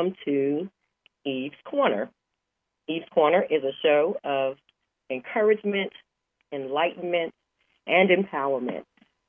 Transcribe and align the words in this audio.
welcome 0.00 0.16
to 0.24 0.68
Eve's 1.26 1.56
Corner. 1.64 2.08
Eve's 2.88 3.06
Corner 3.12 3.42
is 3.42 3.62
a 3.62 3.72
show 3.82 4.16
of 4.24 4.56
encouragement, 5.10 5.92
enlightenment, 6.52 7.34
and 7.86 8.08
empowerment. 8.08 8.84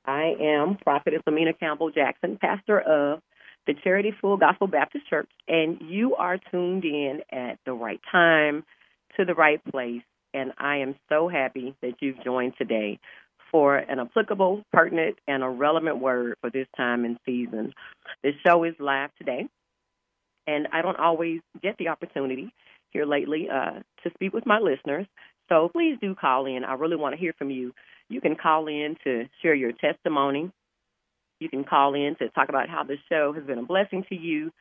I 0.06 0.34
am 0.40 0.78
Prophetess 0.82 1.24
Amina 1.28 1.54
Campbell 1.54 1.92
Jackson, 1.92 2.38
pastor 2.40 2.80
of 2.80 3.20
the 3.68 3.74
Charity 3.84 4.14
Full 4.22 4.38
Gospel 4.38 4.68
Baptist 4.68 5.10
Church, 5.10 5.30
and 5.46 5.82
you 5.82 6.16
are 6.16 6.38
tuned 6.52 6.86
in 6.86 7.20
at 7.32 7.60
the 7.66 7.74
right 7.74 8.00
time 8.10 8.64
to 9.18 9.26
the 9.26 9.36
right 9.36 9.62
place. 9.72 10.04
And 10.34 10.54
I 10.58 10.78
am 10.78 10.96
so 11.10 11.28
happy 11.28 11.76
that 11.82 11.96
you've 12.00 12.24
joined 12.24 12.54
today 12.58 13.00
for 13.52 13.76
an 13.76 14.00
applicable, 14.00 14.64
pertinent, 14.72 15.18
and 15.28 15.44
a 15.44 15.50
relevant 15.50 16.00
word 16.00 16.36
for 16.40 16.50
this 16.50 16.68
time 16.78 17.04
and 17.04 17.18
season. 17.26 17.74
This 18.24 18.36
show 18.46 18.64
is 18.64 18.74
live 18.80 19.10
today, 19.18 19.50
and 20.48 20.68
I 20.72 20.82
don't 20.82 21.00
always 21.00 21.42
get 21.62 21.78
the 21.78 21.90
opportunity 21.90 22.54
here 22.92 23.06
lately 23.06 23.48
uh, 23.50 23.80
to 24.04 24.10
speak 24.14 24.34
with 24.34 24.46
my 24.46 24.60
listeners. 24.60 25.08
So 25.50 25.70
please 25.70 25.98
do 26.02 26.16
call 26.16 26.46
in. 26.46 26.64
I 26.64 26.74
really 26.74 26.96
want 26.96 27.14
to 27.14 27.20
hear 27.20 27.34
from 27.38 27.50
you. 27.50 27.74
You 28.10 28.22
can 28.22 28.36
call 28.36 28.68
in 28.68 28.96
to 29.04 29.26
share 29.42 29.56
your 29.56 29.72
testimony. 29.72 30.52
You 31.40 31.50
can 31.50 31.64
call 31.64 31.94
in 31.94 32.16
to 32.20 32.30
talk 32.30 32.50
about 32.50 32.70
how 32.70 32.84
the 32.84 32.98
show 33.10 33.34
has 33.34 33.44
been 33.44 33.60
a 33.60 33.64
blessing 33.64 34.06
to 34.10 34.16
you. 34.16 34.52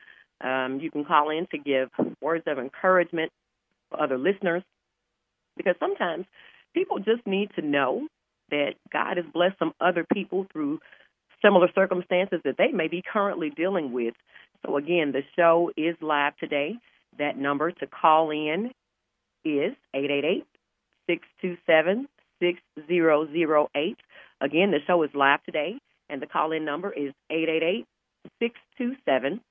Um, 0.41 0.79
you 0.81 0.89
can 0.89 1.05
call 1.05 1.29
in 1.29 1.47
to 1.51 1.57
give 1.57 1.89
words 2.21 2.43
of 2.47 2.57
encouragement 2.57 3.31
for 3.89 4.01
other 4.01 4.17
listeners 4.17 4.63
because 5.55 5.75
sometimes 5.79 6.25
people 6.73 6.99
just 6.99 7.25
need 7.27 7.51
to 7.55 7.61
know 7.61 8.07
that 8.49 8.73
God 8.91 9.17
has 9.17 9.25
blessed 9.33 9.55
some 9.59 9.73
other 9.79 10.05
people 10.11 10.47
through 10.51 10.79
similar 11.43 11.69
circumstances 11.73 12.39
that 12.43 12.55
they 12.57 12.71
may 12.71 12.87
be 12.87 13.01
currently 13.01 13.49
dealing 13.49 13.91
with. 13.93 14.13
So, 14.65 14.77
again, 14.77 15.11
the 15.11 15.23
show 15.35 15.71
is 15.75 15.95
live 16.01 16.37
today. 16.37 16.75
That 17.17 17.37
number 17.37 17.71
to 17.71 17.87
call 17.87 18.31
in 18.31 18.71
is 19.43 19.73
888 19.93 20.45
627 21.07 22.07
6008. 22.39 23.97
Again, 24.41 24.71
the 24.71 24.79
show 24.87 25.03
is 25.03 25.09
live 25.13 25.43
today, 25.43 25.75
and 26.09 26.21
the 26.21 26.27
call 26.27 26.51
in 26.51 26.65
number 26.65 26.91
is 26.91 27.13
888 27.29 27.85
627 28.39 29.41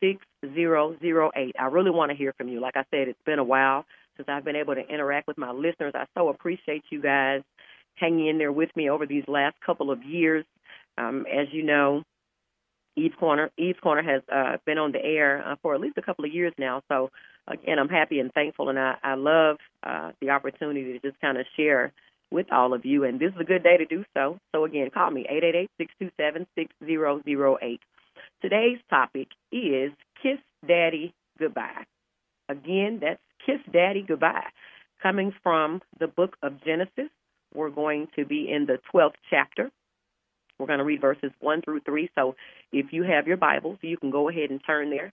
6008. 0.00 1.56
I 1.58 1.64
really 1.66 1.90
want 1.90 2.10
to 2.10 2.16
hear 2.16 2.32
from 2.36 2.48
you. 2.48 2.60
Like 2.60 2.76
I 2.76 2.84
said, 2.90 3.08
it's 3.08 3.22
been 3.24 3.38
a 3.38 3.44
while 3.44 3.84
since 4.16 4.28
I've 4.28 4.44
been 4.44 4.56
able 4.56 4.74
to 4.74 4.86
interact 4.86 5.26
with 5.28 5.38
my 5.38 5.52
listeners. 5.52 5.92
I 5.94 6.06
so 6.16 6.28
appreciate 6.28 6.84
you 6.90 7.00
guys 7.00 7.42
hanging 7.94 8.26
in 8.26 8.38
there 8.38 8.52
with 8.52 8.70
me 8.74 8.90
over 8.90 9.06
these 9.06 9.24
last 9.28 9.56
couple 9.64 9.90
of 9.90 10.02
years. 10.02 10.44
Um, 10.98 11.24
as 11.32 11.48
you 11.52 11.62
know, 11.62 12.02
Eve's 12.96 13.14
Corner, 13.18 13.50
Eve's 13.56 13.80
Corner 13.80 14.02
has 14.02 14.22
uh, 14.32 14.58
been 14.66 14.78
on 14.78 14.92
the 14.92 15.02
air 15.02 15.42
uh, 15.46 15.56
for 15.62 15.74
at 15.74 15.80
least 15.80 15.98
a 15.98 16.02
couple 16.02 16.24
of 16.24 16.32
years 16.32 16.52
now. 16.58 16.82
So 16.88 17.10
again, 17.46 17.78
I'm 17.78 17.88
happy 17.88 18.18
and 18.20 18.32
thankful, 18.32 18.68
and 18.68 18.78
I, 18.78 18.96
I 19.02 19.14
love 19.14 19.56
uh, 19.82 20.12
the 20.20 20.30
opportunity 20.30 20.92
to 20.92 20.98
just 20.98 21.20
kind 21.20 21.38
of 21.38 21.46
share 21.56 21.92
with 22.30 22.52
all 22.52 22.74
of 22.74 22.84
you. 22.84 23.04
And 23.04 23.20
this 23.20 23.32
is 23.34 23.40
a 23.40 23.44
good 23.44 23.62
day 23.62 23.76
to 23.76 23.84
do 23.84 24.04
so. 24.14 24.38
So 24.52 24.64
again, 24.64 24.90
call 24.92 25.10
me 25.10 25.26
eight 25.28 25.44
eight 25.44 25.54
eight 25.54 25.70
six 25.78 25.92
two 25.98 26.10
seven 26.18 26.46
six 26.54 26.72
zero 26.84 27.20
zero 27.24 27.58
eight. 27.62 27.80
Today's 28.40 28.78
topic 28.90 29.28
is 29.50 29.92
Kiss 30.22 30.38
Daddy 30.66 31.14
Goodbye. 31.38 31.84
Again, 32.48 32.98
that's 33.00 33.20
Kiss 33.46 33.60
Daddy 33.72 34.04
Goodbye. 34.06 34.48
Coming 35.02 35.32
from 35.42 35.80
the 35.98 36.06
book 36.06 36.36
of 36.42 36.62
Genesis, 36.64 37.10
we're 37.54 37.70
going 37.70 38.08
to 38.16 38.24
be 38.24 38.48
in 38.50 38.66
the 38.66 38.78
12th 38.94 39.14
chapter. 39.30 39.70
We're 40.62 40.68
going 40.68 40.78
to 40.78 40.84
read 40.84 41.00
verses 41.00 41.32
1 41.40 41.62
through 41.62 41.80
3. 41.80 42.08
So 42.14 42.36
if 42.72 42.92
you 42.92 43.02
have 43.02 43.26
your 43.26 43.36
Bibles, 43.36 43.78
you 43.82 43.96
can 43.96 44.12
go 44.12 44.28
ahead 44.28 44.50
and 44.50 44.60
turn 44.64 44.90
there. 44.90 45.12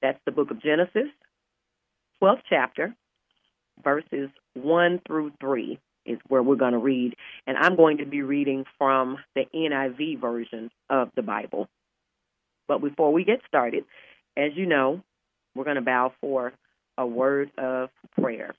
That's 0.00 0.18
the 0.24 0.32
book 0.32 0.50
of 0.50 0.62
Genesis, 0.62 1.10
12th 2.22 2.40
chapter, 2.48 2.94
verses 3.84 4.30
1 4.54 5.02
through 5.06 5.32
3 5.38 5.78
is 6.06 6.18
where 6.28 6.42
we're 6.42 6.56
going 6.56 6.72
to 6.72 6.78
read. 6.78 7.14
And 7.46 7.58
I'm 7.58 7.76
going 7.76 7.98
to 7.98 8.06
be 8.06 8.22
reading 8.22 8.64
from 8.78 9.18
the 9.36 9.42
NIV 9.54 10.18
version 10.18 10.70
of 10.88 11.10
the 11.14 11.22
Bible. 11.22 11.68
But 12.66 12.80
before 12.80 13.12
we 13.12 13.24
get 13.24 13.42
started, 13.46 13.84
as 14.34 14.52
you 14.54 14.64
know, 14.64 15.02
we're 15.54 15.64
going 15.64 15.76
to 15.76 15.82
bow 15.82 16.14
for 16.22 16.54
a 16.96 17.06
word 17.06 17.50
of 17.58 17.90
prayer. 18.18 18.54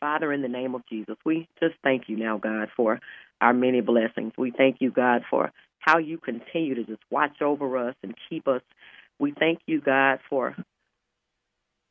Father, 0.00 0.32
in 0.32 0.40
the 0.40 0.48
name 0.48 0.74
of 0.74 0.82
Jesus, 0.88 1.16
we 1.26 1.46
just 1.60 1.74
thank 1.84 2.08
you 2.08 2.16
now, 2.16 2.38
God, 2.38 2.70
for 2.74 3.00
our 3.42 3.52
many 3.52 3.80
blessings. 3.80 4.32
We 4.38 4.52
thank 4.52 4.76
you, 4.80 4.90
God, 4.90 5.22
for 5.28 5.52
how 5.80 5.98
you 5.98 6.16
continue 6.16 6.76
to 6.76 6.84
just 6.84 7.02
watch 7.10 7.42
over 7.42 7.76
us 7.76 7.96
and 8.02 8.14
keep 8.30 8.46
us. 8.46 8.62
We 9.18 9.34
thank 9.38 9.58
you, 9.66 9.80
God, 9.80 10.20
for 10.30 10.56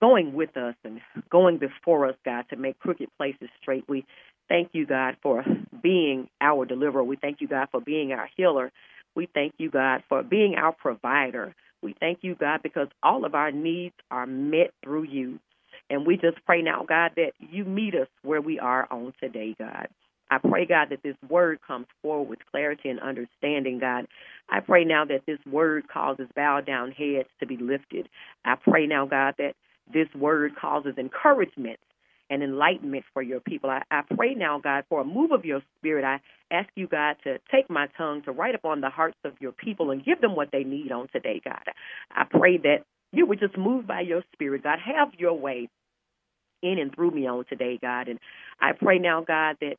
going 0.02 0.34
with 0.34 0.56
us 0.58 0.76
and 0.84 1.02
going 1.30 1.58
before 1.58 2.08
us, 2.08 2.16
God, 2.26 2.46
to 2.50 2.56
make 2.56 2.80
crooked 2.80 3.10
places 3.18 3.50
straight. 3.62 3.84
We 3.88 4.06
thank 4.48 4.70
you, 4.72 4.86
God, 4.86 5.18
for 5.22 5.44
being 5.84 6.30
our 6.40 6.66
deliverer. 6.66 7.04
We 7.04 7.18
thank 7.18 7.42
you, 7.42 7.48
God, 7.48 7.68
for 7.70 7.82
being 7.82 8.14
our 8.14 8.30
healer. 8.36 8.72
We 9.14 9.28
thank 9.34 9.54
you, 9.58 9.70
God, 9.70 10.04
for 10.08 10.24
being 10.24 10.56
our 10.56 10.72
provider. 10.72 11.54
We 11.84 11.96
thank 12.00 12.20
you, 12.22 12.36
God, 12.36 12.62
because 12.64 12.88
all 13.04 13.26
of 13.26 13.36
our 13.36 13.52
needs 13.52 13.96
are 14.10 14.26
met 14.26 14.72
through 14.84 15.04
you. 15.04 15.40
And 15.90 16.08
we 16.08 16.16
just 16.16 16.44
pray 16.46 16.62
now, 16.62 16.86
God, 16.88 17.12
that 17.18 17.34
you 17.40 17.66
meet 17.66 17.94
us 17.96 18.08
where 18.24 18.42
we 18.42 18.58
are 18.60 18.88
on 18.90 19.14
today, 19.20 19.54
God. 19.60 19.90
I 20.32 20.38
pray, 20.38 20.66
God, 20.66 20.88
that 20.92 21.04
this 21.04 21.18
word 21.30 21.60
comes 21.68 21.88
forward 22.02 22.30
with 22.30 22.40
clarity 22.50 22.90
and 22.90 23.02
understanding, 23.02 23.80
God. 23.80 24.08
I 24.50 24.62
pray 24.62 24.86
now 24.86 25.04
that 25.06 25.26
this 25.28 25.40
word 25.46 25.90
causes 25.90 26.28
bowed 26.36 26.66
down 26.66 26.92
heads 26.92 27.28
to 27.42 27.46
be 27.46 27.58
lifted. 27.58 28.08
I 28.46 28.56
pray 28.56 28.88
now, 28.88 29.06
God, 29.06 29.36
that 29.40 29.56
this 29.94 30.08
word 30.16 30.56
causes 30.56 30.94
encouragement 30.98 31.80
and 32.30 32.42
enlightenment 32.42 33.04
for 33.14 33.22
your 33.22 33.42
people. 33.42 33.70
I, 33.70 33.82
I 33.92 34.04
pray 34.16 34.34
now, 34.34 34.58
God, 34.58 34.86
for 34.88 35.02
a 35.02 35.06
move 35.06 35.32
of 35.34 35.44
your 35.44 35.62
spirit. 35.78 36.06
I 36.06 36.22
ask 36.50 36.70
you, 36.76 36.88
God, 36.88 37.18
to 37.26 37.40
take 37.52 37.70
my 37.70 37.88
tongue 37.98 38.22
to 38.24 38.32
write 38.32 38.56
upon 38.56 38.80
the 38.80 38.90
hearts 38.90 39.18
of 39.26 39.34
your 39.42 39.52
people 39.52 39.92
and 39.92 40.04
give 40.04 40.22
them 40.22 40.38
what 40.38 40.50
they 40.54 40.64
need 40.64 40.94
on 40.94 41.10
today, 41.10 41.42
God. 41.44 41.64
I 42.10 42.24
pray 42.24 42.58
that 42.60 42.86
you 43.12 43.26
would 43.26 43.42
just 43.42 43.58
move 43.58 43.86
by 43.86 44.00
your 44.00 44.24
spirit, 44.32 44.64
God. 44.64 44.80
Have 44.80 45.10
your 45.18 45.34
way 45.34 45.68
in 46.64 46.80
and 46.80 46.96
through 46.96 47.12
me 47.12 47.28
on 47.28 47.44
today, 47.50 47.78
God. 47.82 48.08
And 48.08 48.20
I 48.62 48.72
pray 48.72 48.98
now, 48.98 49.26
God, 49.28 49.58
that 49.60 49.76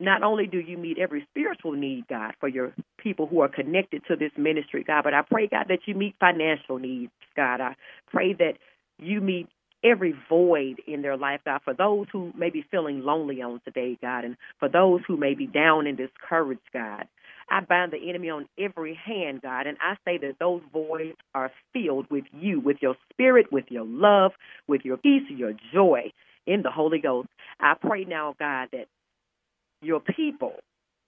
not 0.00 0.22
only 0.22 0.46
do 0.46 0.58
you 0.58 0.76
meet 0.78 0.98
every 0.98 1.26
spiritual 1.30 1.72
need, 1.72 2.06
God, 2.08 2.34
for 2.40 2.48
your 2.48 2.72
people 2.98 3.26
who 3.26 3.40
are 3.40 3.48
connected 3.48 4.02
to 4.08 4.16
this 4.16 4.32
ministry, 4.36 4.84
God, 4.84 5.04
but 5.04 5.14
I 5.14 5.22
pray, 5.22 5.48
God, 5.48 5.66
that 5.68 5.80
you 5.86 5.94
meet 5.94 6.14
financial 6.18 6.78
needs, 6.78 7.12
God. 7.36 7.60
I 7.60 7.76
pray 8.10 8.32
that 8.34 8.54
you 8.98 9.20
meet 9.20 9.48
every 9.84 10.14
void 10.28 10.80
in 10.86 11.02
their 11.02 11.16
life, 11.16 11.40
God, 11.44 11.60
for 11.64 11.74
those 11.74 12.06
who 12.12 12.32
may 12.36 12.50
be 12.50 12.64
feeling 12.70 13.02
lonely 13.02 13.42
on 13.42 13.60
today, 13.64 13.98
God, 14.00 14.24
and 14.24 14.36
for 14.58 14.68
those 14.68 15.00
who 15.06 15.16
may 15.16 15.34
be 15.34 15.46
down 15.46 15.86
and 15.86 15.96
discouraged, 15.96 16.60
God. 16.72 17.06
I 17.50 17.60
bind 17.60 17.92
the 17.92 18.08
enemy 18.08 18.30
on 18.30 18.48
every 18.58 18.94
hand, 18.94 19.42
God, 19.42 19.66
and 19.66 19.76
I 19.80 19.96
say 20.04 20.18
that 20.18 20.36
those 20.38 20.62
voids 20.72 21.16
are 21.34 21.50
filled 21.72 22.10
with 22.10 22.24
you, 22.32 22.60
with 22.60 22.78
your 22.80 22.94
spirit, 23.10 23.52
with 23.52 23.64
your 23.68 23.84
love, 23.84 24.32
with 24.68 24.82
your 24.84 24.96
peace, 24.96 25.22
your 25.28 25.52
joy 25.72 26.12
in 26.46 26.62
the 26.62 26.70
Holy 26.70 26.98
Ghost. 26.98 27.28
I 27.60 27.74
pray 27.74 28.04
now, 28.04 28.34
God, 28.38 28.68
that 28.72 28.86
your 29.82 30.00
people 30.00 30.54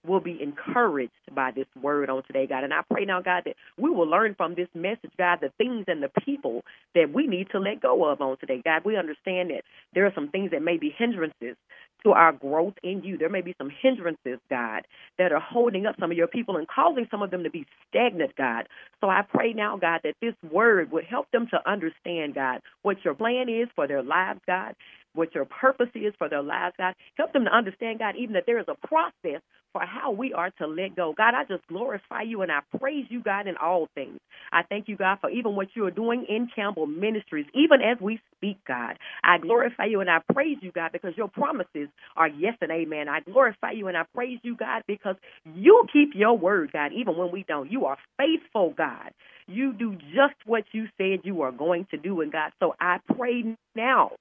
will 0.05 0.19
be 0.19 0.39
encouraged 0.41 1.11
by 1.33 1.51
this 1.51 1.65
word 1.81 2.09
on 2.09 2.23
today, 2.23 2.47
God. 2.47 2.63
And 2.63 2.73
I 2.73 2.81
pray 2.91 3.05
now, 3.05 3.21
God, 3.21 3.43
that 3.45 3.55
we 3.77 3.89
will 3.89 4.07
learn 4.07 4.35
from 4.35 4.55
this 4.55 4.67
message, 4.73 5.11
God, 5.17 5.39
the 5.41 5.51
things 5.57 5.85
and 5.87 6.01
the 6.01 6.11
people 6.23 6.63
that 6.93 7.11
we 7.11 7.27
need 7.27 7.49
to 7.51 7.59
let 7.59 7.81
go 7.81 8.05
of 8.05 8.21
on 8.21 8.37
today. 8.37 8.61
God, 8.63 8.83
we 8.85 8.97
understand 8.97 9.49
that 9.49 9.63
there 9.93 10.05
are 10.05 10.13
some 10.13 10.29
things 10.29 10.51
that 10.51 10.61
may 10.61 10.77
be 10.77 10.93
hindrances 10.95 11.55
to 12.03 12.11
our 12.11 12.31
growth 12.31 12.75
in 12.83 13.03
you. 13.03 13.17
There 13.17 13.29
may 13.29 13.41
be 13.41 13.55
some 13.57 13.71
hindrances, 13.81 14.39
God, 14.49 14.83
that 15.17 15.31
are 15.31 15.39
holding 15.39 15.87
up 15.87 15.95
some 15.99 16.11
of 16.11 16.17
your 16.17 16.27
people 16.27 16.57
and 16.57 16.67
causing 16.67 17.07
some 17.09 17.23
of 17.23 17.31
them 17.31 17.43
to 17.43 17.49
be 17.49 17.65
stagnant, 17.89 18.35
God. 18.35 18.67
So 19.01 19.09
I 19.09 19.23
pray 19.23 19.53
now, 19.53 19.77
God, 19.77 20.01
that 20.03 20.13
this 20.21 20.35
word 20.51 20.91
would 20.91 21.05
help 21.05 21.31
them 21.31 21.47
to 21.49 21.69
understand, 21.69 22.35
God, 22.35 22.61
what 22.83 23.03
your 23.03 23.15
plan 23.15 23.49
is 23.49 23.67
for 23.75 23.87
their 23.87 24.03
lives, 24.03 24.39
God, 24.45 24.75
what 25.15 25.35
your 25.35 25.45
purpose 25.45 25.89
is 25.95 26.13
for 26.17 26.29
their 26.29 26.43
lives, 26.43 26.75
God. 26.77 26.95
Help 27.17 27.33
them 27.33 27.45
to 27.45 27.55
understand, 27.55 27.99
God, 27.99 28.15
even 28.17 28.33
that 28.33 28.43
there 28.45 28.59
is 28.59 28.67
a 28.67 28.87
process 28.87 29.41
for 29.73 29.81
how 29.85 30.11
we 30.11 30.33
are 30.33 30.51
to 30.51 30.67
let 30.67 30.95
go. 30.95 31.13
God, 31.17 31.33
I 31.35 31.43
just 31.45 31.67
glorify 31.67 32.21
you 32.23 32.43
and 32.43 32.51
I 32.51 32.59
praise 32.79 33.05
you, 33.09 33.21
God, 33.21 33.47
in 33.47 33.57
all 33.57 33.89
things. 33.95 34.19
I 34.53 34.63
thank 34.63 34.87
you, 34.87 34.95
God, 34.95 35.17
for 35.21 35.29
even 35.29 35.55
what 35.55 35.67
you 35.75 35.85
are 35.85 35.91
doing 35.91 36.25
in 36.29 36.47
Campbell 36.55 36.87
Ministries, 36.87 37.45
even 37.53 37.81
as 37.81 37.99
we 38.01 38.19
speak, 38.37 38.57
God. 38.67 38.97
I 39.23 39.37
glorify 39.37 39.85
you 39.85 40.01
and 40.01 40.09
I 40.09 40.19
praise 40.33 40.57
you, 40.61 40.71
God, 40.71 40.91
because 40.93 41.13
your 41.17 41.27
promises 41.27 41.89
are 42.15 42.29
yes 42.29 42.55
and 42.61 42.71
amen. 42.71 43.09
I 43.09 43.19
glorify 43.21 43.71
you 43.71 43.87
and 43.89 43.97
I 43.97 44.03
praise 44.13 44.39
you, 44.43 44.55
God, 44.55 44.83
because 44.87 45.15
you 45.55 45.85
keep 45.91 46.11
your 46.15 46.37
word, 46.37 46.71
God, 46.71 46.91
even 46.93 47.17
when 47.17 47.31
we 47.31 47.43
don't. 47.47 47.71
You 47.71 47.85
are 47.85 47.97
faithful, 48.17 48.73
God. 48.77 49.11
You 49.47 49.73
do 49.73 49.95
just 49.95 50.35
what 50.45 50.63
you 50.71 50.87
said 50.97 51.21
you 51.23 51.41
are 51.41 51.51
going 51.51 51.87
to 51.91 51.97
do, 51.97 52.21
and 52.21 52.31
God. 52.31 52.51
So 52.59 52.75
I 52.79 52.99
pray 53.15 53.43
now 53.75 54.11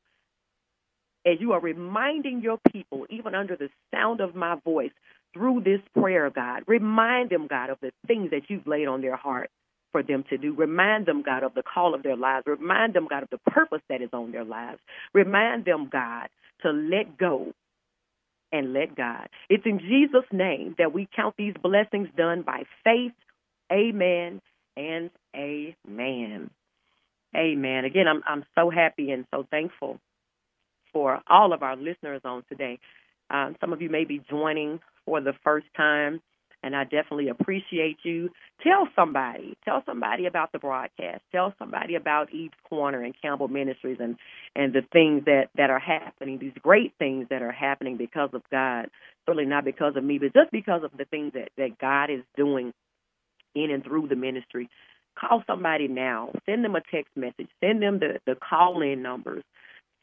as 1.26 1.40
you 1.40 1.52
are 1.52 1.60
reminding 1.60 2.40
your 2.42 2.58
people, 2.72 3.06
even 3.10 3.34
under 3.34 3.56
the 3.56 3.68
sound 3.92 4.20
of 4.20 4.34
my 4.34 4.56
voice, 4.64 4.92
through 5.32 5.62
this 5.64 5.80
prayer, 6.00 6.30
God, 6.30 6.62
remind 6.66 7.30
them, 7.30 7.46
God, 7.48 7.70
of 7.70 7.78
the 7.80 7.90
things 8.06 8.30
that 8.30 8.42
you've 8.48 8.66
laid 8.66 8.86
on 8.86 9.00
their 9.00 9.16
heart 9.16 9.50
for 9.92 10.02
them 10.02 10.24
to 10.30 10.38
do. 10.38 10.54
Remind 10.54 11.06
them, 11.06 11.22
God, 11.22 11.42
of 11.42 11.54
the 11.54 11.62
call 11.62 11.94
of 11.94 12.02
their 12.02 12.16
lives. 12.16 12.46
Remind 12.46 12.94
them, 12.94 13.06
God, 13.08 13.24
of 13.24 13.30
the 13.30 13.38
purpose 13.50 13.82
that 13.88 14.00
is 14.02 14.10
on 14.12 14.32
their 14.32 14.44
lives. 14.44 14.78
Remind 15.12 15.64
them, 15.64 15.88
God, 15.90 16.28
to 16.62 16.70
let 16.70 17.18
go 17.18 17.52
and 18.52 18.72
let 18.72 18.96
God. 18.96 19.28
It's 19.50 19.66
in 19.66 19.80
Jesus' 19.80 20.28
name 20.32 20.76
that 20.78 20.92
we 20.92 21.08
count 21.14 21.34
these 21.36 21.54
blessings 21.60 22.08
done 22.16 22.42
by 22.42 22.62
faith. 22.84 23.12
Amen 23.72 24.40
and 24.76 25.10
amen. 25.36 26.50
Amen. 27.36 27.84
Again, 27.84 28.06
I'm 28.08 28.22
I'm 28.26 28.44
so 28.54 28.70
happy 28.70 29.10
and 29.10 29.26
so 29.32 29.46
thankful 29.50 29.98
for 30.94 31.20
all 31.28 31.52
of 31.52 31.62
our 31.62 31.76
listeners 31.76 32.22
on 32.24 32.44
today. 32.48 32.78
Um, 33.28 33.56
some 33.60 33.74
of 33.74 33.82
you 33.82 33.90
may 33.90 34.04
be 34.04 34.22
joining 34.30 34.80
for 35.04 35.20
the 35.20 35.34
first 35.42 35.66
time, 35.76 36.22
and 36.62 36.74
I 36.74 36.84
definitely 36.84 37.28
appreciate 37.28 37.98
you. 38.04 38.30
Tell 38.62 38.88
somebody, 38.96 39.58
tell 39.66 39.82
somebody 39.84 40.24
about 40.24 40.52
the 40.52 40.58
broadcast. 40.58 41.20
Tell 41.32 41.52
somebody 41.58 41.96
about 41.96 42.32
Eve's 42.32 42.54
Corner 42.68 43.02
and 43.02 43.14
Campbell 43.20 43.48
Ministries 43.48 43.98
and 44.00 44.16
and 44.56 44.72
the 44.72 44.82
things 44.92 45.24
that 45.26 45.48
that 45.56 45.68
are 45.68 45.80
happening. 45.80 46.38
These 46.38 46.54
great 46.62 46.94
things 46.98 47.26
that 47.28 47.42
are 47.42 47.52
happening 47.52 47.98
because 47.98 48.30
of 48.32 48.42
God. 48.50 48.86
Certainly 49.26 49.46
not 49.46 49.64
because 49.64 49.96
of 49.96 50.04
me, 50.04 50.18
but 50.18 50.32
just 50.32 50.52
because 50.52 50.82
of 50.84 50.92
the 50.96 51.04
things 51.04 51.32
that 51.34 51.50
that 51.58 51.78
God 51.78 52.10
is 52.10 52.22
doing 52.36 52.72
in 53.54 53.70
and 53.70 53.84
through 53.84 54.08
the 54.08 54.16
ministry. 54.16 54.70
Call 55.18 55.44
somebody 55.46 55.86
now. 55.86 56.30
Send 56.46 56.64
them 56.64 56.74
a 56.74 56.80
text 56.80 57.16
message. 57.16 57.48
Send 57.60 57.82
them 57.82 57.98
the 57.98 58.20
the 58.26 58.36
call 58.36 58.80
in 58.80 59.02
numbers 59.02 59.44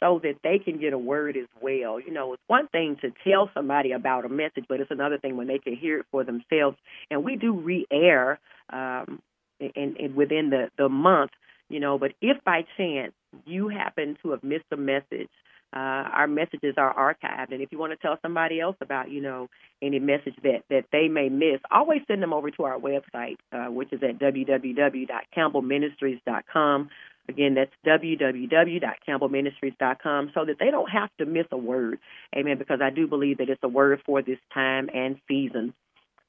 so 0.01 0.19
that 0.23 0.35
they 0.43 0.59
can 0.59 0.79
get 0.79 0.93
a 0.93 0.97
word 0.97 1.37
as 1.37 1.47
well. 1.61 1.99
You 1.99 2.11
know, 2.11 2.33
it's 2.33 2.43
one 2.47 2.67
thing 2.67 2.97
to 3.01 3.11
tell 3.23 3.49
somebody 3.53 3.91
about 3.91 4.25
a 4.25 4.29
message, 4.29 4.65
but 4.67 4.81
it's 4.81 4.91
another 4.91 5.17
thing 5.17 5.37
when 5.37 5.47
they 5.47 5.59
can 5.59 5.75
hear 5.75 5.99
it 5.99 6.05
for 6.11 6.23
themselves. 6.23 6.77
And 7.09 7.23
we 7.23 7.35
do 7.35 7.53
re-air 7.53 8.39
um, 8.71 9.21
in, 9.59 9.95
in 9.97 10.15
within 10.15 10.49
the 10.49 10.69
the 10.77 10.89
month, 10.89 11.31
you 11.69 11.79
know. 11.79 11.97
But 11.97 12.11
if 12.21 12.43
by 12.43 12.65
chance 12.77 13.13
you 13.45 13.69
happen 13.69 14.17
to 14.23 14.31
have 14.31 14.43
missed 14.43 14.65
a 14.71 14.77
message, 14.77 15.29
uh, 15.73 15.79
our 15.79 16.27
messages 16.27 16.75
are 16.77 16.93
archived, 16.93 17.53
and 17.53 17.61
if 17.61 17.71
you 17.71 17.77
want 17.77 17.93
to 17.93 17.97
tell 17.97 18.17
somebody 18.21 18.59
else 18.59 18.75
about, 18.81 19.09
you 19.09 19.21
know, 19.21 19.47
any 19.81 19.99
message 19.99 20.35
that 20.43 20.63
that 20.69 20.83
they 20.91 21.07
may 21.07 21.29
miss, 21.29 21.61
always 21.71 22.01
send 22.07 22.21
them 22.21 22.33
over 22.33 22.51
to 22.51 22.63
our 22.63 22.77
website, 22.77 23.37
uh, 23.53 23.67
which 23.71 23.93
is 23.93 24.03
at 24.03 24.19
www.campbellministries.com. 24.19 26.89
Again, 27.31 27.55
that's 27.55 27.71
www.campbellministries.com 27.87 30.31
so 30.33 30.45
that 30.45 30.57
they 30.59 30.69
don't 30.69 30.89
have 30.89 31.09
to 31.17 31.25
miss 31.25 31.45
a 31.51 31.57
word. 31.57 31.99
Amen. 32.35 32.57
Because 32.57 32.81
I 32.83 32.89
do 32.89 33.07
believe 33.07 33.37
that 33.37 33.47
it's 33.49 33.63
a 33.63 33.69
word 33.69 34.01
for 34.05 34.21
this 34.21 34.39
time 34.53 34.89
and 34.93 35.15
season. 35.29 35.73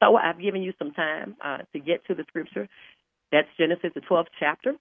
So 0.00 0.16
I've 0.16 0.40
given 0.40 0.62
you 0.62 0.72
some 0.78 0.92
time 0.92 1.34
uh, 1.44 1.58
to 1.72 1.80
get 1.80 2.06
to 2.06 2.14
the 2.14 2.22
scripture. 2.28 2.68
That's 3.32 3.48
Genesis, 3.58 3.90
the 3.94 4.00
12th 4.00 4.28
chapter. 4.38 4.74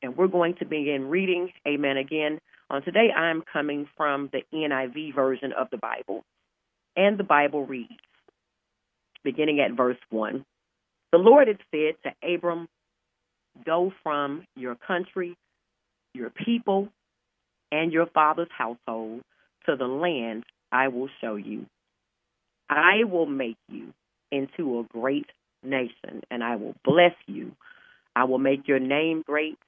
And 0.00 0.16
we're 0.16 0.28
going 0.28 0.54
to 0.60 0.64
begin 0.64 1.08
reading. 1.08 1.50
Amen. 1.66 1.96
Again, 1.96 2.38
on 2.70 2.82
today, 2.82 3.10
I'm 3.10 3.42
coming 3.52 3.88
from 3.96 4.30
the 4.32 4.42
NIV 4.54 5.12
version 5.14 5.52
of 5.52 5.70
the 5.70 5.78
Bible. 5.78 6.22
And 6.96 7.18
the 7.18 7.24
Bible 7.24 7.66
reads, 7.66 7.90
beginning 9.24 9.58
at 9.58 9.72
verse 9.76 9.98
1. 10.10 10.44
The 11.10 11.18
Lord 11.18 11.48
had 11.48 11.58
said 11.72 11.96
to 12.04 12.12
Abram, 12.34 12.68
Go 13.64 13.92
from 14.02 14.46
your 14.54 14.74
country, 14.74 15.36
your 16.14 16.30
people, 16.30 16.88
and 17.72 17.92
your 17.92 18.06
father's 18.06 18.48
household 18.56 19.22
to 19.66 19.76
the 19.76 19.86
land 19.86 20.44
I 20.70 20.88
will 20.88 21.08
show 21.20 21.36
you. 21.36 21.66
I 22.68 23.04
will 23.04 23.26
make 23.26 23.56
you 23.68 23.92
into 24.30 24.80
a 24.80 24.84
great 24.84 25.26
nation, 25.62 26.22
and 26.30 26.42
I 26.42 26.56
will 26.56 26.74
bless 26.84 27.14
you. 27.26 27.52
I 28.14 28.24
will 28.24 28.38
make 28.38 28.66
your 28.66 28.78
name 28.78 29.22
great, 29.26 29.58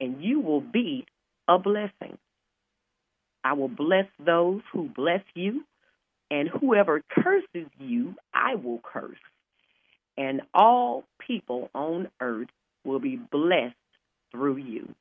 and 0.00 0.22
you 0.22 0.40
will 0.40 0.60
be 0.60 1.06
a 1.48 1.58
blessing. 1.58 2.18
I 3.44 3.52
will 3.54 3.68
bless 3.68 4.06
those 4.24 4.60
who 4.72 4.88
bless 4.88 5.22
you, 5.34 5.64
and 6.30 6.48
whoever 6.48 7.02
curses 7.08 7.68
you, 7.78 8.14
I 8.34 8.56
will 8.56 8.80
curse. 8.82 9.18
And 10.18 10.42
all 10.54 11.04
people 11.26 11.70
on 11.74 12.08
earth 12.20 12.48
will 12.86 13.00
be 13.00 13.16
blessed 13.16 13.74
through 14.32 14.56
you. 14.56 14.94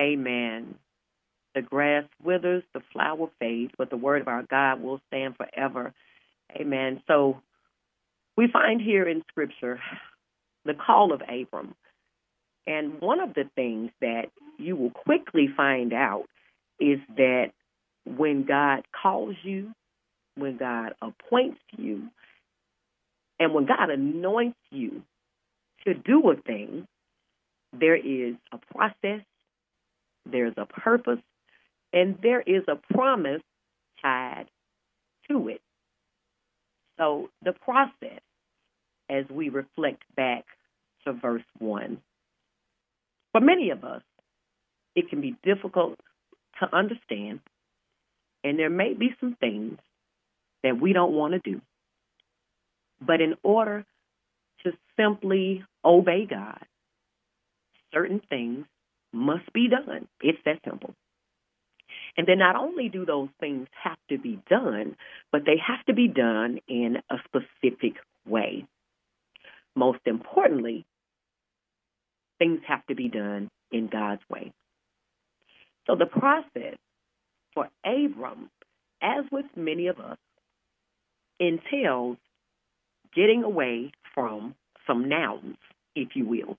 Amen. 0.00 0.76
The 1.54 1.62
grass 1.62 2.04
withers, 2.22 2.62
the 2.74 2.82
flower 2.92 3.28
fades, 3.40 3.72
but 3.78 3.90
the 3.90 3.96
word 3.96 4.20
of 4.22 4.28
our 4.28 4.42
God 4.42 4.82
will 4.82 5.00
stand 5.08 5.36
forever. 5.36 5.92
Amen. 6.54 7.02
So 7.06 7.40
we 8.36 8.48
find 8.52 8.80
here 8.80 9.08
in 9.08 9.22
Scripture 9.28 9.80
the 10.64 10.74
call 10.74 11.12
of 11.12 11.22
Abram. 11.22 11.74
And 12.66 13.00
one 13.00 13.20
of 13.20 13.34
the 13.34 13.44
things 13.54 13.90
that 14.00 14.26
you 14.58 14.76
will 14.76 14.90
quickly 14.90 15.48
find 15.56 15.92
out 15.92 16.24
is 16.78 16.98
that 17.16 17.52
when 18.04 18.44
God 18.44 18.84
calls 19.02 19.36
you, 19.42 19.72
when 20.34 20.58
God 20.58 20.92
appoints 21.00 21.60
you, 21.76 22.08
and 23.38 23.54
when 23.54 23.66
God 23.66 23.90
anoints 23.90 24.58
you 24.70 25.02
to 25.86 25.94
do 25.94 26.30
a 26.30 26.36
thing, 26.36 26.86
there 27.72 27.96
is 27.96 28.34
a 28.52 28.58
process, 28.74 29.24
there's 30.30 30.54
a 30.56 30.66
purpose, 30.66 31.20
and 31.92 32.18
there 32.22 32.40
is 32.40 32.64
a 32.68 32.76
promise 32.92 33.42
tied 34.02 34.46
to 35.30 35.48
it. 35.48 35.60
So 36.98 37.30
the 37.42 37.52
process, 37.52 38.20
as 39.08 39.24
we 39.30 39.48
reflect 39.48 40.02
back 40.16 40.44
to 41.04 41.12
verse 41.12 41.44
1, 41.58 41.98
for 43.32 43.40
many 43.40 43.70
of 43.70 43.84
us, 43.84 44.02
it 44.94 45.08
can 45.08 45.20
be 45.20 45.36
difficult 45.44 45.98
to 46.60 46.74
understand, 46.74 47.40
and 48.42 48.58
there 48.58 48.70
may 48.70 48.94
be 48.94 49.14
some 49.20 49.36
things 49.38 49.78
that 50.62 50.80
we 50.80 50.92
don't 50.92 51.12
want 51.12 51.34
to 51.34 51.38
do. 51.38 51.60
But 53.00 53.20
in 53.20 53.34
order 53.42 53.84
to 54.66 54.72
simply 54.96 55.64
obey 55.84 56.26
God, 56.28 56.64
certain 57.94 58.20
things 58.28 58.66
must 59.12 59.52
be 59.52 59.68
done. 59.68 60.08
It's 60.20 60.38
that 60.44 60.58
simple. 60.68 60.94
And 62.16 62.26
then 62.26 62.38
not 62.38 62.56
only 62.56 62.88
do 62.88 63.06
those 63.06 63.28
things 63.38 63.68
have 63.82 63.98
to 64.10 64.18
be 64.18 64.40
done, 64.50 64.96
but 65.30 65.42
they 65.44 65.56
have 65.64 65.84
to 65.86 65.94
be 65.94 66.08
done 66.08 66.58
in 66.66 66.96
a 67.10 67.16
specific 67.26 67.94
way. 68.26 68.66
Most 69.76 70.00
importantly, 70.06 70.84
things 72.38 72.60
have 72.66 72.84
to 72.86 72.94
be 72.94 73.08
done 73.08 73.50
in 73.70 73.88
God's 73.88 74.22
way. 74.28 74.52
So 75.86 75.94
the 75.94 76.06
process 76.06 76.76
for 77.54 77.68
Abram, 77.84 78.50
as 79.00 79.24
with 79.30 79.46
many 79.54 79.86
of 79.86 80.00
us, 80.00 80.18
entails 81.38 82.16
getting 83.14 83.44
away 83.44 83.92
from 84.16 84.56
some 84.88 85.08
nouns, 85.08 85.56
if 85.94 86.16
you 86.16 86.26
will. 86.26 86.58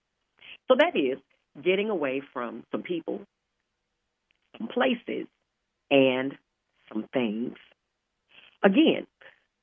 So 0.70 0.76
that 0.80 0.96
is 0.98 1.20
getting 1.62 1.90
away 1.90 2.22
from 2.34 2.64
some 2.72 2.84
people, 2.84 3.22
some 4.58 4.70
places, 4.70 5.28
and 5.92 6.34
some 6.94 7.08
things. 7.14 7.56
Again, 8.64 9.08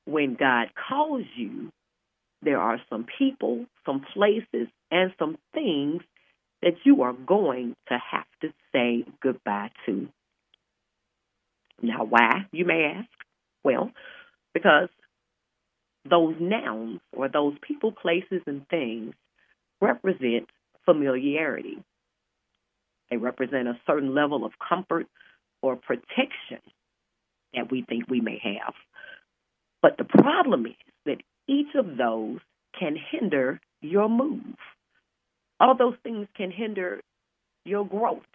when 0.05 0.35
God 0.35 0.67
calls 0.87 1.25
you, 1.35 1.71
there 2.43 2.59
are 2.59 2.79
some 2.89 3.07
people, 3.17 3.65
some 3.85 4.05
places, 4.13 4.67
and 4.91 5.13
some 5.17 5.37
things 5.53 6.03
that 6.61 6.73
you 6.83 7.03
are 7.03 7.13
going 7.13 7.75
to 7.89 7.97
have 8.11 8.25
to 8.41 8.53
say 8.71 9.05
goodbye 9.21 9.71
to. 9.85 10.07
Now, 11.81 12.05
why, 12.05 12.47
you 12.51 12.65
may 12.65 12.93
ask? 12.97 13.09
Well, 13.63 13.91
because 14.53 14.89
those 16.09 16.35
nouns 16.39 16.99
or 17.11 17.27
those 17.29 17.55
people, 17.61 17.91
places, 17.91 18.41
and 18.45 18.67
things 18.69 19.13
represent 19.81 20.47
familiarity. 20.85 21.77
They 23.09 23.17
represent 23.17 23.67
a 23.67 23.79
certain 23.85 24.13
level 24.13 24.45
of 24.45 24.53
comfort 24.67 25.07
or 25.61 25.75
protection 25.75 26.61
that 27.53 27.71
we 27.71 27.83
think 27.87 28.09
we 28.09 28.21
may 28.21 28.39
have. 28.43 28.73
But 29.81 29.97
the 29.97 30.03
problem 30.03 30.65
is 30.65 30.73
that 31.05 31.17
each 31.47 31.75
of 31.75 31.97
those 31.97 32.39
can 32.79 32.95
hinder 33.11 33.59
your 33.81 34.09
move. 34.09 34.55
All 35.59 35.75
those 35.77 35.95
things 36.03 36.27
can 36.35 36.51
hinder 36.51 37.01
your 37.63 37.85
growth, 37.85 38.25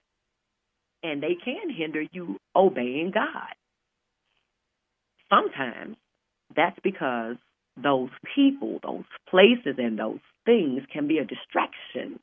and 1.03 1.23
they 1.23 1.37
can 1.45 1.71
hinder 1.71 2.03
you 2.13 2.39
obeying 2.55 3.11
God. 3.13 3.55
Sometimes 5.29 5.97
that's 6.57 6.79
because 6.83 7.37
those 7.83 8.11
people, 8.35 8.81
those 8.83 9.05
places, 9.29 9.77
and 9.79 9.99
those 9.99 10.21
things 10.45 10.83
can 10.93 11.07
be 11.09 11.19
a 11.19 11.25
distraction 11.25 12.21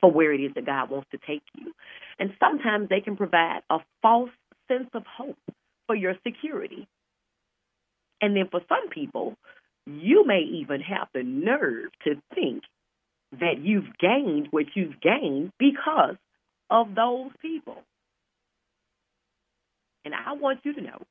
for 0.00 0.10
where 0.10 0.32
it 0.32 0.40
is 0.40 0.52
that 0.54 0.66
God 0.66 0.90
wants 0.90 1.08
to 1.10 1.18
take 1.18 1.42
you. 1.56 1.72
And 2.18 2.32
sometimes 2.38 2.88
they 2.88 3.00
can 3.00 3.16
provide 3.16 3.60
a 3.70 3.78
false 4.02 4.30
sense 4.68 4.88
of 4.94 5.02
hope 5.06 5.38
for 5.86 5.96
your 5.96 6.14
security. 6.26 6.86
And 8.20 8.36
then 8.36 8.48
for 8.50 8.60
some 8.68 8.88
people, 8.90 9.36
you 9.86 10.24
may 10.26 10.40
even 10.40 10.80
have 10.80 11.08
the 11.14 11.22
nerve 11.22 11.90
to 12.04 12.20
think 12.34 12.62
that 13.32 13.58
you've 13.60 13.96
gained 13.98 14.48
what 14.50 14.66
you've 14.74 15.00
gained 15.00 15.52
because 15.58 16.16
of 16.70 16.94
those 16.94 17.30
people. 17.40 17.82
And 20.04 20.14
I 20.14 20.32
want 20.32 20.60
you 20.64 20.74
to 20.74 20.80
know 20.80 21.02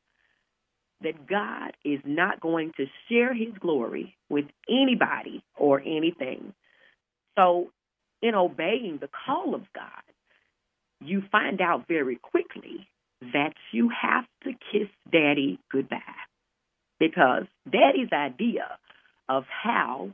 that 1.02 1.28
God 1.28 1.72
is 1.86 2.00
not 2.06 2.40
going 2.40 2.72
to 2.78 2.86
share 3.10 3.34
his 3.34 3.54
glory 3.60 4.16
with 4.30 4.46
anybody 4.70 5.44
or 5.56 5.80
anything. 5.80 6.54
So, 7.38 7.70
in 8.22 8.34
obeying 8.34 8.98
the 9.00 9.10
call 9.26 9.54
of 9.54 9.62
God, 9.76 10.04
you 11.00 11.22
find 11.32 11.62
out 11.62 11.88
very 11.88 12.16
quickly 12.16 12.88
that 13.22 13.54
you 13.72 13.90
have 13.90 14.26
to 14.44 14.52
kiss 14.72 14.90
daddy 15.12 15.60
goodbye. 15.72 16.00
Because 17.00 17.44
daddy's 17.66 18.12
idea 18.12 18.80
of 19.30 19.44
how 19.50 20.10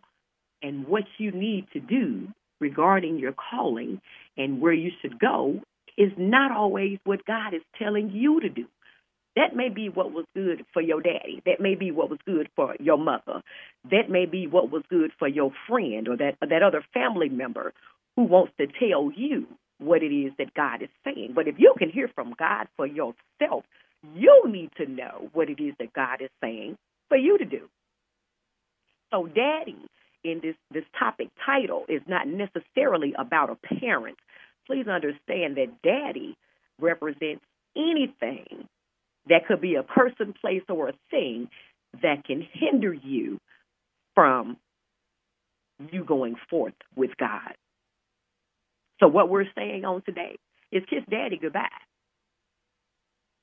and 0.61 0.87
what 0.87 1.03
you 1.17 1.31
need 1.31 1.67
to 1.73 1.79
do 1.79 2.27
regarding 2.59 3.19
your 3.19 3.33
calling 3.33 4.01
and 4.37 4.59
where 4.59 4.73
you 4.73 4.91
should 5.01 5.19
go 5.19 5.61
is 5.97 6.11
not 6.17 6.51
always 6.51 6.97
what 7.03 7.25
God 7.25 7.53
is 7.53 7.61
telling 7.77 8.09
you 8.11 8.41
to 8.41 8.49
do. 8.49 8.65
That 9.35 9.55
may 9.55 9.69
be 9.69 9.89
what 9.89 10.11
was 10.11 10.25
good 10.35 10.65
for 10.73 10.81
your 10.81 11.01
daddy. 11.01 11.41
That 11.45 11.59
may 11.59 11.75
be 11.75 11.91
what 11.91 12.09
was 12.09 12.19
good 12.25 12.49
for 12.55 12.75
your 12.79 12.97
mother. 12.97 13.41
That 13.89 14.09
may 14.09 14.25
be 14.25 14.47
what 14.47 14.69
was 14.69 14.83
good 14.89 15.11
for 15.17 15.27
your 15.27 15.51
friend 15.67 16.07
or 16.07 16.17
that 16.17 16.37
that 16.41 16.63
other 16.63 16.83
family 16.93 17.29
member 17.29 17.73
who 18.15 18.23
wants 18.23 18.53
to 18.59 18.67
tell 18.67 19.11
you 19.15 19.47
what 19.79 20.03
it 20.03 20.13
is 20.13 20.33
that 20.37 20.53
God 20.53 20.83
is 20.83 20.89
saying. 21.03 21.31
But 21.33 21.47
if 21.47 21.55
you 21.57 21.73
can 21.77 21.89
hear 21.89 22.07
from 22.13 22.35
God 22.37 22.67
for 22.77 22.85
yourself, 22.85 23.63
you 24.15 24.43
need 24.45 24.69
to 24.77 24.85
know 24.85 25.29
what 25.33 25.49
it 25.49 25.59
is 25.61 25.73
that 25.79 25.93
God 25.93 26.21
is 26.21 26.29
saying 26.41 26.77
for 27.09 27.17
you 27.17 27.37
to 27.37 27.45
do. 27.45 27.69
So 29.11 29.27
daddy 29.27 29.77
in 30.23 30.39
this 30.41 30.55
this 30.71 30.85
topic 30.97 31.29
title 31.45 31.85
is 31.89 32.01
not 32.07 32.27
necessarily 32.27 33.13
about 33.17 33.49
a 33.49 33.75
parent. 33.79 34.17
Please 34.67 34.87
understand 34.87 35.57
that 35.57 35.81
daddy 35.83 36.37
represents 36.79 37.43
anything 37.75 38.67
that 39.29 39.47
could 39.47 39.61
be 39.61 39.75
a 39.75 39.83
person, 39.83 40.33
place, 40.39 40.63
or 40.69 40.89
a 40.89 40.93
thing 41.09 41.49
that 42.01 42.25
can 42.25 42.45
hinder 42.53 42.93
you 42.93 43.39
from 44.15 44.57
you 45.91 46.03
going 46.03 46.35
forth 46.49 46.73
with 46.95 47.11
God. 47.17 47.53
So, 48.99 49.07
what 49.07 49.29
we're 49.29 49.45
saying 49.55 49.85
on 49.85 50.01
today 50.03 50.37
is 50.71 50.83
kiss 50.89 51.03
daddy 51.09 51.37
goodbye. 51.41 51.67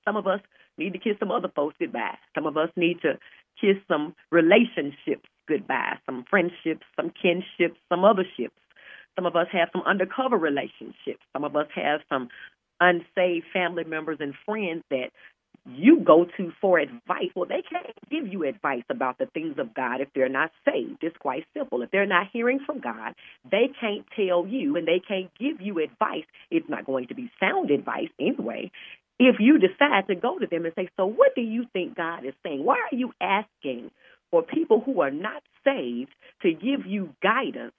Some 0.04 0.16
of 0.16 0.26
us 0.26 0.40
need 0.78 0.92
to 0.94 0.98
kiss 0.98 1.16
some 1.18 1.30
other 1.30 1.50
folks 1.54 1.76
goodbye. 1.78 2.18
Some 2.34 2.46
of 2.46 2.56
us 2.56 2.70
need 2.76 3.00
to 3.02 3.18
kiss 3.60 3.76
some 3.88 4.14
relationships 4.30 5.28
goodbye, 5.46 5.98
some 6.06 6.24
friendships, 6.30 6.86
some 6.96 7.10
kinships, 7.10 7.76
some 7.88 8.04
other 8.04 8.24
ships. 8.36 8.54
Some 9.16 9.26
of 9.26 9.36
us 9.36 9.48
have 9.52 9.68
some 9.72 9.82
undercover 9.82 10.36
relationships. 10.36 11.20
Some 11.32 11.44
of 11.44 11.56
us 11.56 11.66
have 11.74 12.00
some 12.08 12.28
unsaved 12.80 13.46
family 13.52 13.84
members 13.84 14.18
and 14.20 14.34
friends 14.46 14.82
that 14.90 15.10
you 15.66 16.00
go 16.00 16.26
to 16.36 16.52
for 16.60 16.78
advice. 16.78 17.30
Well, 17.34 17.46
they 17.48 17.62
can't 17.62 17.94
give 18.10 18.26
you 18.32 18.44
advice 18.44 18.82
about 18.90 19.18
the 19.18 19.26
things 19.26 19.56
of 19.58 19.74
God 19.74 20.00
if 20.00 20.08
they're 20.14 20.28
not 20.28 20.50
saved. 20.64 20.98
It's 21.02 21.16
quite 21.18 21.44
simple. 21.54 21.82
If 21.82 21.90
they're 21.90 22.06
not 22.06 22.28
hearing 22.32 22.60
from 22.64 22.80
God, 22.80 23.14
they 23.50 23.70
can't 23.80 24.04
tell 24.16 24.46
you 24.46 24.76
and 24.76 24.86
they 24.86 25.00
can't 25.06 25.30
give 25.38 25.60
you 25.60 25.78
advice. 25.78 26.24
It's 26.50 26.68
not 26.68 26.86
going 26.86 27.08
to 27.08 27.14
be 27.14 27.30
sound 27.38 27.70
advice 27.70 28.08
anyway. 28.18 28.70
If 29.18 29.36
you 29.38 29.58
decide 29.58 30.06
to 30.08 30.14
go 30.14 30.38
to 30.38 30.46
them 30.46 30.64
and 30.64 30.74
say, 30.74 30.88
So, 30.96 31.06
what 31.06 31.34
do 31.34 31.42
you 31.42 31.66
think 31.72 31.96
God 31.96 32.24
is 32.24 32.34
saying? 32.42 32.64
Why 32.64 32.76
are 32.90 32.96
you 32.96 33.12
asking 33.20 33.90
for 34.30 34.42
people 34.42 34.80
who 34.80 35.02
are 35.02 35.10
not 35.10 35.42
saved 35.62 36.10
to 36.42 36.52
give 36.52 36.86
you 36.86 37.14
guidance 37.22 37.74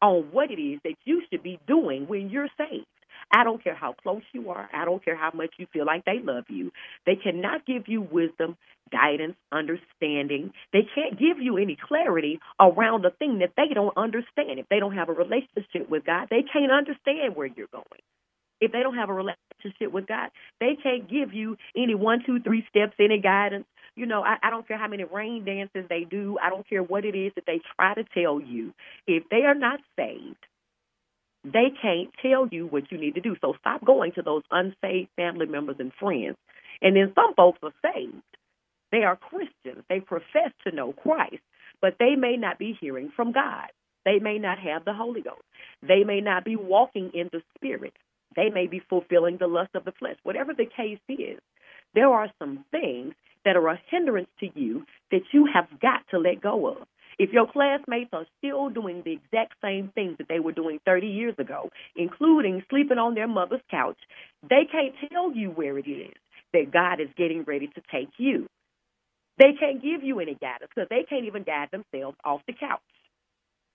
on 0.00 0.28
what 0.30 0.50
it 0.52 0.62
is 0.62 0.80
that 0.84 0.94
you 1.04 1.22
should 1.30 1.42
be 1.42 1.58
doing 1.66 2.06
when 2.06 2.30
you're 2.30 2.48
saved? 2.56 2.86
I 3.34 3.42
don't 3.42 3.62
care 3.62 3.74
how 3.74 3.94
close 3.94 4.22
you 4.32 4.50
are. 4.50 4.70
I 4.72 4.84
don't 4.84 5.04
care 5.04 5.16
how 5.16 5.32
much 5.34 5.54
you 5.58 5.66
feel 5.72 5.84
like 5.84 6.04
they 6.04 6.20
love 6.22 6.44
you. 6.48 6.70
They 7.04 7.16
cannot 7.16 7.66
give 7.66 7.88
you 7.88 8.00
wisdom, 8.00 8.56
guidance, 8.92 9.34
understanding. 9.50 10.52
They 10.72 10.86
can't 10.94 11.18
give 11.18 11.38
you 11.40 11.56
any 11.56 11.76
clarity 11.76 12.38
around 12.60 13.02
the 13.02 13.10
thing 13.10 13.40
that 13.40 13.50
they 13.56 13.74
don't 13.74 13.96
understand. 13.96 14.60
If 14.60 14.68
they 14.68 14.78
don't 14.78 14.94
have 14.94 15.08
a 15.08 15.12
relationship 15.12 15.90
with 15.90 16.06
God, 16.06 16.28
they 16.30 16.44
can't 16.50 16.70
understand 16.70 17.34
where 17.34 17.48
you're 17.48 17.66
going. 17.72 18.02
If 18.60 18.70
they 18.70 18.84
don't 18.84 18.94
have 18.94 19.10
a 19.10 19.12
relationship 19.12 19.92
with 19.92 20.06
God, 20.06 20.30
they 20.60 20.76
can't 20.80 21.10
give 21.10 21.34
you 21.34 21.56
any 21.76 21.96
one, 21.96 22.22
two, 22.24 22.38
three 22.38 22.64
steps, 22.70 22.94
any 23.00 23.20
guidance. 23.20 23.66
You 23.96 24.06
know, 24.06 24.22
I, 24.22 24.36
I 24.44 24.50
don't 24.50 24.66
care 24.66 24.78
how 24.78 24.88
many 24.88 25.02
rain 25.04 25.44
dances 25.44 25.86
they 25.88 26.04
do. 26.08 26.38
I 26.40 26.50
don't 26.50 26.68
care 26.68 26.84
what 26.84 27.04
it 27.04 27.16
is 27.16 27.32
that 27.34 27.46
they 27.48 27.60
try 27.74 27.94
to 27.94 28.04
tell 28.14 28.40
you. 28.40 28.72
If 29.08 29.24
they 29.28 29.42
are 29.42 29.56
not 29.56 29.80
saved, 29.96 30.36
they 31.44 31.72
can't 31.80 32.10
tell 32.22 32.48
you 32.50 32.66
what 32.66 32.90
you 32.90 32.98
need 32.98 33.14
to 33.14 33.20
do. 33.20 33.36
So 33.40 33.54
stop 33.60 33.84
going 33.84 34.12
to 34.12 34.22
those 34.22 34.42
unsaved 34.50 35.10
family 35.16 35.46
members 35.46 35.76
and 35.78 35.92
friends. 36.00 36.36
And 36.80 36.96
then 36.96 37.12
some 37.14 37.34
folks 37.34 37.58
are 37.62 37.74
saved. 37.82 38.22
They 38.90 39.02
are 39.02 39.16
Christians. 39.16 39.84
They 39.88 40.00
profess 40.00 40.52
to 40.66 40.74
know 40.74 40.92
Christ, 40.92 41.42
but 41.80 41.96
they 41.98 42.16
may 42.16 42.36
not 42.36 42.58
be 42.58 42.76
hearing 42.80 43.12
from 43.14 43.32
God. 43.32 43.68
They 44.04 44.18
may 44.18 44.38
not 44.38 44.58
have 44.58 44.84
the 44.84 44.92
Holy 44.92 45.22
Ghost. 45.22 45.42
They 45.82 46.04
may 46.04 46.20
not 46.20 46.44
be 46.44 46.56
walking 46.56 47.10
in 47.14 47.28
the 47.32 47.42
Spirit. 47.56 47.94
They 48.36 48.50
may 48.50 48.66
be 48.66 48.82
fulfilling 48.88 49.38
the 49.38 49.46
lust 49.46 49.74
of 49.74 49.84
the 49.84 49.92
flesh. 49.92 50.16
Whatever 50.22 50.54
the 50.54 50.66
case 50.66 50.98
is, 51.08 51.40
there 51.94 52.08
are 52.08 52.28
some 52.38 52.64
things 52.70 53.14
that 53.44 53.56
are 53.56 53.68
a 53.68 53.80
hindrance 53.90 54.28
to 54.40 54.48
you 54.54 54.84
that 55.10 55.22
you 55.32 55.48
have 55.52 55.68
got 55.80 56.02
to 56.10 56.18
let 56.18 56.40
go 56.40 56.68
of. 56.68 56.86
If 57.18 57.30
your 57.32 57.46
classmates 57.50 58.10
are 58.12 58.26
still 58.38 58.70
doing 58.70 59.02
the 59.04 59.12
exact 59.12 59.54
same 59.62 59.90
things 59.94 60.18
that 60.18 60.28
they 60.28 60.40
were 60.40 60.52
doing 60.52 60.80
30 60.84 61.06
years 61.06 61.34
ago, 61.38 61.70
including 61.96 62.62
sleeping 62.70 62.98
on 62.98 63.14
their 63.14 63.28
mother's 63.28 63.60
couch, 63.70 63.98
they 64.42 64.66
can't 64.70 64.94
tell 65.10 65.32
you 65.32 65.50
where 65.50 65.78
it 65.78 65.88
is 65.88 66.14
that 66.52 66.72
God 66.72 67.00
is 67.00 67.08
getting 67.16 67.44
ready 67.44 67.68
to 67.68 67.82
take 67.92 68.10
you. 68.18 68.46
They 69.38 69.52
can't 69.58 69.82
give 69.82 70.02
you 70.02 70.20
any 70.20 70.34
guidance 70.34 70.70
because 70.74 70.88
they 70.90 71.04
can't 71.08 71.26
even 71.26 71.42
guide 71.42 71.68
themselves 71.72 72.16
off 72.24 72.40
the 72.46 72.52
couch. 72.52 72.80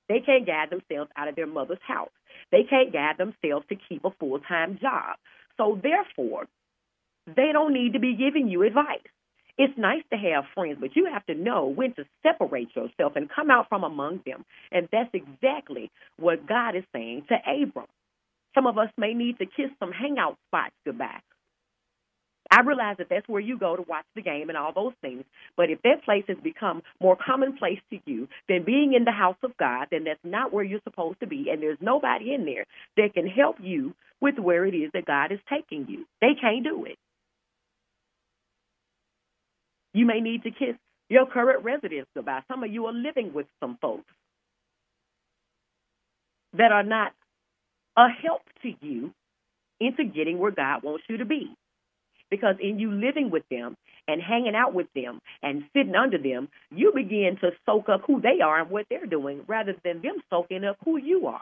They 0.08 0.22
can't 0.26 0.48
guide 0.48 0.70
themselves 0.72 1.12
out 1.16 1.28
of 1.28 1.36
their 1.36 1.48
mother's 1.48 1.84
house. 1.86 2.10
They 2.52 2.64
can't 2.64 2.92
guide 2.92 3.18
themselves 3.18 3.66
to 3.70 3.76
keep 3.88 4.04
a 4.06 4.12
full 4.20 4.40
time 4.40 4.80
job. 4.82 5.18
So, 5.58 5.80
therefore, 5.82 6.48
they 7.28 7.52
don't 7.52 7.74
need 7.74 7.94
to 7.94 8.00
be 8.00 8.16
giving 8.16 8.48
you 8.48 8.64
advice. 8.64 9.06
It's 9.60 9.78
nice 9.78 10.04
to 10.12 10.18
have 10.18 10.46
friends, 10.56 10.78
but 10.80 10.96
you 10.96 11.10
have 11.12 11.26
to 11.26 11.36
know 11.36 11.66
when 11.66 11.94
to 11.96 12.06
separate 12.24 12.70
yourself 12.78 13.18
and 13.18 13.30
come 13.30 13.52
out 13.52 13.68
from 13.68 13.84
among 13.84 14.22
them. 14.26 14.46
And 14.72 14.88
that's 14.90 15.14
exactly 15.14 15.92
what 16.18 16.48
God 16.48 16.78
is 16.78 16.86
saying 16.94 17.26
to 17.28 17.36
Abram. 17.36 17.88
Some 18.56 18.68
of 18.68 18.78
us 18.78 18.90
may 18.98 19.14
need 19.14 19.38
to 19.40 19.46
kiss 19.46 19.70
some 19.78 19.92
hangout 19.92 20.38
spots 20.48 20.74
goodbye. 20.86 21.20
I 22.50 22.62
realize 22.62 22.96
that 23.00 23.08
that's 23.10 23.28
where 23.28 23.42
you 23.42 23.60
go 23.60 23.76
to 23.76 23.84
watch 23.84 24.06
the 24.16 24.22
game 24.22 24.48
and 24.48 24.58
all 24.58 24.72
those 24.74 24.94
things. 25.02 25.26
But 25.58 25.70
if 25.70 25.82
that 25.84 26.06
place 26.06 26.24
has 26.30 26.38
become 26.42 26.82
more 27.02 27.18
commonplace 27.18 27.80
to 27.92 28.00
you 28.06 28.30
than 28.48 28.64
being 28.64 28.94
in 28.94 29.04
the 29.04 29.12
house 29.12 29.38
of 29.44 29.58
God, 29.58 29.88
then 29.92 30.06
that's 30.06 30.20
not 30.24 30.54
where 30.54 30.64
you're 30.64 30.80
supposed 30.86 31.20
to 31.20 31.28
be. 31.28 31.50
And 31.52 31.62
there's 31.62 31.78
nobody 31.82 32.34
in 32.34 32.46
there 32.46 32.66
that 32.98 33.14
can 33.14 33.28
help 33.28 33.58
you 33.62 33.94
with 34.22 34.40
where 34.40 34.66
it 34.66 34.74
is 34.74 34.90
that 34.94 35.06
God 35.06 35.34
is 35.34 35.40
taking 35.50 35.86
you. 35.90 36.06
They 36.22 36.34
can't 36.40 36.64
do 36.64 36.86
it. 36.86 36.98
You 39.94 40.06
may 40.06 40.22
need 40.22 40.44
to 40.44 40.52
kiss 40.52 40.76
your 41.10 41.26
current 41.26 41.64
residents 41.64 42.10
goodbye. 42.16 42.42
Some 42.48 42.64
of 42.64 42.72
you 42.72 42.86
are 42.86 42.94
living 42.94 43.34
with 43.34 43.48
some 43.60 43.78
folks 43.82 44.14
that 46.54 46.72
are 46.72 46.84
not 46.84 47.14
a 47.98 48.08
help 48.10 48.42
to 48.64 48.74
you 48.82 49.14
into 49.80 50.04
getting 50.04 50.38
where 50.38 50.52
God 50.52 50.84
wants 50.84 51.04
you 51.10 51.18
to 51.18 51.26
be. 51.26 51.54
Because 52.30 52.56
in 52.62 52.78
you 52.78 52.92
living 52.92 53.32
with 53.32 53.44
them 53.50 53.76
and 54.08 54.22
hanging 54.22 54.54
out 54.56 54.74
with 54.74 54.88
them 54.94 55.20
and 55.42 55.64
sitting 55.74 55.96
under 55.96 56.20
them, 56.20 56.48
you 56.70 56.92
begin 56.94 57.38
to 57.42 57.52
soak 57.66 57.90
up 57.90 58.02
who 58.06 58.22
they 58.22 58.42
are 58.44 58.62
and 58.62 58.70
what 58.70 58.86
they're 58.90 59.08
doing 59.08 59.42
rather 59.48 59.76
than 59.84 60.02
them 60.02 60.18
soaking 60.30 60.64
up 60.64 60.78
who 60.86 60.98
you 60.98 61.26
are. 61.28 61.42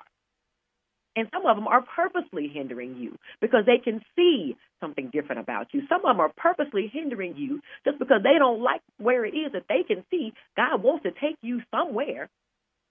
And 1.17 1.27
some 1.33 1.47
of 1.47 1.57
them 1.57 1.67
are 1.67 1.81
purposely 1.81 2.47
hindering 2.47 2.95
you 2.95 3.17
because 3.41 3.65
they 3.65 3.79
can 3.83 4.01
see 4.15 4.55
something 4.79 5.09
different 5.11 5.41
about 5.41 5.73
you. 5.73 5.81
Some 5.89 6.05
of 6.05 6.15
them 6.15 6.19
are 6.19 6.31
purposely 6.37 6.91
hindering 6.93 7.35
you 7.35 7.59
just 7.85 7.97
because 7.97 8.21
they 8.21 8.37
don't 8.37 8.61
like 8.61 8.81
where 8.99 9.25
it 9.25 9.33
is 9.33 9.51
that 9.53 9.65
they 9.67 9.81
can 9.81 10.05
see 10.11 10.31
God 10.55 10.83
wants 10.83 11.03
to 11.03 11.11
take 11.11 11.37
you 11.41 11.61
somewhere. 11.71 12.29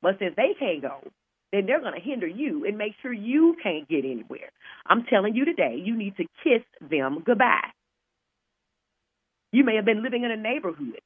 But 0.02 0.18
since 0.18 0.35
they 0.37 0.54
can't 0.59 0.83
go, 0.83 0.99
then 1.52 1.66
they're 1.66 1.80
going 1.80 1.95
to 1.95 2.00
hinder 2.00 2.26
you 2.26 2.64
and 2.66 2.76
make 2.76 2.95
sure 3.00 3.12
you 3.12 3.56
can't 3.62 3.88
get 3.88 4.04
anywhere. 4.04 4.50
I'm 4.85 5.04
telling 5.04 5.37
you 5.37 5.45
today, 5.45 5.80
you 5.80 5.97
need 5.97 6.16
to 6.16 6.25
kiss 6.42 6.62
them 6.80 7.23
goodbye. 7.25 7.71
You 9.52 9.62
may 9.62 9.76
have 9.76 9.85
been 9.85 10.02
living 10.02 10.25
in 10.25 10.33
a 10.33 10.37
neighborhood, 10.37 11.00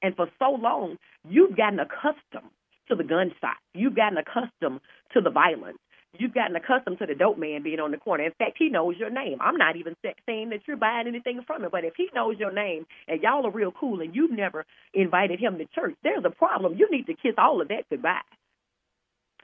and 0.00 0.14
for 0.14 0.28
so 0.38 0.52
long, 0.52 0.96
you've 1.28 1.56
gotten 1.56 1.80
accustomed 1.80 2.52
to 2.88 2.94
the 2.94 3.04
gunshots. 3.04 3.60
You've 3.74 3.96
gotten 3.96 4.16
accustomed 4.16 4.80
to 5.14 5.20
the 5.20 5.30
violence. 5.30 5.78
You've 6.18 6.34
gotten 6.34 6.56
accustomed 6.56 6.98
to 6.98 7.06
the 7.06 7.14
dope 7.14 7.38
man 7.38 7.62
being 7.62 7.78
on 7.78 7.92
the 7.92 7.96
corner. 7.96 8.24
In 8.24 8.32
fact, 8.32 8.56
he 8.58 8.68
knows 8.68 8.96
your 8.98 9.10
name. 9.10 9.38
I'm 9.40 9.56
not 9.56 9.76
even 9.76 9.94
saying 10.26 10.50
that 10.50 10.60
you're 10.66 10.76
buying 10.76 11.06
anything 11.06 11.40
from 11.46 11.62
him, 11.62 11.70
but 11.70 11.84
if 11.84 11.94
he 11.96 12.08
knows 12.14 12.36
your 12.38 12.52
name 12.52 12.86
and 13.06 13.22
y'all 13.22 13.46
are 13.46 13.50
real 13.50 13.72
cool 13.72 14.00
and 14.00 14.14
you've 14.14 14.32
never 14.32 14.66
invited 14.92 15.38
him 15.38 15.58
to 15.58 15.66
church, 15.66 15.94
there's 16.02 16.24
a 16.24 16.30
problem. 16.30 16.76
You 16.76 16.88
need 16.90 17.06
to 17.06 17.14
kiss 17.14 17.34
all 17.38 17.62
of 17.62 17.68
that 17.68 17.84
goodbye. 17.88 18.20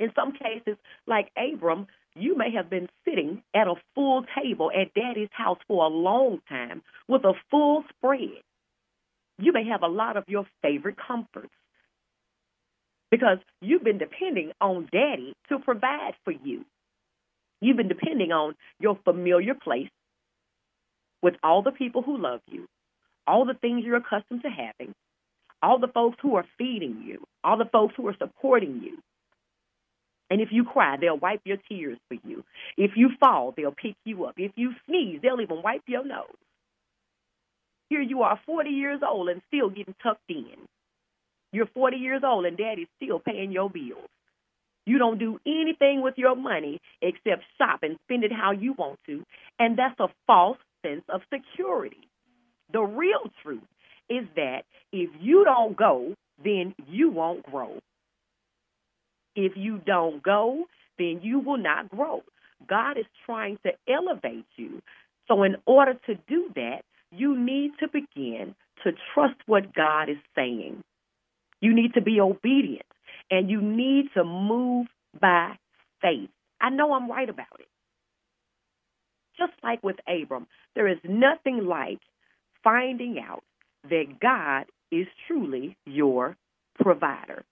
In 0.00 0.10
some 0.14 0.32
cases, 0.32 0.76
like 1.06 1.30
Abram, 1.36 1.86
you 2.16 2.36
may 2.36 2.50
have 2.52 2.68
been 2.68 2.88
sitting 3.04 3.42
at 3.54 3.68
a 3.68 3.74
full 3.94 4.24
table 4.42 4.70
at 4.70 4.92
daddy's 4.94 5.28
house 5.30 5.58
for 5.68 5.84
a 5.84 5.88
long 5.88 6.40
time 6.48 6.82
with 7.08 7.24
a 7.24 7.34
full 7.50 7.84
spread. 7.90 8.42
You 9.38 9.52
may 9.52 9.66
have 9.68 9.82
a 9.82 9.88
lot 9.88 10.16
of 10.16 10.24
your 10.26 10.46
favorite 10.62 10.96
comforts 10.96 11.52
because 13.16 13.38
you've 13.62 13.82
been 13.82 13.96
depending 13.96 14.52
on 14.60 14.88
daddy 14.92 15.32
to 15.48 15.58
provide 15.58 16.12
for 16.24 16.32
you. 16.32 16.66
You've 17.62 17.78
been 17.78 17.88
depending 17.88 18.30
on 18.30 18.54
your 18.78 18.98
familiar 19.04 19.54
place 19.54 19.88
with 21.22 21.34
all 21.42 21.62
the 21.62 21.70
people 21.70 22.02
who 22.02 22.18
love 22.18 22.40
you, 22.46 22.66
all 23.26 23.46
the 23.46 23.54
things 23.54 23.84
you're 23.84 23.96
accustomed 23.96 24.42
to 24.42 24.50
having, 24.50 24.92
all 25.62 25.78
the 25.78 25.88
folks 25.88 26.18
who 26.20 26.36
are 26.36 26.44
feeding 26.58 27.04
you, 27.06 27.24
all 27.42 27.56
the 27.56 27.64
folks 27.64 27.94
who 27.96 28.06
are 28.06 28.16
supporting 28.18 28.82
you. 28.84 28.98
And 30.28 30.42
if 30.42 30.48
you 30.50 30.64
cry, 30.64 30.96
they'll 31.00 31.16
wipe 31.16 31.40
your 31.44 31.56
tears 31.68 31.98
for 32.08 32.18
you. 32.28 32.44
If 32.76 32.92
you 32.96 33.10
fall, 33.18 33.54
they'll 33.56 33.72
pick 33.72 33.94
you 34.04 34.26
up. 34.26 34.34
If 34.36 34.52
you 34.56 34.72
sneeze, 34.86 35.20
they'll 35.22 35.40
even 35.40 35.62
wipe 35.62 35.82
your 35.86 36.04
nose. 36.04 36.26
Here 37.88 38.02
you 38.02 38.22
are, 38.22 38.38
40 38.44 38.68
years 38.68 39.00
old 39.08 39.30
and 39.30 39.40
still 39.48 39.70
getting 39.70 39.94
tucked 40.02 40.28
in. 40.28 40.44
You're 41.52 41.66
40 41.66 41.96
years 41.96 42.22
old 42.24 42.44
and 42.44 42.56
daddy's 42.56 42.88
still 43.02 43.18
paying 43.18 43.52
your 43.52 43.70
bills. 43.70 44.08
You 44.86 44.98
don't 44.98 45.18
do 45.18 45.40
anything 45.44 46.02
with 46.02 46.14
your 46.16 46.36
money 46.36 46.80
except 47.02 47.42
shop 47.58 47.80
and 47.82 47.98
spend 48.04 48.24
it 48.24 48.32
how 48.32 48.52
you 48.52 48.72
want 48.74 49.00
to. 49.06 49.24
And 49.58 49.76
that's 49.76 49.98
a 49.98 50.08
false 50.26 50.58
sense 50.84 51.02
of 51.08 51.22
security. 51.32 52.08
The 52.72 52.82
real 52.82 53.30
truth 53.42 53.62
is 54.08 54.24
that 54.36 54.62
if 54.92 55.10
you 55.20 55.44
don't 55.44 55.76
go, 55.76 56.14
then 56.42 56.74
you 56.88 57.10
won't 57.10 57.44
grow. 57.44 57.78
If 59.34 59.52
you 59.56 59.78
don't 59.84 60.22
go, 60.22 60.64
then 60.98 61.20
you 61.22 61.40
will 61.40 61.58
not 61.58 61.90
grow. 61.90 62.22
God 62.68 62.96
is 62.98 63.04
trying 63.24 63.58
to 63.66 63.72
elevate 63.88 64.46
you. 64.56 64.80
So, 65.28 65.42
in 65.42 65.56
order 65.66 65.94
to 66.06 66.14
do 66.28 66.50
that, 66.54 66.82
you 67.10 67.38
need 67.38 67.72
to 67.80 67.88
begin 67.88 68.54
to 68.84 68.92
trust 69.12 69.36
what 69.46 69.74
God 69.74 70.08
is 70.08 70.16
saying. 70.34 70.82
You 71.66 71.74
need 71.74 71.94
to 71.94 72.00
be 72.00 72.20
obedient 72.20 72.86
and 73.28 73.50
you 73.50 73.60
need 73.60 74.10
to 74.14 74.22
move 74.22 74.86
by 75.20 75.58
faith. 76.00 76.30
I 76.60 76.70
know 76.70 76.92
I'm 76.92 77.10
right 77.10 77.28
about 77.28 77.58
it. 77.58 77.66
Just 79.36 79.54
like 79.64 79.82
with 79.82 79.96
Abram, 80.06 80.46
there 80.76 80.86
is 80.86 80.98
nothing 81.02 81.66
like 81.66 81.98
finding 82.62 83.18
out 83.18 83.42
that 83.90 84.20
God 84.22 84.66
is 84.92 85.08
truly 85.26 85.76
your 85.86 86.36
provider. 86.78 87.42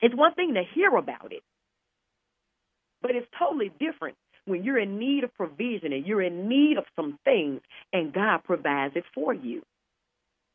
It's 0.00 0.14
one 0.14 0.34
thing 0.34 0.54
to 0.54 0.62
hear 0.72 0.94
about 0.94 1.32
it, 1.32 1.42
but 3.02 3.10
it's 3.10 3.26
totally 3.36 3.72
different 3.80 4.14
when 4.44 4.62
you're 4.62 4.78
in 4.78 5.00
need 5.00 5.24
of 5.24 5.34
provision 5.34 5.92
and 5.92 6.06
you're 6.06 6.22
in 6.22 6.48
need 6.48 6.78
of 6.78 6.84
some 6.94 7.18
things 7.24 7.60
and 7.92 8.12
God 8.12 8.44
provides 8.44 8.94
it 8.94 9.04
for 9.12 9.34
you. 9.34 9.62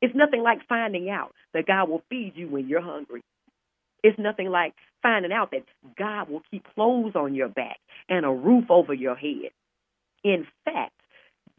It's 0.02 0.16
nothing 0.16 0.44
like 0.44 0.68
finding 0.68 1.10
out 1.10 1.34
that 1.54 1.66
God 1.66 1.90
will 1.90 2.04
feed 2.10 2.34
you 2.36 2.48
when 2.48 2.68
you're 2.68 2.82
hungry. 2.82 3.22
It's 4.04 4.20
nothing 4.20 4.50
like 4.50 4.74
finding 5.02 5.32
out 5.32 5.52
that 5.52 5.64
God 5.98 6.30
will 6.30 6.42
keep 6.52 6.66
clothes 6.76 7.14
on 7.16 7.34
your 7.34 7.50
back 7.50 7.78
and 8.08 8.26
a 8.26 8.30
roof 8.30 8.66
over 8.70 8.94
your 8.94 9.16
head. 9.16 9.52
In 10.24 10.46
fact, 10.66 10.94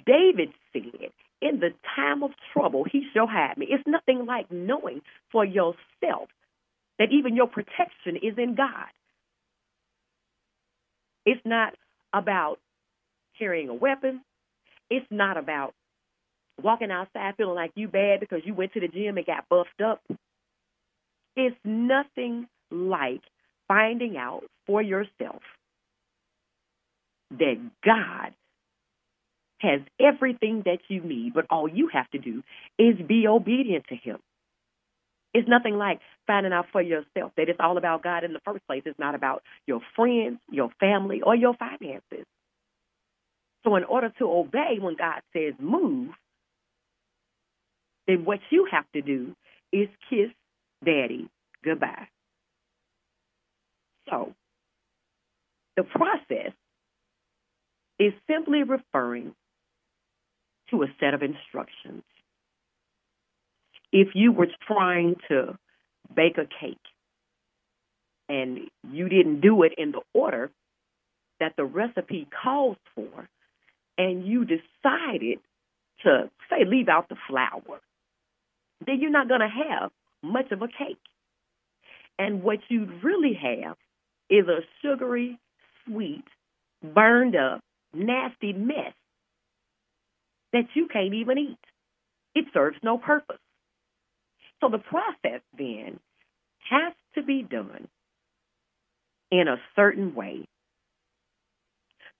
David 0.06 0.50
said, 0.72 1.10
In 1.40 1.60
the 1.60 1.70
time 1.96 2.22
of 2.22 2.30
trouble, 2.52 2.84
he 2.90 3.06
shall 3.12 3.26
hide 3.26 3.56
me. 3.56 3.66
It's 3.70 3.86
nothing 3.86 4.26
like 4.26 4.50
knowing 4.50 5.02
for 5.32 5.44
yourself 5.44 6.28
that 6.98 7.12
even 7.12 7.36
your 7.36 7.46
protection 7.46 8.16
is 8.22 8.38
in 8.38 8.54
God. 8.54 8.86
It's 11.24 11.40
not 11.44 11.74
about 12.12 12.58
carrying 13.38 13.68
a 13.68 13.74
weapon. 13.74 14.22
It's 14.90 15.06
not 15.10 15.36
about 15.36 15.74
walking 16.62 16.90
outside 16.90 17.34
feeling 17.36 17.54
like 17.54 17.72
you 17.74 17.88
bad 17.88 18.20
because 18.20 18.40
you 18.44 18.54
went 18.54 18.72
to 18.74 18.80
the 18.80 18.88
gym 18.88 19.16
and 19.16 19.26
got 19.26 19.48
buffed 19.48 19.80
up. 19.84 20.02
It's 21.36 21.56
nothing 21.64 22.48
like 22.70 23.20
finding 23.68 24.16
out 24.16 24.44
for 24.66 24.82
yourself 24.82 25.42
that 27.30 27.70
God 27.84 28.32
has 29.60 29.80
everything 30.00 30.62
that 30.64 30.78
you 30.88 31.00
need, 31.00 31.34
but 31.34 31.46
all 31.50 31.68
you 31.68 31.88
have 31.92 32.10
to 32.10 32.18
do 32.18 32.42
is 32.78 32.96
be 33.06 33.26
obedient 33.26 33.84
to 33.88 33.96
Him. 33.96 34.18
It's 35.34 35.48
nothing 35.48 35.76
like 35.76 36.00
finding 36.26 36.52
out 36.52 36.66
for 36.72 36.80
yourself 36.80 37.32
that 37.36 37.48
it's 37.48 37.60
all 37.60 37.76
about 37.76 38.02
God 38.02 38.24
in 38.24 38.32
the 38.32 38.40
first 38.44 38.66
place. 38.66 38.82
It's 38.86 38.98
not 38.98 39.14
about 39.14 39.42
your 39.66 39.80
friends, 39.94 40.38
your 40.50 40.70
family, 40.80 41.20
or 41.22 41.34
your 41.34 41.54
finances. 41.54 42.24
So, 43.64 43.76
in 43.76 43.84
order 43.84 44.10
to 44.18 44.24
obey 44.24 44.78
when 44.80 44.96
God 44.96 45.20
says 45.34 45.54
move, 45.60 46.10
then 48.08 48.24
what 48.24 48.40
you 48.50 48.66
have 48.72 48.90
to 48.94 49.02
do 49.02 49.36
is 49.72 49.88
kiss 50.10 50.30
daddy 50.84 51.28
goodbye. 51.64 52.08
So, 54.08 54.34
the 55.76 55.82
process 55.84 56.52
is 57.98 58.12
simply 58.28 58.62
referring 58.62 59.34
to 60.70 60.82
a 60.82 60.86
set 60.98 61.14
of 61.14 61.22
instructions. 61.22 62.02
If 63.92 64.08
you 64.14 64.32
were 64.32 64.48
trying 64.66 65.16
to 65.28 65.58
bake 66.14 66.38
a 66.38 66.46
cake 66.60 66.78
and 68.28 68.60
you 68.90 69.08
didn't 69.08 69.40
do 69.40 69.62
it 69.62 69.72
in 69.76 69.92
the 69.92 70.00
order 70.14 70.50
that 71.40 71.54
the 71.56 71.64
recipe 71.64 72.26
calls 72.42 72.76
for, 72.94 73.28
and 73.96 74.26
you 74.26 74.44
decided 74.44 75.38
to, 76.02 76.30
say, 76.50 76.64
leave 76.64 76.88
out 76.88 77.08
the 77.08 77.16
flour 77.28 77.80
then 78.86 79.00
you're 79.00 79.10
not 79.10 79.28
going 79.28 79.40
to 79.40 79.48
have 79.48 79.90
much 80.22 80.52
of 80.52 80.62
a 80.62 80.68
cake. 80.68 80.98
And 82.18 82.42
what 82.42 82.58
you'd 82.68 83.04
really 83.04 83.38
have 83.40 83.76
is 84.30 84.46
a 84.48 84.60
sugary, 84.82 85.38
sweet, 85.86 86.24
burned 86.82 87.36
up, 87.36 87.60
nasty 87.94 88.52
mess. 88.52 88.94
that 90.52 90.64
you 90.74 90.88
can't 90.92 91.14
even 91.14 91.38
eat. 91.38 91.58
It 92.34 92.46
serves 92.54 92.78
no 92.82 92.98
purpose. 92.98 93.38
So 94.60 94.68
the 94.70 94.78
process 94.78 95.42
then 95.58 96.00
has 96.70 96.94
to 97.16 97.22
be 97.22 97.42
done 97.42 97.88
in 99.30 99.48
a 99.48 99.56
certain 99.76 100.14
way. 100.14 100.46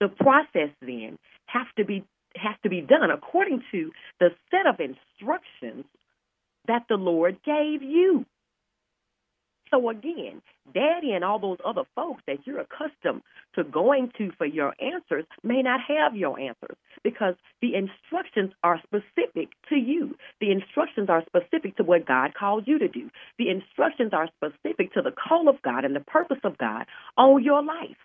The 0.00 0.08
process 0.08 0.70
then 0.82 1.18
has 1.46 1.66
to 1.78 1.84
be 1.84 2.04
has 2.36 2.56
to 2.62 2.70
be 2.70 2.82
done 2.82 3.10
according 3.10 3.62
to 3.72 3.92
the 4.20 4.30
set 4.50 4.66
of 4.66 4.80
instructions 4.80 5.86
that 6.68 6.84
the 6.88 6.96
Lord 6.96 7.38
gave 7.44 7.82
you. 7.82 8.24
So 9.70 9.90
again, 9.90 10.40
Daddy 10.72 11.12
and 11.12 11.24
all 11.24 11.38
those 11.38 11.58
other 11.64 11.82
folks 11.94 12.22
that 12.26 12.46
you're 12.46 12.60
accustomed 12.60 13.22
to 13.54 13.64
going 13.64 14.12
to 14.18 14.30
for 14.38 14.46
your 14.46 14.74
answers 14.80 15.24
may 15.42 15.62
not 15.62 15.80
have 15.86 16.16
your 16.16 16.38
answers 16.38 16.76
because 17.02 17.34
the 17.60 17.74
instructions 17.74 18.52
are 18.62 18.80
specific 18.84 19.48
to 19.68 19.76
you. 19.76 20.16
The 20.40 20.50
instructions 20.50 21.08
are 21.10 21.22
specific 21.26 21.76
to 21.76 21.84
what 21.84 22.06
God 22.06 22.32
called 22.34 22.66
you 22.66 22.78
to 22.78 22.88
do. 22.88 23.10
The 23.38 23.50
instructions 23.50 24.12
are 24.12 24.28
specific 24.36 24.94
to 24.94 25.02
the 25.02 25.12
call 25.12 25.48
of 25.48 25.60
God 25.62 25.84
and 25.84 25.94
the 25.94 26.00
purpose 26.00 26.40
of 26.44 26.56
God 26.58 26.86
on 27.16 27.42
your 27.42 27.62
life. 27.62 27.96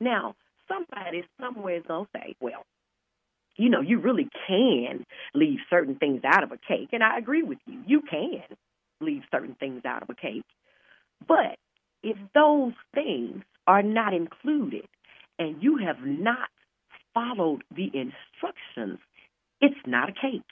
Now, 0.00 0.34
somebody 0.66 1.24
somewhere 1.40 1.76
is 1.76 1.84
going 1.86 2.06
to 2.06 2.10
say, 2.18 2.34
well, 2.40 2.64
you 3.56 3.68
know, 3.68 3.80
you 3.80 3.98
really 3.98 4.28
can 4.48 5.04
leave 5.34 5.58
certain 5.68 5.96
things 5.96 6.22
out 6.24 6.42
of 6.42 6.52
a 6.52 6.56
cake. 6.56 6.88
And 6.92 7.02
I 7.02 7.18
agree 7.18 7.42
with 7.42 7.58
you. 7.66 7.82
You 7.86 8.02
can 8.02 8.42
leave 9.00 9.22
certain 9.30 9.56
things 9.58 9.82
out 9.84 10.02
of 10.02 10.10
a 10.10 10.14
cake. 10.14 10.44
But 11.26 11.56
if 12.02 12.16
those 12.34 12.72
things 12.94 13.42
are 13.66 13.82
not 13.82 14.14
included 14.14 14.86
and 15.38 15.62
you 15.62 15.78
have 15.78 16.04
not 16.04 16.48
followed 17.14 17.62
the 17.74 17.86
instructions, 17.86 18.98
it's 19.60 19.86
not 19.86 20.08
a 20.08 20.12
cake. 20.12 20.42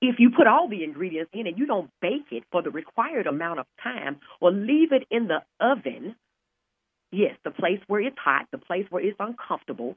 If 0.00 0.16
you 0.18 0.30
put 0.36 0.46
all 0.46 0.68
the 0.68 0.84
ingredients 0.84 1.30
in 1.32 1.46
and 1.46 1.58
you 1.58 1.66
don't 1.66 1.90
bake 2.02 2.32
it 2.32 2.44
for 2.50 2.62
the 2.62 2.70
required 2.70 3.26
amount 3.26 3.60
of 3.60 3.66
time 3.82 4.18
or 4.40 4.50
leave 4.50 4.92
it 4.92 5.06
in 5.10 5.28
the 5.28 5.42
oven, 5.60 6.16
yes, 7.10 7.36
the 7.44 7.50
place 7.50 7.80
where 7.86 8.00
it's 8.00 8.18
hot, 8.18 8.46
the 8.50 8.58
place 8.58 8.86
where 8.90 9.02
it's 9.02 9.16
uncomfortable, 9.20 9.96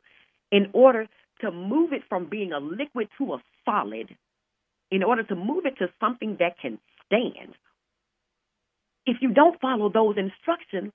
in 0.52 0.70
order 0.74 1.08
to 1.42 1.52
move 1.52 1.94
it 1.94 2.04
from 2.10 2.30
being 2.30 2.52
a 2.52 2.60
liquid 2.60 3.10
to 3.18 3.34
a 3.34 3.44
solid, 3.66 4.16
in 4.90 5.04
order 5.04 5.24
to 5.24 5.36
move 5.36 5.66
it 5.66 5.78
to 5.80 5.88
something 6.00 6.38
that 6.40 6.60
can 6.60 6.80
stand, 7.06 7.54
if 9.06 9.18
you 9.22 9.34
don't 9.34 9.60
follow 9.60 9.90
those 9.90 10.16
instructions, 10.18 10.92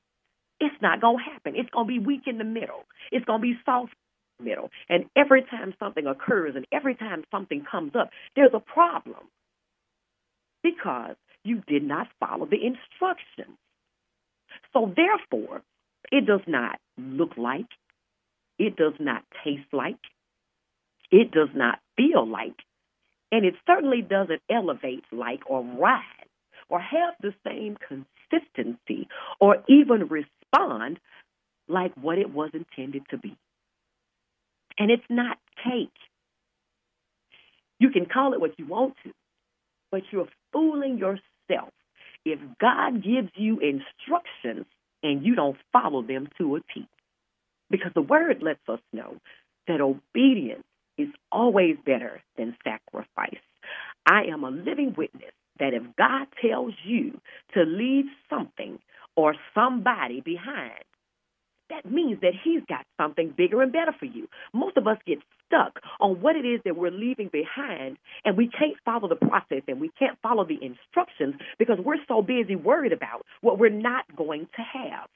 it's 0.61 0.77
not 0.81 1.01
going 1.01 1.19
to 1.19 1.31
happen. 1.31 1.55
It's 1.57 1.71
going 1.71 1.87
to 1.87 1.93
be 1.93 1.99
weak 1.99 2.23
in 2.27 2.39
the 2.39 2.45
middle. 2.45 2.85
It's 3.11 3.25
going 3.25 3.41
to 3.41 3.43
be 3.43 3.59
soft 3.65 3.93
in 4.39 4.45
the 4.45 4.51
middle. 4.51 4.71
And 4.89 5.07
every 5.17 5.43
time 5.43 5.75
something 5.81 6.07
occurs 6.07 6.55
and 6.55 6.67
every 6.73 6.95
time 6.95 7.25
something 7.31 7.65
comes 7.69 7.93
up, 7.99 8.11
there's 8.37 8.53
a 8.55 8.61
problem 8.61 9.29
because 10.63 11.17
you 11.45 11.63
did 11.67 11.83
not 11.83 12.07
follow 12.21 12.47
the 12.47 12.59
instructions. 12.65 13.57
So, 14.73 14.93
therefore, 14.95 15.63
it 16.11 16.27
does 16.27 16.43
not 16.47 16.79
look 16.99 17.37
like, 17.37 17.67
it 18.59 18.77
does 18.77 18.95
not 18.99 19.23
taste 19.45 19.73
like, 19.73 19.99
it 21.11 21.31
does 21.31 21.49
not 21.55 21.79
feel 21.97 22.27
like, 22.27 22.57
and 23.31 23.45
it 23.45 23.55
certainly 23.67 24.03
doesn't 24.03 24.43
elevate 24.51 25.05
like 25.11 25.41
or 25.47 25.65
rise 25.65 26.03
or 26.69 26.81
have 26.81 27.15
the 27.21 27.35
same 27.47 27.77
consistency 27.89 29.09
or 29.41 29.57
even 29.69 30.09
respond 30.09 30.99
like 31.69 31.95
what 31.95 32.19
it 32.19 32.33
was 32.33 32.51
intended 32.55 33.03
to 33.11 33.19
be. 33.19 33.37
And 34.79 34.91
it's 34.91 35.03
not 35.09 35.39
cake. 35.65 35.91
You 37.79 37.91
can 37.91 38.07
call 38.07 38.33
it 38.35 38.41
what 38.41 38.59
you 38.59 38.67
want 38.67 38.95
to, 39.05 39.13
but 39.91 40.03
you're 40.11 40.29
fooling 40.53 40.99
yourself 40.99 41.73
if 42.25 42.39
God 42.61 43.03
gives 43.03 43.31
you 43.35 43.61
instructions 43.61 44.67
and 45.03 45.25
you 45.25 45.35
don't 45.35 45.57
follow 45.73 46.03
them 46.03 46.29
to 46.39 46.57
a 46.57 46.59
a 46.59 46.63
T. 46.75 46.87
Because 47.73 47.93
the 47.97 48.03
word 48.03 48.43
lets 48.43 48.61
us 48.69 48.81
know 48.93 49.17
that 49.67 49.81
obedience 49.81 50.65
is 50.99 51.09
always 51.33 51.77
better 51.85 52.23
than 52.37 52.57
sacrifice. 52.63 53.41
I 54.07 54.25
am 54.33 54.45
a 54.45 54.51
living 54.51 54.95
witness 54.97 55.33
that 55.59 55.75
if 55.75 55.83
God 55.97 56.27
tells 56.47 56.75
you 56.85 57.21
to 57.55 57.65
leave 57.65 58.07
something 58.31 58.79
or 59.17 59.35
somebody 59.55 60.21
behind, 60.21 60.85
that 61.71 61.91
means 61.91 62.21
that 62.21 62.35
He's 62.45 62.63
got 62.69 62.85
something 63.01 63.35
bigger 63.37 63.63
and 63.63 63.73
better 63.73 63.95
for 63.99 64.05
you. 64.05 64.29
Most 64.53 64.77
of 64.77 64.87
us 64.87 64.99
get 65.07 65.19
stuck 65.47 65.81
on 66.01 66.21
what 66.21 66.37
it 66.37 66.45
is 66.45 66.61
that 66.67 66.77
we're 66.77 66.91
leaving 66.91 67.31
behind, 67.33 67.97
and 68.25 68.37
we 68.37 68.49
can't 68.49 68.77
follow 68.85 69.09
the 69.09 69.17
process 69.17 69.63
and 69.69 69.81
we 69.81 69.91
can't 69.99 70.19
follow 70.23 70.45
the 70.45 70.59
instructions 70.63 71.37
because 71.59 71.79
we're 71.83 72.05
so 72.09 72.23
busy 72.23 72.57
worried 72.57 72.93
about 72.93 73.25
what 73.41 73.59
we're 73.59 73.71
not 73.71 74.05
going 74.17 74.49
to 74.57 74.63
have. 74.63 75.09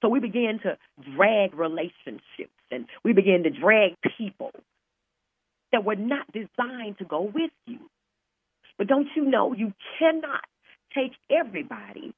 So 0.00 0.08
we 0.08 0.20
begin 0.20 0.60
to 0.62 0.76
drag 1.16 1.54
relationships 1.54 2.52
and 2.70 2.86
we 3.04 3.12
begin 3.12 3.42
to 3.44 3.50
drag 3.50 3.94
people 4.16 4.52
that 5.72 5.84
were 5.84 5.96
not 5.96 6.26
designed 6.32 6.98
to 6.98 7.04
go 7.04 7.22
with 7.22 7.50
you. 7.66 7.78
But 8.76 8.86
don't 8.86 9.08
you 9.16 9.24
know 9.24 9.52
you 9.52 9.72
cannot 9.98 10.44
take 10.94 11.12
everybody 11.30 12.14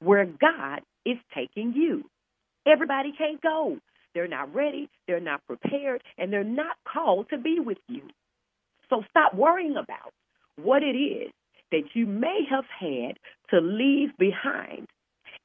where 0.00 0.24
God 0.24 0.80
is 1.04 1.18
taking 1.34 1.74
you? 1.74 2.04
Everybody 2.66 3.12
can't 3.16 3.40
go. 3.40 3.78
They're 4.14 4.26
not 4.26 4.54
ready, 4.54 4.88
they're 5.06 5.20
not 5.20 5.46
prepared, 5.46 6.02
and 6.16 6.32
they're 6.32 6.42
not 6.42 6.76
called 6.90 7.28
to 7.30 7.38
be 7.38 7.60
with 7.60 7.78
you. 7.88 8.02
So 8.90 9.04
stop 9.10 9.34
worrying 9.34 9.76
about 9.76 10.12
what 10.56 10.82
it 10.82 10.96
is 10.96 11.30
that 11.70 11.94
you 11.94 12.06
may 12.06 12.40
have 12.50 12.64
had 12.80 13.18
to 13.50 13.60
leave 13.60 14.16
behind 14.18 14.88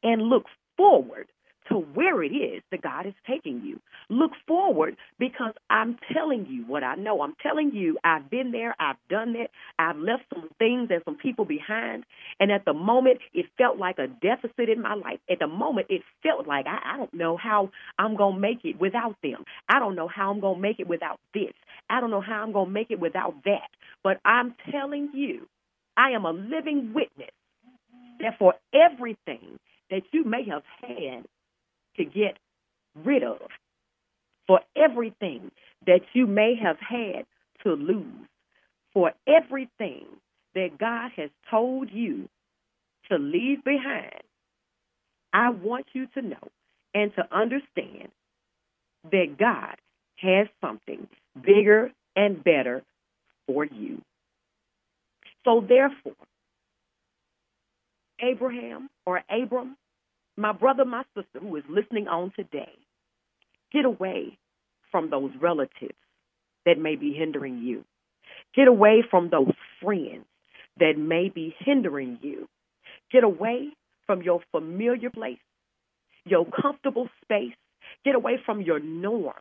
and 0.01 0.21
look 0.21 0.45
forward 0.77 1.27
to 1.69 1.75
where 1.75 2.23
it 2.23 2.31
is 2.31 2.61
that 2.71 2.81
God 2.81 3.05
is 3.05 3.13
taking 3.27 3.61
you. 3.63 3.79
Look 4.09 4.31
forward 4.47 4.97
because 5.19 5.53
I'm 5.69 5.97
telling 6.13 6.45
you 6.49 6.63
what 6.65 6.83
I 6.83 6.95
know. 6.95 7.21
I'm 7.21 7.35
telling 7.41 7.71
you 7.73 7.97
I've 8.03 8.29
been 8.29 8.51
there, 8.51 8.75
I've 8.79 8.97
done 9.09 9.35
it, 9.35 9.51
I've 9.79 9.97
left 9.97 10.23
some 10.33 10.49
things 10.59 10.89
and 10.91 11.01
some 11.05 11.15
people 11.15 11.45
behind. 11.45 12.03
And 12.39 12.51
at 12.51 12.65
the 12.65 12.73
moment, 12.73 13.19
it 13.33 13.45
felt 13.57 13.77
like 13.77 13.97
a 13.99 14.07
deficit 14.07 14.69
in 14.69 14.81
my 14.81 14.95
life. 14.95 15.19
At 15.29 15.39
the 15.39 15.47
moment, 15.47 15.87
it 15.89 16.01
felt 16.21 16.47
like 16.47 16.65
I, 16.67 16.93
I 16.93 16.97
don't 16.97 17.13
know 17.13 17.37
how 17.37 17.69
I'm 17.97 18.15
going 18.15 18.35
to 18.35 18.39
make 18.39 18.59
it 18.63 18.79
without 18.79 19.15
them. 19.23 19.45
I 19.69 19.79
don't 19.79 19.95
know 19.95 20.07
how 20.07 20.31
I'm 20.31 20.39
going 20.39 20.55
to 20.55 20.61
make 20.61 20.79
it 20.79 20.87
without 20.87 21.19
this. 21.33 21.53
I 21.89 22.01
don't 22.01 22.11
know 22.11 22.21
how 22.21 22.43
I'm 22.43 22.51
going 22.51 22.67
to 22.67 22.71
make 22.71 22.91
it 22.91 22.99
without 22.99 23.35
that. 23.45 23.69
But 24.03 24.19
I'm 24.25 24.55
telling 24.71 25.11
you, 25.13 25.47
I 25.95 26.11
am 26.11 26.25
a 26.25 26.31
living 26.31 26.93
witness 26.93 27.29
that 28.19 28.37
for 28.39 28.55
everything 28.73 29.59
that 29.89 30.01
you 30.11 30.23
may 30.23 30.43
have 30.49 30.63
had 30.81 31.25
to 31.97 32.05
get 32.05 32.37
rid 33.03 33.23
of, 33.23 33.39
for 34.47 34.61
everything 34.75 35.51
that 35.85 36.01
you 36.13 36.27
may 36.27 36.55
have 36.55 36.77
had 36.79 37.25
to 37.63 37.73
lose, 37.73 38.27
for 38.93 39.13
everything 39.27 40.05
that 40.55 40.77
God 40.79 41.11
has 41.15 41.29
told 41.49 41.89
you 41.91 42.29
to 43.09 43.17
leave 43.17 43.63
behind, 43.63 44.21
I 45.33 45.49
want 45.49 45.87
you 45.93 46.07
to 46.13 46.21
know 46.21 46.47
and 46.93 47.13
to 47.15 47.23
understand 47.35 48.09
that 49.11 49.37
God 49.37 49.75
has 50.17 50.47
something 50.61 51.07
bigger 51.41 51.91
and 52.15 52.43
better 52.43 52.83
for 53.47 53.65
you. 53.65 54.01
So, 55.43 55.65
therefore, 55.67 56.13
Abraham 58.21 58.89
or 59.05 59.21
Abram 59.29 59.75
my 60.37 60.51
brother, 60.51 60.85
my 60.85 61.03
sister 61.15 61.39
who 61.39 61.55
is 61.55 61.63
listening 61.69 62.07
on 62.07 62.31
today, 62.35 62.71
get 63.71 63.85
away 63.85 64.37
from 64.91 65.09
those 65.09 65.31
relatives 65.39 65.97
that 66.65 66.77
may 66.77 66.95
be 66.95 67.13
hindering 67.13 67.59
you. 67.59 67.83
Get 68.55 68.67
away 68.67 69.03
from 69.09 69.29
those 69.29 69.53
friends 69.81 70.25
that 70.79 70.97
may 70.97 71.29
be 71.29 71.55
hindering 71.59 72.19
you. 72.21 72.47
Get 73.11 73.23
away 73.23 73.69
from 74.07 74.21
your 74.21 74.41
familiar 74.51 75.09
place, 75.09 75.39
your 76.25 76.45
comfortable 76.45 77.09
space. 77.23 77.53
Get 78.05 78.15
away 78.15 78.37
from 78.45 78.61
your 78.61 78.79
norm, 78.79 79.33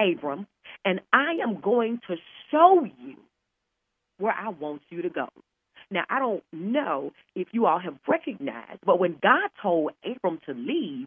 Abram, 0.00 0.46
and 0.84 1.00
I 1.12 1.34
am 1.42 1.60
going 1.60 2.00
to 2.08 2.16
show 2.50 2.84
you 2.84 3.16
where 4.18 4.34
I 4.34 4.48
want 4.48 4.82
you 4.90 5.02
to 5.02 5.10
go. 5.10 5.28
Now, 5.90 6.04
I 6.10 6.18
don't 6.18 6.42
know 6.52 7.12
if 7.34 7.48
you 7.52 7.66
all 7.66 7.78
have 7.78 7.96
recognized, 8.08 8.80
but 8.84 8.98
when 8.98 9.18
God 9.22 9.50
told 9.62 9.92
Abram 10.04 10.40
to 10.46 10.52
leave, 10.52 11.06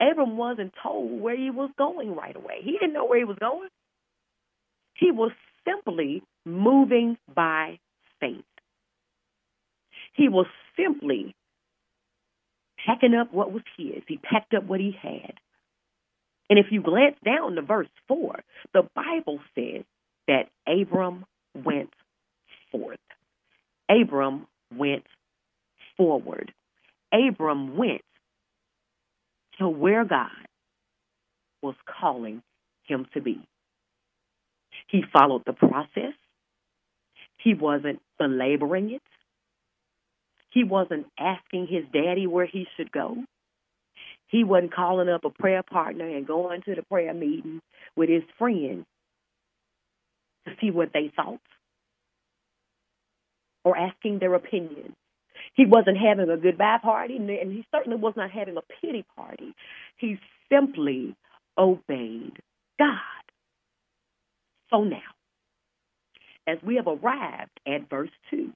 Abram 0.00 0.36
wasn't 0.36 0.72
told 0.82 1.20
where 1.20 1.36
he 1.36 1.50
was 1.50 1.70
going 1.76 2.14
right 2.14 2.36
away. 2.36 2.60
He 2.62 2.72
didn't 2.72 2.92
know 2.92 3.06
where 3.06 3.18
he 3.18 3.24
was 3.24 3.38
going. 3.38 3.68
He 4.94 5.10
was 5.10 5.32
simply 5.66 6.22
moving 6.44 7.16
by 7.34 7.80
faith. 8.20 8.44
He 10.14 10.28
was 10.28 10.46
simply 10.76 11.34
packing 12.86 13.14
up 13.14 13.32
what 13.32 13.52
was 13.52 13.62
his. 13.76 14.02
He 14.06 14.16
packed 14.16 14.54
up 14.54 14.64
what 14.64 14.80
he 14.80 14.96
had. 15.00 15.34
And 16.48 16.58
if 16.58 16.66
you 16.70 16.82
glance 16.82 17.16
down 17.24 17.54
to 17.54 17.62
verse 17.62 17.88
4, 18.08 18.40
the 18.74 18.82
Bible 18.94 19.40
says 19.54 19.84
that 20.26 20.48
Abram 20.66 21.24
went 21.54 21.90
forth. 22.72 22.98
Abram 23.90 24.46
went 24.74 25.04
forward. 25.96 26.52
Abram 27.12 27.76
went 27.76 28.02
to 29.58 29.68
where 29.68 30.04
God 30.04 30.30
was 31.62 31.74
calling 32.00 32.42
him 32.84 33.06
to 33.14 33.20
be. 33.20 33.40
He 34.88 35.02
followed 35.12 35.42
the 35.44 35.52
process. 35.52 36.14
He 37.38 37.54
wasn't 37.54 38.00
belaboring 38.18 38.92
it. 38.92 39.02
He 40.50 40.64
wasn't 40.64 41.06
asking 41.18 41.68
his 41.68 41.84
daddy 41.92 42.26
where 42.26 42.46
he 42.46 42.66
should 42.76 42.90
go. 42.90 43.16
He 44.28 44.44
wasn't 44.44 44.74
calling 44.74 45.08
up 45.08 45.24
a 45.24 45.30
prayer 45.30 45.62
partner 45.62 46.06
and 46.08 46.26
going 46.26 46.62
to 46.62 46.74
the 46.74 46.82
prayer 46.82 47.14
meeting 47.14 47.60
with 47.96 48.08
his 48.08 48.22
friends 48.38 48.84
to 50.46 50.52
see 50.60 50.70
what 50.70 50.90
they 50.92 51.12
thought 51.14 51.40
or 53.64 53.76
asking 53.76 54.18
their 54.18 54.34
opinion. 54.34 54.94
He 55.54 55.66
wasn't 55.66 55.98
having 55.98 56.30
a 56.30 56.36
goodbye 56.36 56.78
party, 56.82 57.16
and 57.16 57.28
he 57.28 57.64
certainly 57.74 57.98
was 57.98 58.14
not 58.16 58.30
having 58.30 58.56
a 58.56 58.62
pity 58.80 59.04
party. 59.16 59.54
He 59.96 60.18
simply 60.50 61.16
obeyed 61.58 62.38
God. 62.78 62.98
So 64.70 64.84
now, 64.84 64.98
as 66.46 66.58
we 66.62 66.76
have 66.76 66.86
arrived 66.86 67.60
at 67.66 67.90
verse 67.90 68.10
2, 68.30 68.52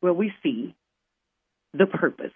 where 0.00 0.12
we 0.12 0.32
see 0.42 0.74
the 1.74 1.86
purpose. 1.86 2.32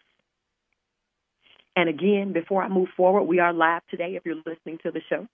And 1.75 1.89
again, 1.89 2.33
before 2.33 2.63
I 2.63 2.69
move 2.69 2.89
forward, 2.97 3.23
we 3.23 3.39
are 3.39 3.53
live 3.53 3.83
today 3.91 4.17
if 4.17 4.27
you're 4.27 4.37
listening 4.37 4.79
to 4.83 4.91
the 4.91 5.01
show. 5.09 5.27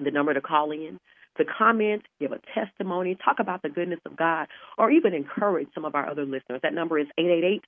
The 0.00 0.10
number 0.10 0.34
to 0.34 0.40
call 0.40 0.72
in, 0.72 0.98
to 1.38 1.44
comment, 1.44 2.02
give 2.20 2.32
a 2.32 2.40
testimony, 2.54 3.16
talk 3.24 3.38
about 3.38 3.62
the 3.62 3.68
goodness 3.68 4.00
of 4.04 4.16
God, 4.16 4.48
or 4.78 4.90
even 4.90 5.14
encourage 5.14 5.68
some 5.74 5.84
of 5.84 5.94
our 5.94 6.08
other 6.08 6.24
listeners. 6.24 6.60
That 6.62 6.74
number 6.74 6.98
is 6.98 7.06
888 7.18 7.64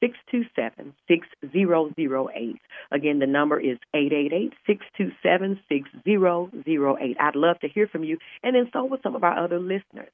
627 0.00 0.94
6008. 1.08 2.56
Again, 2.92 3.18
the 3.18 3.26
number 3.26 3.58
is 3.58 3.78
888 3.94 4.52
627 4.66 5.60
6008. 5.68 7.16
I'd 7.18 7.36
love 7.36 7.58
to 7.60 7.68
hear 7.68 7.86
from 7.86 8.04
you, 8.04 8.18
and 8.42 8.54
then 8.54 8.68
so 8.72 8.84
with 8.84 9.02
some 9.02 9.16
of 9.16 9.24
our 9.24 9.38
other 9.42 9.58
listeners. 9.58 10.12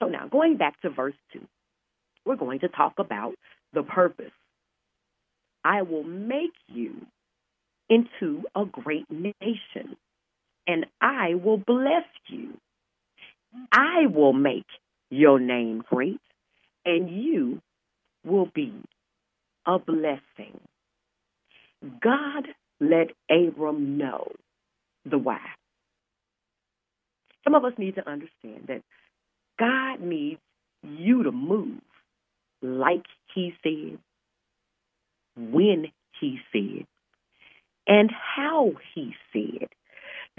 So 0.00 0.06
now, 0.06 0.26
going 0.28 0.56
back 0.56 0.80
to 0.80 0.90
verse 0.90 1.14
2, 1.32 1.40
we're 2.24 2.36
going 2.36 2.60
to 2.60 2.68
talk 2.68 2.94
about 2.98 3.34
the 3.72 3.82
purpose. 3.82 4.32
I 5.64 5.82
will 5.82 6.04
make 6.04 6.54
you 6.68 7.06
into 7.88 8.44
a 8.56 8.64
great 8.64 9.10
nation, 9.10 9.96
and 10.70 10.86
I 11.00 11.34
will 11.34 11.56
bless 11.56 12.06
you. 12.28 12.50
I 13.72 14.06
will 14.06 14.32
make 14.32 14.66
your 15.10 15.40
name 15.40 15.82
great, 15.90 16.20
and 16.84 17.10
you 17.10 17.60
will 18.24 18.48
be 18.54 18.72
a 19.66 19.80
blessing. 19.80 20.60
God 22.00 22.46
let 22.78 23.08
Abram 23.28 23.98
know 23.98 24.30
the 25.04 25.18
why. 25.18 25.40
Some 27.42 27.56
of 27.56 27.64
us 27.64 27.72
need 27.76 27.96
to 27.96 28.08
understand 28.08 28.68
that 28.68 28.82
God 29.58 30.00
needs 30.00 30.40
you 30.84 31.24
to 31.24 31.32
move 31.32 31.80
like 32.62 33.06
he 33.34 33.54
said, 33.64 33.98
when 35.36 35.86
he 36.20 36.38
said, 36.52 36.86
and 37.88 38.10
how 38.36 38.72
he 38.94 39.14
said, 39.32 39.68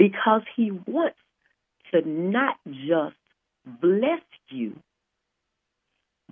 because 0.01 0.41
he 0.55 0.71
wants 0.87 1.19
to 1.93 2.01
not 2.09 2.55
just 2.65 3.15
bless 3.79 4.23
you, 4.49 4.75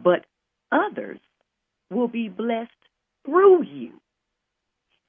but 0.03 0.25
others 0.71 1.19
will 1.91 2.07
be 2.07 2.29
blessed 2.29 2.71
through 3.23 3.63
you. 3.63 3.91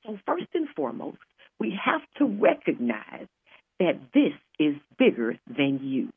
So, 0.04 0.18
first 0.26 0.48
and 0.52 0.68
foremost, 0.76 1.16
we 1.58 1.74
have 1.82 2.02
to 2.18 2.26
recognize 2.26 3.28
that 3.78 3.98
this 4.12 4.34
is 4.58 4.74
bigger 4.98 5.38
than 5.46 5.80
you. 5.82 6.12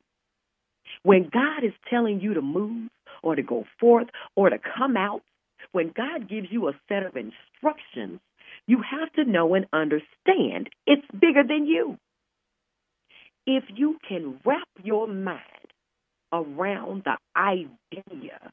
When 1.02 1.30
God 1.32 1.64
is 1.64 1.72
telling 1.88 2.20
you 2.20 2.34
to 2.34 2.42
move 2.42 2.90
or 3.22 3.36
to 3.36 3.42
go 3.42 3.64
forth 3.80 4.08
or 4.36 4.50
to 4.50 4.58
come 4.58 4.98
out, 4.98 5.22
when 5.72 5.94
God 5.96 6.28
gives 6.28 6.48
you 6.50 6.68
a 6.68 6.78
set 6.90 7.04
of 7.04 7.16
instructions, 7.16 8.20
you 8.66 8.82
have 8.82 9.10
to 9.14 9.24
know 9.24 9.54
and 9.54 9.64
understand 9.72 10.68
it's 10.86 11.06
bigger 11.18 11.42
than 11.42 11.64
you. 11.64 11.98
If 13.46 13.64
you 13.74 13.98
can 14.08 14.40
wrap 14.44 14.68
your 14.82 15.06
mind 15.06 15.40
around 16.32 17.04
the 17.04 17.16
idea 17.36 18.52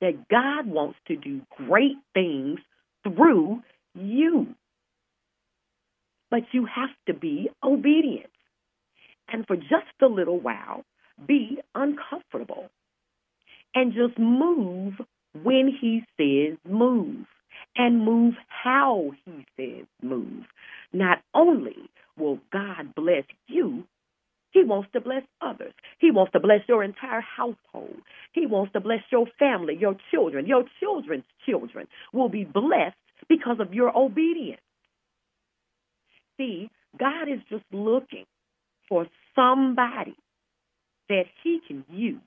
that 0.00 0.28
God 0.28 0.66
wants 0.66 0.98
to 1.08 1.16
do 1.16 1.42
great 1.56 1.96
things 2.14 2.60
through 3.02 3.60
you, 3.94 4.54
but 6.30 6.42
you 6.52 6.66
have 6.66 6.90
to 7.06 7.14
be 7.14 7.50
obedient. 7.62 8.30
And 9.28 9.46
for 9.46 9.56
just 9.56 10.00
a 10.00 10.06
little 10.06 10.38
while, 10.38 10.84
be 11.26 11.58
uncomfortable 11.74 12.68
and 13.74 13.92
just 13.92 14.18
move 14.18 14.94
when 15.42 15.70
he 15.80 16.04
says 16.16 16.58
move 16.68 17.26
and 17.76 18.04
move 18.04 18.34
how 18.48 19.10
he 19.24 19.44
says 19.56 19.86
move. 20.02 20.44
Not 20.92 21.18
only 21.34 21.76
will 22.18 22.38
God 22.52 22.94
bless 22.94 23.24
you, 23.46 23.84
he 24.50 24.64
wants 24.64 24.88
to 24.92 25.00
bless 25.00 25.22
others. 25.40 25.72
He 25.98 26.10
wants 26.10 26.32
to 26.32 26.40
bless 26.40 26.60
your 26.68 26.82
entire 26.82 27.20
household. 27.20 27.96
He 28.32 28.46
wants 28.46 28.72
to 28.72 28.80
bless 28.80 29.02
your 29.12 29.26
family, 29.38 29.76
your 29.78 29.96
children, 30.10 30.46
your 30.46 30.64
children's 30.80 31.24
children 31.46 31.86
will 32.12 32.28
be 32.28 32.44
blessed 32.44 32.96
because 33.28 33.60
of 33.60 33.74
your 33.74 33.96
obedience. 33.96 34.60
See, 36.38 36.70
God 36.98 37.28
is 37.28 37.40
just 37.50 37.64
looking 37.72 38.24
for 38.88 39.06
somebody 39.34 40.16
that 41.08 41.24
he 41.42 41.60
can 41.66 41.84
use. 41.90 42.20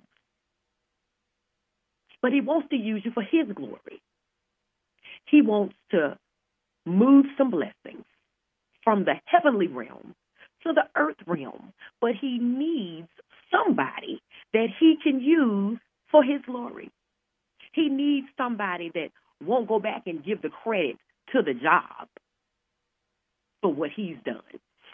But 2.21 2.33
he 2.33 2.41
wants 2.41 2.69
to 2.69 2.75
use 2.75 3.01
you 3.03 3.11
for 3.11 3.23
his 3.23 3.47
glory. 3.55 4.01
He 5.25 5.41
wants 5.41 5.73
to 5.91 6.17
move 6.85 7.25
some 7.37 7.49
blessings 7.51 8.05
from 8.83 9.05
the 9.05 9.15
heavenly 9.25 9.67
realm 9.67 10.15
to 10.63 10.73
the 10.73 10.83
earth 10.95 11.17
realm. 11.25 11.73
But 11.99 12.11
he 12.19 12.39
needs 12.39 13.07
somebody 13.51 14.21
that 14.53 14.67
he 14.79 14.95
can 15.01 15.19
use 15.19 15.79
for 16.11 16.23
his 16.23 16.41
glory. 16.45 16.91
He 17.73 17.89
needs 17.89 18.27
somebody 18.37 18.91
that 18.93 19.09
won't 19.43 19.67
go 19.67 19.79
back 19.79 20.03
and 20.05 20.23
give 20.23 20.41
the 20.41 20.49
credit 20.49 20.97
to 21.33 21.41
the 21.41 21.53
job 21.53 22.07
for 23.61 23.73
what 23.73 23.91
he's 23.95 24.17
done. 24.25 24.41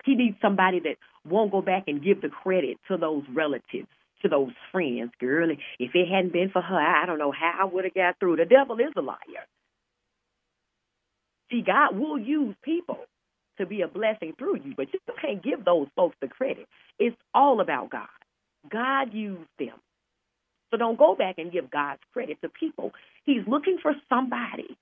He 0.05 0.15
needs 0.15 0.37
somebody 0.41 0.79
that 0.81 0.95
won't 1.25 1.51
go 1.51 1.61
back 1.61 1.85
and 1.87 2.03
give 2.03 2.21
the 2.21 2.29
credit 2.29 2.77
to 2.87 2.97
those 2.97 3.23
relatives, 3.33 3.87
to 4.21 4.29
those 4.29 4.51
friends. 4.71 5.11
Girl, 5.19 5.49
if 5.51 5.91
it 5.93 6.07
hadn't 6.07 6.33
been 6.33 6.49
for 6.51 6.61
her, 6.61 6.79
I 6.79 7.05
don't 7.05 7.19
know 7.19 7.31
how 7.31 7.59
I 7.61 7.65
would 7.65 7.83
have 7.85 7.93
got 7.93 8.19
through. 8.19 8.37
The 8.37 8.45
devil 8.45 8.77
is 8.79 8.93
a 8.95 9.01
liar. 9.01 9.17
See, 11.51 11.61
God 11.65 11.97
will 11.97 12.19
use 12.19 12.55
people 12.63 12.99
to 13.57 13.65
be 13.65 13.81
a 13.81 13.87
blessing 13.87 14.33
through 14.37 14.57
you, 14.63 14.73
but 14.75 14.87
you 14.93 14.99
can't 15.21 15.43
give 15.43 15.65
those 15.65 15.87
folks 15.95 16.15
the 16.21 16.27
credit. 16.27 16.67
It's 16.99 17.15
all 17.33 17.61
about 17.61 17.89
God. 17.89 18.07
God 18.69 19.13
used 19.13 19.49
them. 19.59 19.75
So 20.71 20.77
don't 20.77 20.97
go 20.97 21.15
back 21.15 21.35
and 21.37 21.51
give 21.51 21.71
God's 21.71 22.01
credit 22.13 22.41
to 22.41 22.49
people. 22.49 22.91
He's 23.25 23.47
looking 23.47 23.77
for 23.81 23.93
somebody 24.09 24.77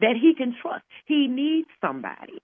that 0.00 0.14
he 0.20 0.34
can 0.34 0.54
trust. 0.60 0.84
He 1.06 1.26
needs 1.28 1.68
somebody 1.80 2.38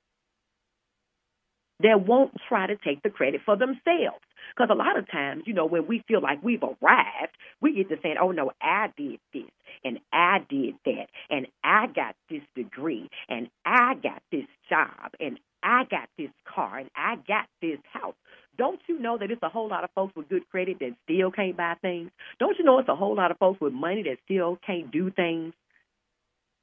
that 1.81 2.07
won't 2.07 2.33
try 2.49 2.67
to 2.67 2.77
take 2.77 3.03
the 3.03 3.11
credit 3.11 3.41
for 3.45 3.57
themselves. 3.57 4.25
Because 4.57 4.71
a 4.71 4.77
lot 4.77 4.99
of 4.99 5.11
times, 5.11 5.45
you 5.47 5.55
know, 5.55 5.67
when 5.67 5.87
we 5.87 6.05
feel 6.07 6.21
like 6.21 6.43
we've 6.43 6.63
arrived, 6.63 7.37
we 7.61 7.75
get 7.75 7.89
to 7.89 7.97
saying, 8.03 8.17
oh, 8.21 8.31
no, 8.31 8.53
I 8.63 8.89
did 8.97 9.19
this, 9.33 9.51
and 9.83 9.99
I 10.13 10.39
did 10.49 10.75
that, 10.85 11.07
and 11.31 11.47
I 11.65 11.87
got 11.87 12.15
this 12.31 12.43
degree, 12.55 13.09
and 13.29 13.49
I 13.65 13.95
got 13.95 14.23
this 14.31 14.47
job, 14.69 15.13
and 15.19 15.39
I 15.65 15.85
got 15.91 16.09
this 16.19 16.31
car, 16.45 16.79
and 16.79 16.91
I 16.95 17.17
got 17.27 17.47
this 17.63 17.79
house. 17.93 18.15
Don't 18.59 18.81
you 18.87 19.01
know 19.01 19.19
that 19.19 19.31
it's 19.31 19.43
a 19.43 19.49
whole 19.49 19.69
lot 19.69 19.83
of 19.83 19.91
folks 19.95 20.15
with 20.15 20.29
good 20.29 20.49
credit 20.51 20.79
that 20.81 20.95
still 21.05 21.33
can't 21.33 21.57
buy 21.57 21.75
things? 21.81 22.11
Don't 22.39 22.57
you 22.59 22.65
know 22.65 22.79
it's 22.79 22.89
a 22.89 22.95
whole 22.95 23.17
lot 23.17 23.31
of 23.31 23.39
folks 23.39 23.61
with 23.61 23.73
money 23.73 24.03
that 24.05 24.19
still 24.25 24.59
can't 24.65 24.93
do 24.93 25.11
things? 25.11 25.55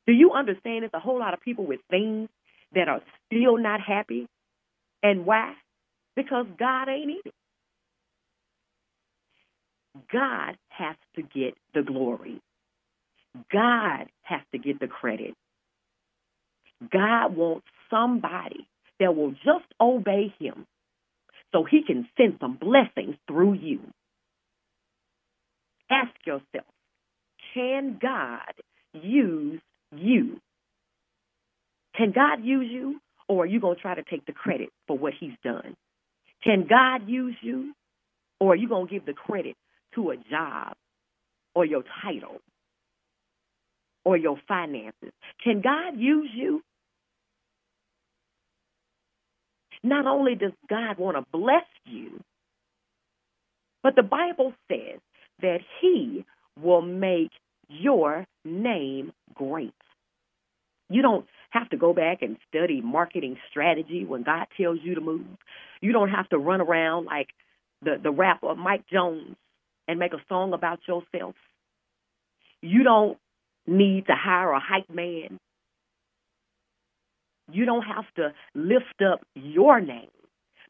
Do 0.07 0.13
you 0.13 0.31
understand 0.31 0.85
it's 0.85 0.93
a 0.93 0.99
whole 0.99 1.19
lot 1.19 1.33
of 1.33 1.41
people 1.41 1.65
with 1.65 1.79
things 1.89 2.29
that 2.73 2.87
are 2.87 3.01
still 3.27 3.57
not 3.57 3.81
happy 3.81 4.27
and 5.03 5.25
why? 5.25 5.53
Because 6.15 6.45
God 6.57 6.87
ain't 6.89 7.09
in 7.11 7.17
it. 7.25 7.33
God 10.11 10.57
has 10.69 10.95
to 11.15 11.21
get 11.21 11.55
the 11.73 11.81
glory. 11.81 12.39
God 13.51 14.07
has 14.23 14.41
to 14.51 14.57
get 14.57 14.79
the 14.79 14.87
credit. 14.87 15.33
God 16.91 17.35
wants 17.35 17.67
somebody 17.89 18.67
that 19.01 19.15
will 19.15 19.31
just 19.31 19.65
obey 19.81 20.33
him 20.39 20.65
so 21.51 21.65
he 21.69 21.81
can 21.85 22.07
send 22.17 22.37
some 22.39 22.57
blessings 22.57 23.15
through 23.27 23.53
you. 23.53 23.81
Ask 25.89 26.11
yourself, 26.25 26.65
can 27.53 27.99
God 28.01 28.53
use 28.93 29.59
you? 29.93 30.39
Can 31.97 32.13
God 32.13 32.45
use 32.45 32.69
you, 32.71 33.01
or 33.27 33.43
are 33.43 33.47
you 33.47 33.59
going 33.59 33.75
to 33.75 33.81
try 33.81 33.95
to 33.95 34.03
take 34.03 34.25
the 34.25 34.31
credit 34.31 34.69
for 34.87 34.97
what 34.97 35.13
he's 35.19 35.33
done? 35.43 35.75
Can 36.43 36.67
God 36.69 37.09
use 37.09 37.35
you, 37.41 37.73
or 38.39 38.53
are 38.53 38.55
you 38.55 38.69
going 38.69 38.87
to 38.87 38.93
give 38.93 39.05
the 39.05 39.13
credit 39.13 39.55
to 39.95 40.11
a 40.11 40.15
job 40.15 40.75
or 41.53 41.65
your 41.65 41.83
title 42.03 42.37
or 44.05 44.15
your 44.15 44.37
finances? 44.47 45.11
Can 45.43 45.61
God 45.61 45.99
use 45.99 46.29
you? 46.33 46.61
Not 49.83 50.05
only 50.05 50.35
does 50.35 50.51
God 50.69 50.97
want 50.97 51.17
to 51.17 51.25
bless 51.31 51.65
you, 51.85 52.19
but 53.83 53.95
the 53.95 54.03
Bible 54.03 54.53
says 54.71 54.99
that 55.41 55.59
He 55.81 56.25
will 56.61 56.81
make 56.81 57.31
your 57.67 58.25
name 58.45 59.11
great. 59.33 59.73
You 60.89 61.01
don't 61.01 61.25
have 61.51 61.69
to 61.69 61.77
go 61.77 61.93
back 61.93 62.21
and 62.21 62.37
study 62.49 62.81
marketing 62.81 63.37
strategy 63.49 64.05
when 64.05 64.23
God 64.23 64.45
tells 64.59 64.79
you 64.83 64.95
to 64.95 65.01
move. 65.01 65.25
You 65.81 65.93
don't 65.93 66.09
have 66.09 66.29
to 66.29 66.37
run 66.37 66.61
around 66.61 67.05
like 67.05 67.29
the, 67.81 67.95
the 68.01 68.11
rapper 68.11 68.55
Mike 68.55 68.83
Jones 68.91 69.35
and 69.87 69.99
make 69.99 70.13
a 70.13 70.23
song 70.29 70.53
about 70.53 70.79
yourself. 70.87 71.35
You 72.61 72.83
don't 72.83 73.17
need 73.65 74.07
to 74.07 74.13
hire 74.15 74.51
a 74.51 74.59
hype 74.59 74.89
man. 74.89 75.39
You 77.51 77.65
don't 77.65 77.83
have 77.83 78.05
to 78.15 78.33
lift 78.55 79.01
up 79.05 79.21
your 79.35 79.79
name. 79.81 80.09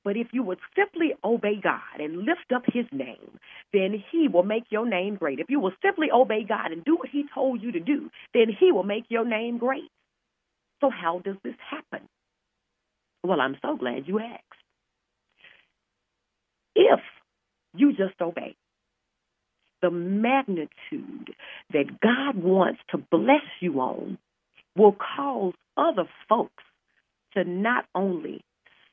But 0.04 0.18
if 0.18 0.28
you 0.34 0.42
would 0.44 0.58
simply 0.76 1.12
obey 1.24 1.60
God 1.62 2.00
and 2.00 2.26
lift 2.26 2.52
up 2.56 2.64
his 2.66 2.86
name, 2.92 3.38
then 3.72 4.04
he 4.12 4.28
will 4.28 4.44
make 4.44 4.64
your 4.70 4.88
name 4.88 5.16
great. 5.16 5.40
If 5.40 5.50
you 5.50 5.60
will 5.60 5.74
simply 5.84 6.08
obey 6.12 6.44
God 6.48 6.72
and 6.72 6.84
do 6.84 6.96
what 6.96 7.10
he 7.10 7.26
told 7.34 7.62
you 7.62 7.72
to 7.74 7.80
do, 7.80 8.10
then 8.34 8.48
he 8.60 8.72
will 8.72 8.84
make 8.84 9.06
your 9.10 9.26
name 9.26 9.60
great. 9.60 9.90
So, 10.82 10.90
how 10.90 11.20
does 11.24 11.36
this 11.44 11.54
happen? 11.70 12.08
Well, 13.24 13.40
I'm 13.40 13.58
so 13.62 13.78
glad 13.78 14.08
you 14.08 14.20
asked. 14.20 14.42
If 16.76 17.00
you 17.76 17.92
just 17.92 18.20
obey, 18.20 18.56
the 19.82 19.92
magnitude 19.92 21.36
that 21.74 22.00
God 22.02 22.42
wants 22.42 22.80
to 22.90 22.98
bless 22.98 23.46
you 23.60 23.80
on 23.82 24.18
will 24.76 24.96
cause 24.96 25.54
other 25.78 26.10
folks 26.30 26.64
to 27.34 27.44
not 27.44 27.86
only 27.96 28.42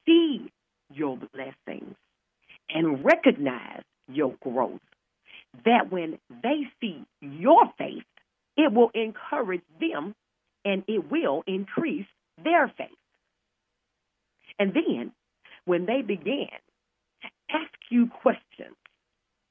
see 0.06 0.50
your 0.92 1.18
blessings 1.34 1.94
and 2.70 3.04
recognize 3.04 3.82
your 4.08 4.34
growth, 4.42 4.80
that 5.64 5.90
when 5.90 6.18
they 6.30 6.62
see 6.80 7.04
your 7.20 7.64
faith, 7.78 8.04
it 8.56 8.72
will 8.72 8.90
encourage 8.94 9.62
them 9.80 10.14
and 10.64 10.82
it 10.86 11.10
will 11.10 11.42
increase 11.46 12.06
their 12.42 12.68
faith. 12.76 12.88
And 14.58 14.74
then 14.74 15.12
when 15.64 15.86
they 15.86 16.02
begin 16.02 16.48
to 17.22 17.28
ask 17.50 17.74
you 17.90 18.08
questions, 18.22 18.76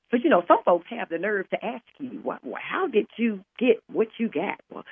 because 0.09 0.23
you 0.23 0.29
know 0.29 0.43
some 0.47 0.63
folks 0.63 0.87
have 0.89 1.09
the 1.09 1.17
nerve 1.17 1.49
to 1.49 1.65
ask 1.65 1.83
you, 1.99 2.21
well, 2.23 2.39
how 2.55 2.87
did 2.87 3.07
you 3.17 3.43
get 3.59 3.77
what 3.91 4.07
you 4.17 4.29
got? 4.29 4.59
Well, 4.71 4.83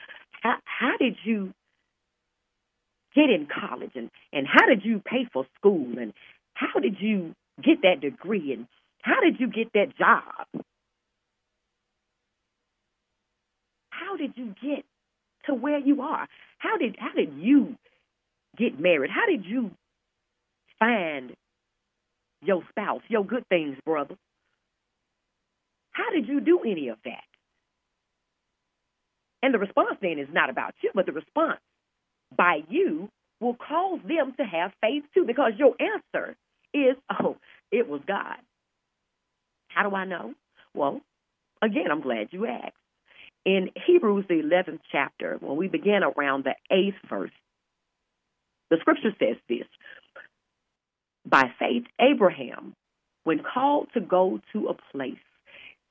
how 0.42 0.56
how 0.66 0.98
did 1.00 1.16
you 1.24 1.54
get 3.16 3.30
in 3.30 3.48
college, 3.48 3.92
and 3.96 4.12
and 4.34 4.46
how 4.46 4.68
did 4.68 4.84
you 4.84 5.02
pay 5.04 5.28
for 5.32 5.46
school, 5.58 5.98
and 5.98 6.14
how 6.54 6.80
did 6.80 6.98
you 7.00 7.34
get 7.64 7.82
that 7.84 8.02
degree, 8.02 8.54
and 8.54 8.68
how 9.02 9.22
did 9.22 9.40
you 9.40 9.48
get 9.48 9.72
that 9.74 9.98
job? 9.98 10.64
How 13.90 14.18
did 14.18 14.34
you 14.36 14.54
get 14.62 14.84
to 15.46 15.54
where 15.54 15.80
you 15.80 16.02
are? 16.02 16.28
How 16.60 16.78
did 16.78 16.98
how 17.00 17.14
did 17.14 17.34
you 17.38 17.76
get 18.58 18.80
married? 18.80 19.12
How 19.12 19.26
did 19.26 19.46
you 19.46 19.72
find 20.80 21.34
your 22.42 22.64
spouse, 22.70 23.02
your 23.08 23.26
good 23.26 23.48
things, 23.50 23.78
brother? 23.86 24.16
How 25.92 26.12
did 26.12 26.28
you 26.28 26.42
do 26.42 26.60
any 26.62 26.90
of 26.90 26.98
that? 27.06 27.24
And 29.42 29.54
the 29.54 29.60
response 29.60 29.98
then 30.02 30.20
is 30.20 30.28
not 30.32 30.50
about 30.50 30.74
you, 30.82 30.92
but 30.94 31.06
the 31.06 31.12
response 31.14 31.60
by 32.36 32.60
you 32.70 33.10
will 33.40 33.56
cause 33.56 34.00
them 34.08 34.34
to 34.38 34.44
have 34.44 34.72
faith 34.82 35.04
too, 35.14 35.26
because 35.26 35.54
your 35.58 35.74
answer 35.80 36.36
is, 36.74 36.96
oh, 37.20 37.38
it 37.72 37.88
was 37.88 38.02
God. 38.08 38.38
How 39.68 39.90
do 39.90 39.96
I 39.96 40.06
know? 40.06 40.34
Well, 40.74 41.02
again, 41.62 41.88
I'm 41.92 42.02
glad 42.02 42.28
you 42.32 42.46
asked. 42.46 42.74
In 43.46 43.70
Hebrews, 43.86 44.26
the 44.28 44.36
11th 44.36 44.80
chapter, 44.92 45.38
when 45.40 45.58
we 45.58 45.68
begin 45.68 46.02
around 46.04 46.46
the 46.46 46.56
eighth 46.72 46.98
verse, 47.08 47.32
the 48.72 48.78
scripture 48.80 49.12
says 49.20 49.38
this 49.48 49.68
By 51.26 51.52
faith, 51.60 51.84
Abraham, 52.00 52.74
when 53.24 53.42
called 53.44 53.90
to 53.94 54.02
go 54.02 54.40
to 54.54 54.68
a 54.68 54.74
place 54.92 55.18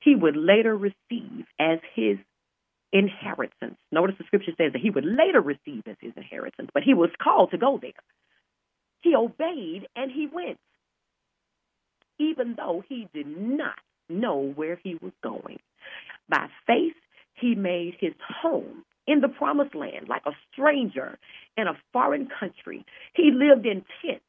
he 0.05 0.15
would 0.15 0.37
later 0.37 0.77
receive 0.77 1.45
as 1.59 1.79
his 1.95 2.17
inheritance. 2.91 3.77
Notice 3.91 4.15
the 4.17 4.25
scripture 4.25 4.51
says 4.57 4.73
that 4.73 4.81
he 4.81 4.89
would 4.89 5.05
later 5.05 5.41
receive 5.41 5.83
as 5.87 5.97
his 5.99 6.13
inheritance, 6.15 6.69
but 6.73 6.83
he 6.83 6.93
was 6.93 7.09
called 7.21 7.51
to 7.51 7.57
go 7.57 7.79
there. 7.81 7.91
He 9.01 9.15
obeyed 9.15 9.87
and 9.95 10.11
he 10.11 10.27
went, 10.31 10.57
even 12.19 12.55
though 12.57 12.83
he 12.87 13.07
did 13.13 13.27
not 13.27 13.75
know 14.09 14.53
where 14.55 14.79
he 14.83 14.95
was 15.01 15.11
going. 15.23 15.59
By 16.29 16.47
faith, 16.65 16.95
he 17.33 17.55
made 17.55 17.95
his 17.99 18.13
home 18.41 18.83
in 19.07 19.21
the 19.21 19.27
promised 19.27 19.75
land 19.75 20.07
like 20.09 20.23
a 20.25 20.31
stranger 20.51 21.19
in 21.57 21.67
a 21.67 21.77
foreign 21.93 22.27
country. 22.39 22.85
He 23.13 23.31
lived 23.31 23.65
in 23.65 23.83
tents, 24.01 24.23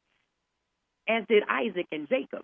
as 1.07 1.23
did 1.27 1.43
Isaac 1.49 1.87
and 1.91 2.07
Jacob 2.07 2.43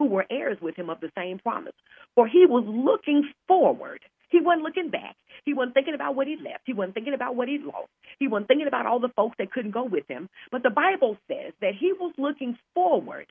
who 0.00 0.06
were 0.06 0.24
heirs 0.30 0.56
with 0.62 0.74
him 0.76 0.88
of 0.88 0.98
the 1.00 1.12
same 1.16 1.38
promise. 1.38 1.74
For 2.14 2.26
he 2.26 2.46
was 2.46 2.64
looking 2.66 3.30
forward. 3.46 4.00
He 4.30 4.40
wasn't 4.40 4.62
looking 4.62 4.90
back. 4.90 5.16
He 5.44 5.54
wasn't 5.54 5.74
thinking 5.74 5.94
about 5.94 6.14
what 6.14 6.26
he 6.26 6.36
left. 6.36 6.62
He 6.64 6.72
wasn't 6.72 6.94
thinking 6.94 7.14
about 7.14 7.36
what 7.36 7.48
he 7.48 7.58
lost. 7.58 7.90
He 8.18 8.28
wasn't 8.28 8.48
thinking 8.48 8.68
about 8.68 8.86
all 8.86 9.00
the 9.00 9.08
folks 9.16 9.36
that 9.38 9.52
couldn't 9.52 9.72
go 9.72 9.84
with 9.84 10.06
him. 10.08 10.28
But 10.52 10.62
the 10.62 10.70
Bible 10.70 11.16
says 11.28 11.52
that 11.60 11.74
he 11.78 11.92
was 11.92 12.14
looking 12.16 12.56
forward 12.74 13.26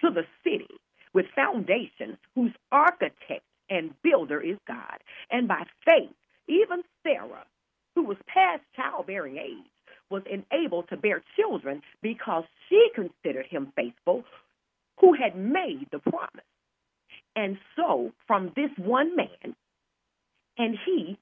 to 0.00 0.10
the 0.10 0.24
city 0.42 0.68
with 1.12 1.26
foundations 1.34 2.16
whose 2.34 2.52
architect 2.72 3.44
and 3.70 3.94
builder 4.02 4.40
is 4.40 4.58
God. 4.66 4.98
And 5.30 5.48
by 5.48 5.64
faith, 5.84 6.14
even 6.48 6.82
Sarah, 7.02 7.44
who 7.94 8.04
was 8.04 8.16
past 8.26 8.62
childbearing 8.76 9.38
age, 9.38 9.70
was 10.10 10.22
enabled 10.30 10.88
to 10.88 10.96
bear 10.96 11.22
children 11.36 11.82
because 12.02 12.44
she 12.68 12.88
considered 12.94 13.46
him 13.46 13.72
faithful 13.76 14.24
who 15.00 15.14
had 15.14 15.36
made 15.36 15.88
the 15.90 15.98
promise. 15.98 16.44
And 17.34 17.58
so, 17.76 18.12
from 18.26 18.52
this 18.56 18.70
one 18.78 19.16
man, 19.16 19.54
and 20.58 20.76
he, 20.84 21.18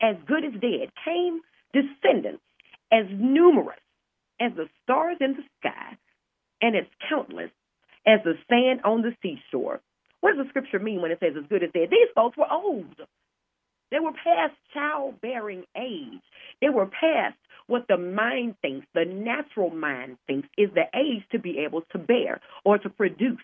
as 0.00 0.16
good 0.26 0.44
as 0.44 0.52
dead, 0.60 0.90
came 1.04 1.40
descendants 1.72 2.42
as 2.92 3.06
numerous 3.10 3.78
as 4.40 4.52
the 4.56 4.68
stars 4.82 5.16
in 5.20 5.34
the 5.34 5.42
sky 5.60 5.96
and 6.60 6.76
as 6.76 6.84
countless 7.08 7.50
as 8.06 8.20
the 8.24 8.34
sand 8.48 8.80
on 8.84 9.02
the 9.02 9.14
seashore. 9.22 9.80
What 10.20 10.36
does 10.36 10.46
the 10.46 10.48
scripture 10.50 10.78
mean 10.78 11.02
when 11.02 11.10
it 11.10 11.18
says 11.20 11.34
as 11.38 11.48
good 11.48 11.62
as 11.62 11.70
dead? 11.72 11.88
These 11.90 12.08
folks 12.14 12.36
were 12.36 12.50
old. 12.50 12.96
They 13.90 14.00
were 14.00 14.12
past 14.12 14.54
childbearing 14.72 15.64
age. 15.76 16.22
They 16.60 16.68
were 16.68 16.86
past 16.86 17.36
what 17.66 17.86
the 17.88 17.96
mind 17.96 18.56
thinks, 18.60 18.86
the 18.94 19.04
natural 19.04 19.70
mind 19.70 20.18
thinks, 20.26 20.48
is 20.58 20.70
the 20.74 20.84
age 20.94 21.24
to 21.32 21.38
be 21.38 21.58
able 21.58 21.82
to 21.92 21.98
bear 21.98 22.40
or 22.64 22.78
to 22.78 22.90
produce 22.90 23.38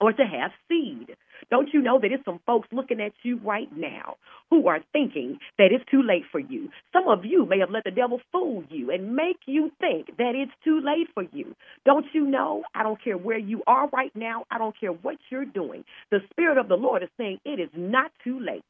or 0.00 0.12
to 0.12 0.22
have 0.24 0.50
seed. 0.68 1.16
Don't 1.50 1.72
you 1.72 1.82
know 1.82 1.98
that 2.00 2.12
it's 2.12 2.24
some 2.24 2.40
folks 2.46 2.68
looking 2.72 3.00
at 3.00 3.12
you 3.22 3.38
right 3.38 3.68
now 3.76 4.16
who 4.50 4.68
are 4.68 4.80
thinking 4.92 5.38
that 5.58 5.72
it's 5.72 5.84
too 5.90 6.02
late 6.02 6.24
for 6.30 6.40
you? 6.40 6.70
Some 6.92 7.08
of 7.08 7.24
you 7.24 7.46
may 7.46 7.60
have 7.60 7.70
let 7.70 7.84
the 7.84 7.90
devil 7.90 8.20
fool 8.32 8.64
you 8.70 8.90
and 8.90 9.14
make 9.14 9.38
you 9.46 9.70
think 9.80 10.16
that 10.18 10.34
it's 10.34 10.52
too 10.64 10.80
late 10.80 11.08
for 11.14 11.24
you. 11.32 11.54
Don't 11.84 12.06
you 12.12 12.26
know? 12.26 12.64
I 12.74 12.82
don't 12.82 13.02
care 13.02 13.18
where 13.18 13.38
you 13.38 13.62
are 13.66 13.88
right 13.88 14.12
now. 14.14 14.44
I 14.50 14.58
don't 14.58 14.78
care 14.78 14.92
what 14.92 15.16
you're 15.30 15.44
doing. 15.44 15.84
The 16.10 16.20
Spirit 16.30 16.58
of 16.58 16.68
the 16.68 16.76
Lord 16.76 17.02
is 17.02 17.08
saying 17.18 17.40
it 17.44 17.60
is 17.60 17.70
not 17.74 18.10
too 18.24 18.40
late. 18.40 18.64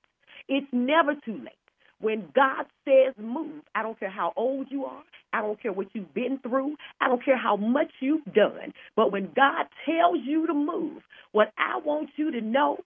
It's 0.48 0.66
never 0.72 1.14
too 1.24 1.38
late. 1.38 1.65
When 2.00 2.28
God 2.34 2.66
says 2.84 3.14
move, 3.18 3.62
I 3.74 3.82
don't 3.82 3.98
care 3.98 4.10
how 4.10 4.32
old 4.36 4.68
you 4.70 4.84
are, 4.84 5.02
I 5.32 5.40
don't 5.40 5.60
care 5.60 5.72
what 5.72 5.88
you've 5.94 6.12
been 6.14 6.38
through, 6.42 6.76
I 7.00 7.08
don't 7.08 7.24
care 7.24 7.38
how 7.38 7.56
much 7.56 7.90
you've 8.00 8.24
done, 8.24 8.74
but 8.96 9.12
when 9.12 9.30
God 9.34 9.66
tells 9.86 10.18
you 10.24 10.46
to 10.46 10.54
move, 10.54 11.02
what 11.32 11.52
I 11.58 11.78
want 11.78 12.10
you 12.16 12.32
to 12.32 12.40
know 12.40 12.78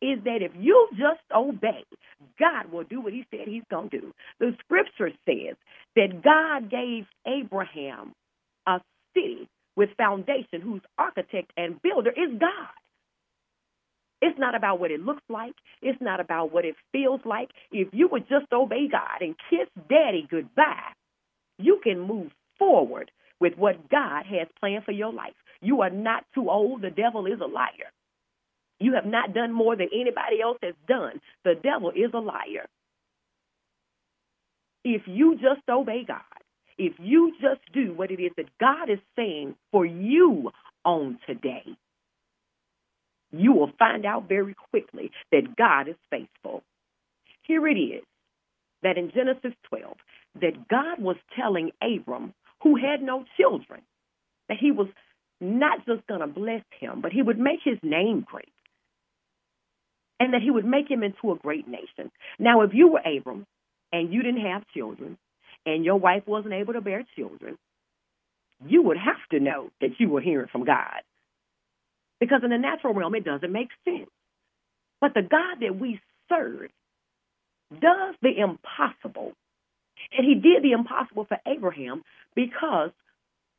is 0.00 0.18
that 0.24 0.42
if 0.42 0.52
you 0.58 0.88
just 0.92 1.20
obey, 1.34 1.84
God 2.38 2.70
will 2.72 2.84
do 2.84 3.00
what 3.00 3.12
he 3.12 3.26
said 3.30 3.48
he's 3.48 3.64
going 3.70 3.90
to 3.90 4.00
do. 4.00 4.14
The 4.38 4.52
scripture 4.60 5.10
says 5.26 5.56
that 5.96 6.22
God 6.22 6.70
gave 6.70 7.06
Abraham 7.26 8.12
a 8.66 8.80
city 9.14 9.48
with 9.76 9.90
foundation 9.96 10.60
whose 10.62 10.82
architect 10.98 11.52
and 11.56 11.80
builder 11.82 12.10
is 12.10 12.38
God. 12.38 12.68
It's 14.20 14.38
not 14.38 14.54
about 14.54 14.80
what 14.80 14.90
it 14.90 15.00
looks 15.00 15.22
like. 15.28 15.54
It's 15.80 16.00
not 16.00 16.20
about 16.20 16.52
what 16.52 16.64
it 16.64 16.74
feels 16.92 17.20
like. 17.24 17.50
If 17.70 17.88
you 17.92 18.08
would 18.08 18.28
just 18.28 18.52
obey 18.52 18.88
God 18.90 19.20
and 19.20 19.36
kiss 19.50 19.68
daddy 19.88 20.26
goodbye, 20.28 20.92
you 21.58 21.80
can 21.82 22.00
move 22.00 22.32
forward 22.58 23.10
with 23.40 23.54
what 23.56 23.88
God 23.88 24.24
has 24.26 24.48
planned 24.58 24.84
for 24.84 24.92
your 24.92 25.12
life. 25.12 25.34
You 25.60 25.82
are 25.82 25.90
not 25.90 26.24
too 26.34 26.50
old. 26.50 26.82
The 26.82 26.90
devil 26.90 27.26
is 27.26 27.40
a 27.40 27.46
liar. 27.46 27.92
You 28.80 28.94
have 28.94 29.06
not 29.06 29.34
done 29.34 29.52
more 29.52 29.76
than 29.76 29.88
anybody 29.92 30.40
else 30.42 30.58
has 30.62 30.74
done. 30.86 31.20
The 31.44 31.54
devil 31.54 31.90
is 31.90 32.10
a 32.14 32.18
liar. 32.18 32.66
If 34.84 35.02
you 35.06 35.34
just 35.34 35.68
obey 35.68 36.04
God, 36.06 36.22
if 36.76 36.94
you 36.98 37.32
just 37.40 37.60
do 37.72 37.92
what 37.92 38.10
it 38.10 38.20
is 38.20 38.30
that 38.36 38.46
God 38.60 38.88
is 38.88 39.00
saying 39.16 39.56
for 39.72 39.84
you 39.84 40.50
on 40.84 41.18
today, 41.26 41.64
you 43.32 43.52
will 43.52 43.70
find 43.78 44.06
out 44.06 44.28
very 44.28 44.54
quickly 44.70 45.10
that 45.32 45.56
God 45.56 45.88
is 45.88 45.96
faithful. 46.10 46.62
Here 47.42 47.66
it 47.66 47.78
is 47.78 48.02
that 48.82 48.98
in 48.98 49.10
Genesis 49.14 49.52
12, 49.68 49.96
that 50.40 50.68
God 50.68 51.00
was 51.00 51.16
telling 51.38 51.70
Abram, 51.82 52.34
who 52.62 52.76
had 52.76 53.02
no 53.02 53.24
children, 53.36 53.80
that 54.48 54.58
he 54.58 54.70
was 54.70 54.88
not 55.40 55.84
just 55.86 56.06
going 56.06 56.20
to 56.20 56.26
bless 56.26 56.62
him, 56.78 57.00
but 57.00 57.12
he 57.12 57.22
would 57.22 57.38
make 57.38 57.60
his 57.64 57.78
name 57.82 58.24
great. 58.26 58.52
And 60.20 60.34
that 60.34 60.42
he 60.42 60.50
would 60.50 60.64
make 60.64 60.90
him 60.90 61.02
into 61.02 61.32
a 61.32 61.36
great 61.36 61.68
nation. 61.68 62.10
Now, 62.38 62.62
if 62.62 62.70
you 62.74 62.88
were 62.88 63.00
Abram 63.00 63.46
and 63.92 64.12
you 64.12 64.22
didn't 64.22 64.44
have 64.44 64.62
children, 64.74 65.16
and 65.66 65.84
your 65.84 65.96
wife 65.96 66.22
wasn't 66.26 66.54
able 66.54 66.72
to 66.72 66.80
bear 66.80 67.04
children, 67.16 67.56
you 68.66 68.82
would 68.82 68.96
have 68.96 69.28
to 69.30 69.40
know 69.40 69.70
that 69.80 69.90
you 69.98 70.08
were 70.08 70.20
hearing 70.20 70.48
from 70.50 70.64
God. 70.64 71.02
Because 72.20 72.40
in 72.42 72.50
the 72.50 72.58
natural 72.58 72.94
realm, 72.94 73.14
it 73.14 73.24
doesn't 73.24 73.52
make 73.52 73.68
sense. 73.84 74.10
But 75.00 75.14
the 75.14 75.22
God 75.22 75.58
that 75.60 75.78
we 75.78 76.00
serve 76.28 76.70
does 77.72 78.14
the 78.22 78.38
impossible. 78.38 79.32
And 80.16 80.26
he 80.26 80.34
did 80.34 80.62
the 80.62 80.72
impossible 80.72 81.26
for 81.26 81.38
Abraham 81.46 82.02
because 82.34 82.90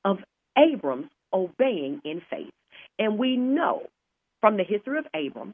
of 0.04 0.18
Abram's 0.58 1.10
obeying 1.34 2.02
in 2.04 2.22
faith. 2.30 2.52
And 2.98 3.18
we 3.18 3.38
know 3.38 3.84
from 4.42 4.58
the 4.58 4.64
history 4.64 5.00
of 5.00 5.06
Abram 5.14 5.54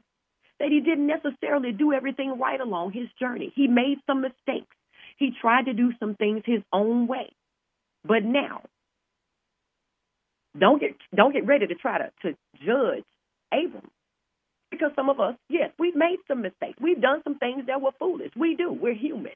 that 0.58 0.70
he 0.70 0.80
didn't 0.80 1.06
necessarily 1.06 1.72
do 1.72 1.92
everything 1.92 2.38
right 2.38 2.60
along 2.60 2.92
his 2.92 3.08
journey. 3.20 3.52
He 3.54 3.66
made 3.66 3.98
some 4.06 4.22
mistakes. 4.22 4.74
He 5.18 5.32
tried 5.40 5.66
to 5.66 5.74
do 5.74 5.92
some 5.98 6.14
things 6.14 6.42
his 6.44 6.62
own 6.72 7.06
way. 7.06 7.30
But 8.04 8.24
now, 8.24 8.62
don't 10.58 10.80
get 10.80 10.96
don't 11.14 11.32
get 11.32 11.46
ready 11.46 11.66
to 11.66 11.74
try 11.74 11.98
to, 11.98 12.10
to 12.22 12.36
judge 12.64 13.04
Abram. 13.52 13.90
Because 14.70 14.90
some 14.96 15.08
of 15.08 15.20
us, 15.20 15.36
yes, 15.48 15.70
we've 15.78 15.94
made 15.94 16.18
some 16.26 16.42
mistakes. 16.42 16.78
We've 16.80 17.00
done 17.00 17.22
some 17.24 17.38
things 17.38 17.66
that 17.68 17.80
were 17.80 17.92
foolish. 17.98 18.32
We 18.36 18.56
do. 18.56 18.72
We're 18.72 18.94
human. 18.94 19.32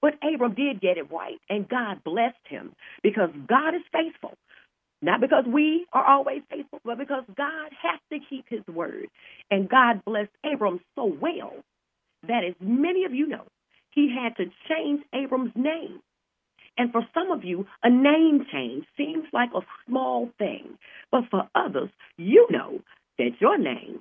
But 0.00 0.14
Abram 0.22 0.54
did 0.54 0.80
get 0.80 0.98
it 0.98 1.12
right, 1.12 1.38
and 1.48 1.68
God 1.68 2.02
blessed 2.04 2.44
him 2.48 2.74
because 3.02 3.30
God 3.48 3.74
is 3.74 3.82
faithful. 3.92 4.34
Not 5.00 5.20
because 5.20 5.44
we 5.46 5.86
are 5.92 6.04
always 6.04 6.42
faithful, 6.50 6.80
but 6.84 6.98
because 6.98 7.24
God 7.36 7.70
has 7.82 8.00
to 8.12 8.18
keep 8.28 8.46
his 8.48 8.66
word. 8.66 9.06
And 9.50 9.68
God 9.68 10.04
blessed 10.04 10.30
Abram 10.44 10.80
so 10.94 11.04
well 11.04 11.52
that, 12.26 12.44
as 12.48 12.54
many 12.60 13.04
of 13.04 13.14
you 13.14 13.26
know, 13.26 13.44
he 13.90 14.14
had 14.14 14.36
to 14.36 14.50
change 14.68 15.02
Abram's 15.12 15.52
name. 15.56 16.00
And 16.78 16.90
for 16.90 17.06
some 17.12 17.30
of 17.30 17.44
you, 17.44 17.66
a 17.82 17.90
name 17.90 18.46
change 18.50 18.84
seems 18.96 19.24
like 19.32 19.50
a 19.54 19.60
small 19.86 20.30
thing. 20.38 20.78
But 21.10 21.24
for 21.30 21.48
others, 21.54 21.90
you 22.16 22.46
know 22.50 22.80
that 23.18 23.40
your 23.40 23.58
name 23.58 24.00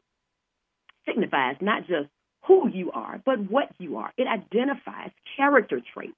signifies 1.05 1.57
not 1.61 1.81
just 1.81 2.07
who 2.47 2.69
you 2.69 2.91
are, 2.91 3.21
but 3.25 3.51
what 3.51 3.69
you 3.77 3.97
are. 3.97 4.11
It 4.17 4.27
identifies 4.27 5.11
character 5.37 5.81
traits. 5.93 6.13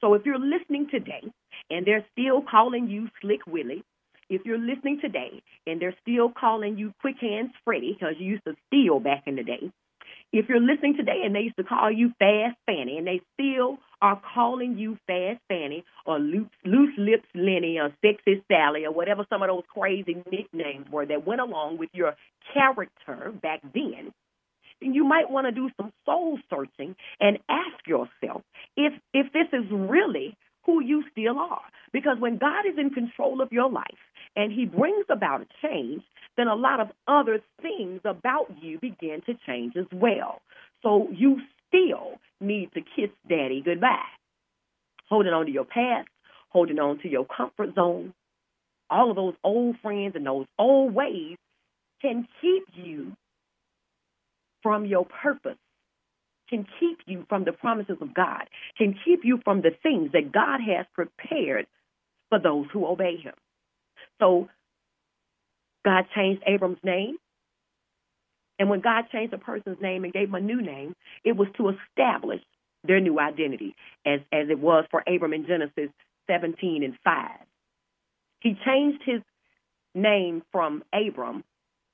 So 0.00 0.14
if 0.14 0.22
you're 0.26 0.38
listening 0.38 0.88
today 0.90 1.22
and 1.70 1.86
they're 1.86 2.04
still 2.12 2.42
calling 2.42 2.88
you 2.88 3.08
Slick 3.20 3.40
Willie, 3.46 3.82
if 4.28 4.42
you're 4.44 4.58
listening 4.58 5.00
today 5.00 5.42
and 5.66 5.80
they're 5.80 5.96
still 6.02 6.30
calling 6.30 6.78
you 6.78 6.92
Quick 7.00 7.16
Hands 7.20 7.50
Freddie 7.64 7.96
because 7.98 8.16
you 8.18 8.32
used 8.32 8.44
to 8.44 8.54
steal 8.66 9.00
back 9.00 9.24
in 9.26 9.36
the 9.36 9.42
day, 9.42 9.70
if 10.32 10.48
you're 10.48 10.60
listening 10.60 10.96
today 10.96 11.22
and 11.24 11.34
they 11.34 11.40
used 11.40 11.56
to 11.56 11.64
call 11.64 11.90
you 11.90 12.12
Fast 12.18 12.56
Fanny 12.66 12.98
and 12.98 13.06
they 13.06 13.20
still 13.34 13.78
are 14.02 14.20
calling 14.34 14.78
you 14.78 14.98
Fast 15.06 15.40
Fanny 15.48 15.84
or 16.06 16.18
Loose, 16.18 16.48
loose 16.64 16.94
Lips 16.98 17.28
Lenny 17.34 17.78
or 17.78 17.92
Sexy 18.02 18.42
Sally 18.50 18.84
or 18.84 18.92
whatever 18.92 19.24
some 19.30 19.42
of 19.42 19.48
those 19.48 19.64
crazy 19.72 20.22
nicknames 20.30 20.86
were 20.90 21.06
that 21.06 21.26
went 21.26 21.40
along 21.40 21.78
with 21.78 21.90
your 21.92 22.14
character 22.52 23.32
back 23.42 23.60
then, 23.74 24.12
then 24.80 24.94
you 24.94 25.04
might 25.04 25.30
want 25.30 25.46
to 25.46 25.52
do 25.52 25.70
some 25.76 25.92
soul 26.04 26.38
searching 26.50 26.96
and 27.20 27.38
ask 27.48 27.86
yourself 27.86 28.42
if 28.76 28.92
if 29.12 29.32
this 29.32 29.48
is 29.52 29.64
really 29.70 30.36
who 30.66 30.82
you 30.82 31.04
still 31.12 31.38
are. 31.38 31.62
Because 31.92 32.18
when 32.18 32.38
God 32.38 32.66
is 32.66 32.78
in 32.78 32.90
control 32.90 33.40
of 33.40 33.52
your 33.52 33.70
life 33.70 33.84
and 34.36 34.52
He 34.52 34.64
brings 34.64 35.06
about 35.10 35.42
a 35.42 35.46
change, 35.66 36.02
then 36.36 36.48
a 36.48 36.54
lot 36.54 36.80
of 36.80 36.88
other 37.06 37.40
things 37.62 38.00
about 38.04 38.46
you 38.60 38.78
begin 38.78 39.22
to 39.26 39.34
change 39.46 39.76
as 39.76 39.86
well. 39.92 40.40
So 40.82 41.08
you 41.12 41.38
still 41.74 42.18
need 42.40 42.70
to 42.74 42.80
kiss 42.80 43.10
daddy 43.28 43.62
goodbye. 43.64 43.98
Holding 45.08 45.32
on 45.32 45.46
to 45.46 45.52
your 45.52 45.64
past, 45.64 46.08
holding 46.50 46.78
on 46.78 46.98
to 47.00 47.08
your 47.08 47.26
comfort 47.26 47.74
zone, 47.74 48.14
all 48.90 49.10
of 49.10 49.16
those 49.16 49.34
old 49.42 49.76
friends 49.82 50.14
and 50.14 50.26
those 50.26 50.46
old 50.58 50.94
ways 50.94 51.36
can 52.00 52.26
keep 52.40 52.64
you 52.74 53.12
from 54.62 54.86
your 54.86 55.04
purpose, 55.04 55.58
can 56.48 56.66
keep 56.80 56.98
you 57.06 57.24
from 57.28 57.44
the 57.44 57.52
promises 57.52 57.96
of 58.00 58.14
God, 58.14 58.48
can 58.78 58.94
keep 59.04 59.20
you 59.24 59.40
from 59.44 59.62
the 59.62 59.70
things 59.82 60.12
that 60.12 60.32
God 60.32 60.60
has 60.60 60.86
prepared 60.94 61.66
for 62.28 62.38
those 62.38 62.66
who 62.72 62.86
obey 62.86 63.16
Him. 63.16 63.34
So 64.20 64.48
God 65.84 66.06
changed 66.14 66.42
Abram's 66.46 66.78
name. 66.82 67.16
And 68.58 68.68
when 68.68 68.80
God 68.80 69.04
changed 69.10 69.34
a 69.34 69.38
person's 69.38 69.80
name 69.80 70.04
and 70.04 70.12
gave 70.12 70.28
them 70.28 70.36
a 70.36 70.40
new 70.40 70.62
name, 70.62 70.94
it 71.24 71.36
was 71.36 71.48
to 71.56 71.70
establish 71.70 72.40
their 72.86 73.00
new 73.00 73.18
identity, 73.18 73.74
as, 74.06 74.20
as 74.32 74.48
it 74.50 74.58
was 74.58 74.84
for 74.90 75.02
Abram 75.06 75.32
in 75.32 75.46
Genesis 75.46 75.90
17 76.28 76.84
and 76.84 76.94
5. 77.02 77.30
He 78.40 78.56
changed 78.64 79.02
his 79.04 79.22
name 79.94 80.42
from 80.52 80.84
Abram, 80.92 81.44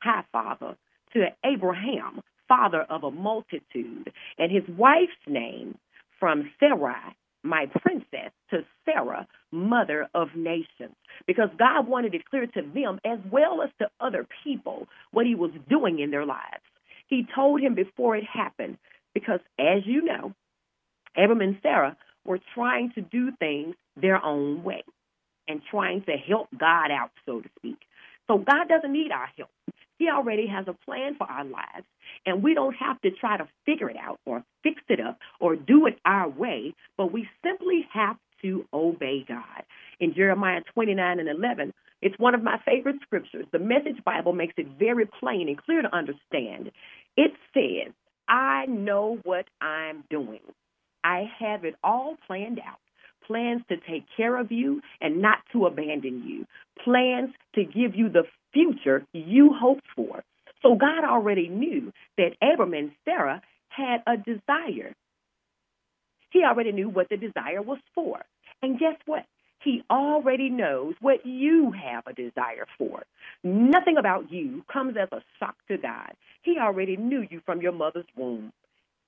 high 0.03 0.25
father, 0.33 0.77
to 1.13 1.27
Abraham, 1.45 2.21
father 2.49 2.83
of 2.83 3.05
a 3.05 3.11
multitude, 3.11 4.13
and 4.39 4.51
his 4.51 4.65
wife's 4.77 5.13
name 5.27 5.79
from 6.19 6.51
Sarai, 6.59 7.15
my 7.43 7.67
princess, 7.81 8.33
to 8.51 8.65
Sarah, 8.85 9.27
mother 9.51 10.09
of 10.15 10.29
nations. 10.37 10.95
Because 11.27 11.49
God 11.59 11.89
wanted 11.89 12.15
it 12.15 12.25
clear 12.29 12.47
to 12.47 12.63
them 12.63 13.01
as 13.05 13.19
well 13.31 13.63
as 13.63 13.71
to 13.79 13.89
other 14.01 14.27
people 14.45 14.89
what 15.11 15.27
he 15.27 15.35
was 15.35 15.53
doing 15.69 15.99
in 15.99 16.11
their 16.11 16.27
lives. 16.27 16.63
He 17.07 17.27
told 17.35 17.61
him 17.61 17.75
before 17.75 18.17
it 18.17 18.25
happened, 18.25 18.79
because 19.15 19.41
as 19.59 19.83
you 19.85 20.03
know, 20.03 20.33
Abram 21.17 21.41
and 21.41 21.59
Sarah 21.63 21.97
were 22.25 22.39
trying 22.55 22.93
to 22.95 23.01
do 23.01 23.33
things 23.39 23.75
their 23.97 24.23
own 24.25 24.63
way 24.63 24.85
and 25.49 25.61
trying 25.71 26.03
to 26.03 26.13
help 26.13 26.49
God 26.57 26.91
out, 26.91 27.11
so 27.27 27.41
to 27.41 27.49
speak. 27.59 27.79
So 28.29 28.39
God 28.39 28.69
doesn't 28.69 28.93
need 28.93 29.11
our 29.11 29.29
help. 29.37 29.51
He 30.01 30.09
already 30.09 30.47
has 30.47 30.65
a 30.67 30.73
plan 30.87 31.15
for 31.19 31.31
our 31.31 31.45
lives, 31.45 31.87
and 32.25 32.43
we 32.43 32.55
don't 32.55 32.75
have 32.77 32.99
to 33.03 33.11
try 33.11 33.37
to 33.37 33.47
figure 33.67 33.91
it 33.91 33.99
out 33.99 34.19
or 34.25 34.43
fix 34.63 34.81
it 34.89 34.99
up 34.99 35.19
or 35.41 35.57
do 35.57 35.87
it 35.87 35.99
our 36.07 36.27
way, 36.27 36.73
but 36.97 37.13
we 37.13 37.29
simply 37.45 37.87
have 37.93 38.17
to 38.41 38.65
obey 38.73 39.27
God. 39.29 39.63
In 40.01 40.15
Jeremiah 40.15 40.63
29 40.73 41.21
and 41.21 41.29
11, 41.29 41.75
it's 42.01 42.19
one 42.19 42.35
of 42.35 42.43
my 42.43 42.59
favorite 42.65 42.97
scriptures. 43.03 43.45
The 43.53 43.59
Message 43.59 44.03
Bible 44.03 44.33
makes 44.33 44.55
it 44.57 44.69
very 44.79 45.05
plain 45.05 45.49
and 45.49 45.63
clear 45.63 45.83
to 45.83 45.95
understand. 45.95 46.71
It 47.19 47.33
says, 47.53 47.93
I 48.27 48.65
know 48.65 49.19
what 49.25 49.49
I'm 49.61 50.05
doing. 50.09 50.41
I 51.05 51.31
have 51.39 51.67
it 51.67 51.75
all 51.85 52.17
planned 52.27 52.59
out. 52.59 52.79
Plans 53.27 53.61
to 53.69 53.77
take 53.77 54.05
care 54.17 54.39
of 54.41 54.51
you 54.51 54.81
and 55.03 55.21
not 55.21 55.41
to 55.53 55.67
abandon 55.67 56.25
you. 56.27 56.47
Plans 56.83 57.35
to 57.55 57.65
give 57.65 57.95
you 57.95 58.09
the 58.09 58.25
future 58.53 59.05
you 59.13 59.53
hoped 59.55 59.87
for. 59.97 60.23
So 60.63 60.75
God 60.77 61.05
already 61.05 61.49
knew 61.49 61.93
that 62.19 62.37
Abram 62.43 62.75
and 62.75 62.93
Sarah 63.05 63.43
had 63.69 64.03
a 64.07 64.17
desire. 64.17 64.95
He 66.31 66.45
already 66.45 66.73
knew 66.73 66.89
what 66.89 67.09
the 67.09 67.17
desire 67.17 67.63
was 67.63 67.79
for. 67.95 68.21
And 68.63 68.79
guess 68.79 68.97
what? 69.07 69.25
He 69.63 69.83
already 69.91 70.51
knows 70.51 70.95
what 71.01 71.27
you 71.27 71.73
have 71.73 72.05
a 72.07 72.13
desire 72.15 72.67
for. 72.79 73.05
Nothing 73.45 73.97
about 73.99 74.33
you 74.33 74.65
comes 74.73 74.97
as 75.01 75.09
a 75.13 75.23
shock 75.39 75.57
to 75.69 75.79
God. 75.79 76.13
He 76.43 76.59
already 76.59 76.97
knew 76.97 77.27
you 77.31 77.43
from 77.45 77.61
your 77.63 77.73
mother's 77.73 78.07
womb. 78.17 78.53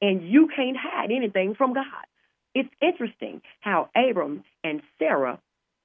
And 0.00 0.28
you 0.28 0.48
can't 0.54 0.76
hide 0.76 1.10
anything 1.10 1.54
from 1.54 1.74
God. 1.74 1.84
It's 2.54 2.68
interesting 2.82 3.42
how 3.60 3.88
Abram 3.96 4.44
and 4.64 4.82
Sarah 4.98 5.38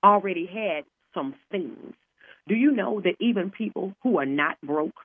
already 0.04 0.48
had 0.48 0.86
some 1.14 1.36
things. 1.52 1.94
Do 2.48 2.56
you 2.56 2.72
know 2.72 3.02
that 3.02 3.16
even 3.20 3.52
people 3.52 3.94
who 4.04 4.20
are 4.20 4.26
not 4.26 4.58
broke 4.62 4.96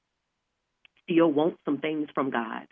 still 1.05 1.31
want 1.31 1.57
some 1.65 1.79
things 1.79 2.09
from 2.15 2.31
God? 2.31 2.67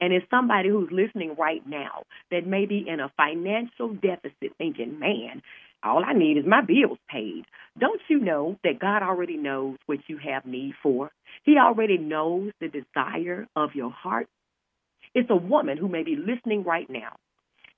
And 0.00 0.12
it's 0.12 0.26
somebody 0.30 0.68
who's 0.68 0.90
listening 0.90 1.36
right 1.38 1.62
now 1.66 2.04
that 2.30 2.46
may 2.46 2.66
be 2.66 2.84
in 2.86 3.00
a 3.00 3.12
financial 3.16 3.94
deficit 3.94 4.52
thinking, 4.58 4.98
man, 4.98 5.42
all 5.82 6.04
I 6.04 6.12
need 6.12 6.38
is 6.38 6.44
my 6.46 6.60
bills 6.60 6.98
paid. 7.10 7.44
Don't 7.78 8.00
you 8.08 8.20
know 8.20 8.58
that 8.64 8.78
God 8.78 9.02
already 9.02 9.36
knows 9.36 9.76
what 9.86 9.98
you 10.06 10.18
have 10.18 10.46
need 10.46 10.74
for? 10.82 11.10
He 11.44 11.56
already 11.58 11.98
knows 11.98 12.52
the 12.60 12.68
desire 12.68 13.46
of 13.56 13.74
your 13.74 13.90
heart. 13.90 14.28
It's 15.14 15.30
a 15.30 15.36
woman 15.36 15.78
who 15.78 15.88
may 15.88 16.04
be 16.04 16.16
listening 16.16 16.62
right 16.64 16.88
now 16.88 17.16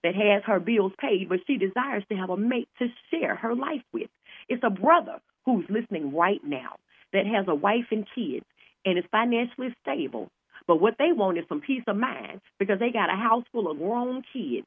that 0.02 0.14
has 0.14 0.42
her 0.44 0.60
bills 0.60 0.92
paid, 1.00 1.28
but 1.28 1.40
she 1.46 1.56
desires 1.56 2.04
to 2.10 2.16
have 2.16 2.30
a 2.30 2.36
mate 2.36 2.68
to 2.78 2.86
share 3.10 3.36
her 3.36 3.54
life 3.54 3.82
with. 3.92 4.10
It's 4.48 4.62
a 4.62 4.70
brother 4.70 5.20
who's 5.44 5.64
listening 5.68 6.14
right 6.14 6.40
now 6.44 6.76
that 7.12 7.26
has 7.26 7.46
a 7.48 7.54
wife 7.54 7.86
and 7.90 8.06
kids 8.14 8.44
and 8.84 8.98
is 8.98 9.04
financially 9.10 9.74
stable. 9.82 10.28
But 10.66 10.80
what 10.80 10.94
they 10.98 11.12
want 11.12 11.38
is 11.38 11.44
some 11.48 11.60
peace 11.60 11.82
of 11.86 11.96
mind 11.96 12.40
because 12.58 12.78
they 12.78 12.90
got 12.90 13.12
a 13.12 13.16
house 13.16 13.44
full 13.52 13.70
of 13.70 13.78
grown 13.78 14.22
kids 14.32 14.66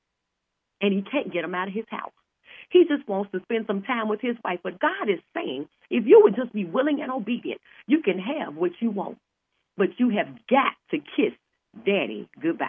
and 0.81 0.93
he 0.93 1.01
can't 1.01 1.33
get 1.33 1.41
them 1.41 1.55
out 1.55 1.67
of 1.67 1.73
his 1.73 1.85
house. 1.89 2.11
He 2.69 2.85
just 2.85 3.07
wants 3.07 3.31
to 3.31 3.41
spend 3.41 3.65
some 3.67 3.83
time 3.83 4.09
with 4.09 4.21
his 4.21 4.35
wife. 4.43 4.59
But 4.63 4.79
God 4.79 5.09
is 5.09 5.19
saying, 5.33 5.67
if 5.89 6.05
you 6.05 6.21
would 6.23 6.35
just 6.35 6.53
be 6.53 6.65
willing 6.65 7.01
and 7.01 7.11
obedient, 7.11 7.61
you 7.87 8.01
can 8.01 8.19
have 8.19 8.55
what 8.55 8.71
you 8.79 8.91
want. 8.91 9.17
But 9.77 9.99
you 9.99 10.09
have 10.09 10.27
got 10.49 10.73
to 10.91 10.97
kiss 10.97 11.33
daddy 11.85 12.27
goodbye. 12.41 12.67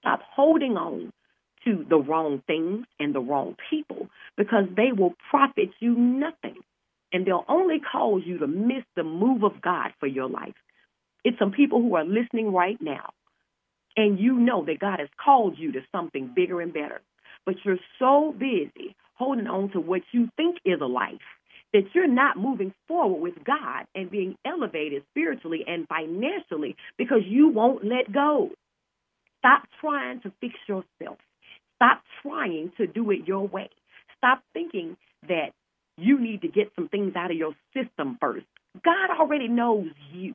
Stop 0.00 0.20
holding 0.34 0.76
on 0.76 1.12
to 1.64 1.86
the 1.88 1.98
wrong 1.98 2.42
things 2.46 2.86
and 2.98 3.14
the 3.14 3.20
wrong 3.20 3.56
people 3.70 4.08
because 4.36 4.64
they 4.76 4.90
will 4.92 5.14
profit 5.30 5.70
you 5.78 5.94
nothing. 5.94 6.56
And 7.12 7.26
they'll 7.26 7.44
only 7.48 7.78
cause 7.80 8.22
you 8.24 8.38
to 8.38 8.46
miss 8.46 8.84
the 8.96 9.04
move 9.04 9.42
of 9.44 9.60
God 9.60 9.92
for 10.00 10.06
your 10.06 10.28
life. 10.28 10.54
It's 11.24 11.38
some 11.38 11.52
people 11.52 11.80
who 11.80 11.94
are 11.96 12.04
listening 12.04 12.52
right 12.52 12.78
now, 12.80 13.10
and 13.96 14.18
you 14.18 14.38
know 14.38 14.64
that 14.64 14.80
God 14.80 14.98
has 14.98 15.08
called 15.22 15.58
you 15.58 15.72
to 15.72 15.80
something 15.92 16.32
bigger 16.34 16.60
and 16.60 16.72
better. 16.72 17.00
But 17.44 17.56
you're 17.64 17.78
so 17.98 18.34
busy 18.36 18.96
holding 19.14 19.46
on 19.46 19.70
to 19.72 19.80
what 19.80 20.02
you 20.12 20.28
think 20.36 20.56
is 20.64 20.80
a 20.80 20.86
life 20.86 21.20
that 21.72 21.84
you're 21.94 22.08
not 22.08 22.36
moving 22.36 22.74
forward 22.86 23.20
with 23.20 23.44
God 23.44 23.86
and 23.94 24.10
being 24.10 24.36
elevated 24.44 25.04
spiritually 25.10 25.64
and 25.66 25.86
financially 25.88 26.76
because 26.98 27.22
you 27.26 27.48
won't 27.48 27.84
let 27.84 28.12
go. 28.12 28.50
Stop 29.38 29.62
trying 29.80 30.20
to 30.20 30.32
fix 30.40 30.54
yourself. 30.68 31.18
Stop 31.76 32.02
trying 32.22 32.72
to 32.76 32.86
do 32.86 33.10
it 33.10 33.26
your 33.26 33.48
way. 33.48 33.70
Stop 34.18 34.42
thinking 34.52 34.96
that 35.28 35.50
you 35.96 36.20
need 36.20 36.42
to 36.42 36.48
get 36.48 36.72
some 36.74 36.88
things 36.88 37.14
out 37.16 37.30
of 37.30 37.36
your 37.36 37.54
system 37.74 38.18
first. 38.20 38.46
God 38.84 39.10
already 39.18 39.48
knows 39.48 39.88
you, 40.12 40.34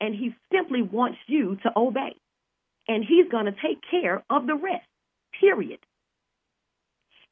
and 0.00 0.14
He 0.14 0.34
simply 0.52 0.82
wants 0.82 1.18
you 1.26 1.56
to 1.62 1.70
obey. 1.76 2.14
And 2.88 3.04
He's 3.04 3.30
going 3.30 3.46
to 3.46 3.52
take 3.52 3.78
care 3.90 4.22
of 4.28 4.46
the 4.46 4.54
rest, 4.54 4.86
period. 5.40 5.78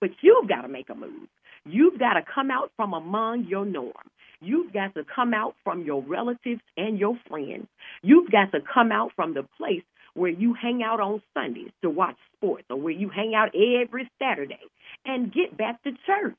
But 0.00 0.10
you've 0.22 0.48
got 0.48 0.62
to 0.62 0.68
make 0.68 0.88
a 0.88 0.94
move. 0.94 1.28
You've 1.66 1.98
got 1.98 2.14
to 2.14 2.22
come 2.22 2.50
out 2.50 2.70
from 2.76 2.94
among 2.94 3.46
your 3.48 3.66
norm. 3.66 3.92
You've 4.40 4.72
got 4.72 4.94
to 4.94 5.04
come 5.04 5.34
out 5.34 5.54
from 5.62 5.84
your 5.84 6.02
relatives 6.02 6.62
and 6.76 6.98
your 6.98 7.18
friends. 7.28 7.66
You've 8.02 8.30
got 8.30 8.52
to 8.52 8.60
come 8.72 8.90
out 8.92 9.12
from 9.14 9.34
the 9.34 9.46
place 9.58 9.82
where 10.14 10.30
you 10.30 10.54
hang 10.54 10.82
out 10.82 11.00
on 11.00 11.22
Sundays 11.34 11.70
to 11.82 11.90
watch 11.90 12.16
sports 12.36 12.64
or 12.70 12.76
where 12.76 12.92
you 12.92 13.10
hang 13.10 13.34
out 13.34 13.50
every 13.54 14.10
Saturday 14.18 14.60
and 15.04 15.32
get 15.32 15.56
back 15.56 15.82
to 15.82 15.90
church. 16.06 16.34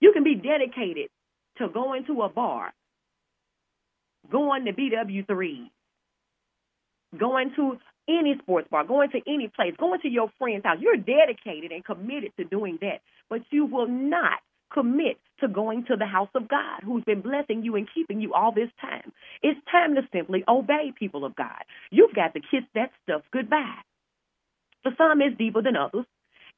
You 0.00 0.12
can 0.12 0.24
be 0.24 0.34
dedicated 0.34 1.08
to 1.58 1.68
going 1.68 2.06
to 2.06 2.22
a 2.22 2.28
bar, 2.28 2.72
going 4.30 4.64
to 4.66 4.72
BW3, 4.72 5.70
going 7.18 7.52
to 7.56 7.78
any 8.08 8.36
sports 8.40 8.68
bar, 8.70 8.84
going 8.84 9.10
to 9.10 9.20
any 9.26 9.48
place, 9.54 9.74
going 9.78 10.00
to 10.00 10.08
your 10.08 10.30
friend's 10.38 10.64
house. 10.64 10.78
You're 10.80 10.96
dedicated 10.96 11.72
and 11.72 11.84
committed 11.84 12.32
to 12.38 12.44
doing 12.44 12.78
that, 12.80 13.00
but 13.28 13.40
you 13.50 13.66
will 13.66 13.88
not 13.88 14.40
commit 14.72 15.18
to 15.40 15.48
going 15.48 15.84
to 15.86 15.96
the 15.96 16.06
house 16.06 16.28
of 16.34 16.48
God 16.48 16.82
who's 16.84 17.04
been 17.04 17.20
blessing 17.20 17.62
you 17.62 17.76
and 17.76 17.88
keeping 17.94 18.20
you 18.20 18.34
all 18.34 18.52
this 18.52 18.70
time. 18.80 19.12
It's 19.42 19.58
time 19.70 19.94
to 19.94 20.02
simply 20.12 20.44
obey 20.48 20.92
people 20.96 21.24
of 21.24 21.36
God. 21.36 21.64
You've 21.90 22.14
got 22.14 22.34
to 22.34 22.40
kiss 22.40 22.64
that 22.74 22.90
stuff 23.02 23.22
goodbye. 23.32 23.82
For 24.82 24.92
some, 24.96 25.20
it's 25.20 25.36
deeper 25.36 25.62
than 25.62 25.76
others, 25.76 26.06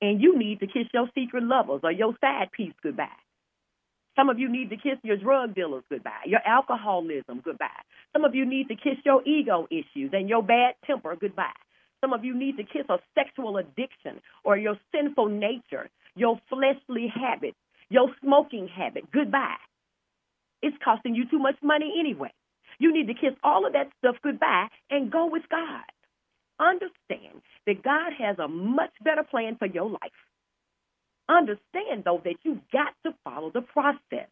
and 0.00 0.20
you 0.20 0.38
need 0.38 0.60
to 0.60 0.66
kiss 0.66 0.86
your 0.92 1.08
secret 1.14 1.42
lovers 1.42 1.80
or 1.82 1.92
your 1.92 2.14
side 2.20 2.50
piece 2.52 2.74
goodbye. 2.82 3.06
Some 4.16 4.28
of 4.28 4.38
you 4.38 4.50
need 4.50 4.70
to 4.70 4.76
kiss 4.76 4.98
your 5.02 5.16
drug 5.16 5.54
dealers 5.54 5.84
goodbye, 5.90 6.26
your 6.26 6.40
alcoholism 6.46 7.40
goodbye. 7.44 7.68
Some 8.12 8.24
of 8.24 8.34
you 8.34 8.44
need 8.44 8.68
to 8.68 8.74
kiss 8.74 8.98
your 9.04 9.22
ego 9.26 9.66
issues 9.70 10.10
and 10.12 10.28
your 10.28 10.42
bad 10.42 10.74
temper 10.86 11.16
goodbye. 11.18 11.56
Some 12.00 12.12
of 12.12 12.24
you 12.24 12.36
need 12.36 12.56
to 12.56 12.64
kiss 12.64 12.86
a 12.88 12.98
sexual 13.14 13.58
addiction 13.58 14.20
or 14.44 14.56
your 14.56 14.76
sinful 14.92 15.28
nature, 15.28 15.88
your 16.16 16.40
fleshly 16.48 17.12
habit, 17.14 17.54
your 17.88 18.08
smoking 18.22 18.68
habit 18.68 19.10
goodbye. 19.12 19.56
It's 20.62 20.76
costing 20.84 21.14
you 21.14 21.24
too 21.30 21.38
much 21.38 21.56
money 21.62 21.94
anyway. 21.98 22.32
You 22.78 22.92
need 22.92 23.06
to 23.08 23.14
kiss 23.14 23.34
all 23.44 23.66
of 23.66 23.74
that 23.74 23.90
stuff 23.98 24.16
goodbye 24.22 24.68
and 24.90 25.10
go 25.12 25.26
with 25.26 25.42
God. 25.50 25.84
Understand 26.58 27.42
that 27.66 27.82
God 27.82 28.12
has 28.18 28.38
a 28.38 28.48
much 28.48 28.92
better 29.02 29.22
plan 29.22 29.56
for 29.58 29.66
your 29.66 29.88
life. 29.88 30.12
Understand, 31.30 32.02
though, 32.04 32.20
that 32.24 32.36
you've 32.42 32.68
got 32.72 32.92
to 33.04 33.14
follow 33.22 33.50
the 33.52 33.60
process 33.60 34.28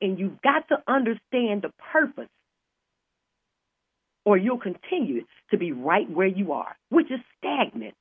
and 0.00 0.18
you've 0.18 0.40
got 0.42 0.68
to 0.68 0.76
understand 0.86 1.62
the 1.62 1.72
purpose, 1.92 2.28
or 4.24 4.36
you'll 4.36 4.58
continue 4.58 5.24
to 5.50 5.58
be 5.58 5.72
right 5.72 6.08
where 6.08 6.26
you 6.26 6.52
are, 6.52 6.76
which 6.90 7.10
is 7.10 7.20
stagnant. 7.38 7.94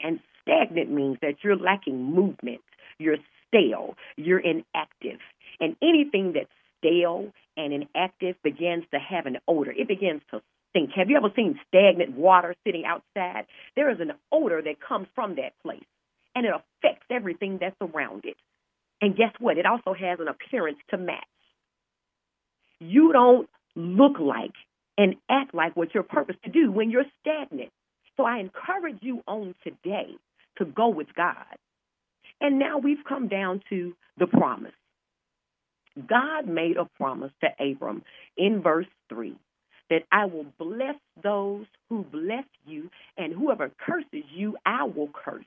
And 0.00 0.20
stagnant 0.42 0.90
means 0.90 1.18
that 1.22 1.36
you're 1.42 1.56
lacking 1.56 2.14
movement, 2.14 2.60
you're 2.98 3.16
stale, 3.48 3.94
you're 4.16 4.40
inactive. 4.40 5.20
And 5.60 5.76
anything 5.82 6.32
that's 6.34 6.48
stale 6.78 7.32
and 7.56 7.72
inactive 7.72 8.36
begins 8.42 8.84
to 8.92 8.98
have 8.98 9.26
an 9.26 9.38
odor, 9.48 9.72
it 9.72 9.88
begins 9.88 10.22
to 10.30 10.40
stink. 10.70 10.90
Have 10.94 11.10
you 11.10 11.16
ever 11.16 11.32
seen 11.34 11.58
stagnant 11.68 12.16
water 12.16 12.54
sitting 12.64 12.84
outside? 12.86 13.46
There 13.74 13.90
is 13.90 14.00
an 14.00 14.12
odor 14.30 14.62
that 14.62 14.80
comes 14.80 15.08
from 15.14 15.34
that 15.36 15.52
place 15.62 15.84
and 16.38 16.46
it 16.46 16.52
affects 16.54 17.06
everything 17.10 17.58
that's 17.60 17.76
around 17.80 18.24
it. 18.24 18.36
And 19.00 19.16
guess 19.16 19.32
what? 19.40 19.58
It 19.58 19.66
also 19.66 19.92
has 19.92 20.20
an 20.20 20.28
appearance 20.28 20.78
to 20.90 20.96
match. 20.96 21.24
You 22.78 23.12
don't 23.12 23.48
look 23.74 24.20
like 24.20 24.52
and 24.96 25.16
act 25.28 25.52
like 25.52 25.76
what 25.76 25.94
you're 25.94 26.04
purposed 26.04 26.42
to 26.44 26.50
do 26.50 26.70
when 26.70 26.90
you're 26.90 27.04
stagnant. 27.20 27.70
So 28.16 28.24
I 28.24 28.38
encourage 28.38 28.98
you 29.00 29.22
on 29.26 29.56
today 29.64 30.14
to 30.58 30.64
go 30.64 30.88
with 30.88 31.08
God. 31.16 31.34
And 32.40 32.60
now 32.60 32.78
we've 32.78 33.04
come 33.08 33.26
down 33.26 33.60
to 33.70 33.94
the 34.16 34.28
promise. 34.28 34.72
God 36.08 36.46
made 36.46 36.76
a 36.76 36.84
promise 36.96 37.32
to 37.40 37.48
Abram 37.58 38.04
in 38.36 38.62
verse 38.62 38.86
3 39.08 39.34
that 39.90 40.02
I 40.12 40.26
will 40.26 40.46
bless 40.56 40.94
those 41.20 41.66
who 41.88 42.04
bless 42.04 42.44
you, 42.66 42.90
and 43.16 43.32
whoever 43.32 43.70
curses 43.84 44.24
you, 44.32 44.56
I 44.64 44.84
will 44.84 45.08
curse 45.08 45.44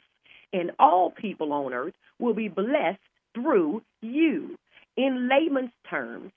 and 0.54 0.72
all 0.80 1.12
people 1.12 1.54
on 1.54 1.74
earth 1.74 1.94
will 2.20 2.34
be 2.34 2.48
blessed 2.48 3.00
through 3.34 3.82
you. 4.02 4.58
In 4.98 5.30
layman's 5.30 5.72
terms, 5.90 6.32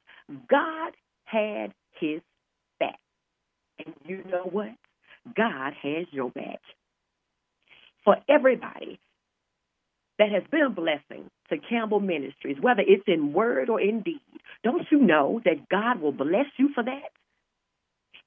God 0.48 0.92
had 1.24 1.72
his 1.98 2.20
back. 2.78 2.98
And 3.84 3.94
you 4.06 4.22
know 4.30 4.44
what? 4.44 4.70
God 5.36 5.72
has 5.82 6.06
your 6.12 6.30
back. 6.30 6.60
For 8.04 8.16
everybody 8.28 8.98
that 10.18 10.30
has 10.30 10.42
been 10.50 10.62
a 10.62 10.70
blessing 10.70 11.28
to 11.48 11.56
Campbell 11.58 12.00
Ministries, 12.00 12.58
whether 12.60 12.82
it's 12.86 13.04
in 13.06 13.32
word 13.32 13.68
or 13.68 13.80
in 13.80 14.02
deed, 14.02 14.20
don't 14.62 14.86
you 14.90 14.98
know 14.98 15.40
that 15.44 15.68
God 15.68 16.00
will 16.00 16.12
bless 16.12 16.46
you 16.56 16.70
for 16.74 16.84
that? 16.84 17.10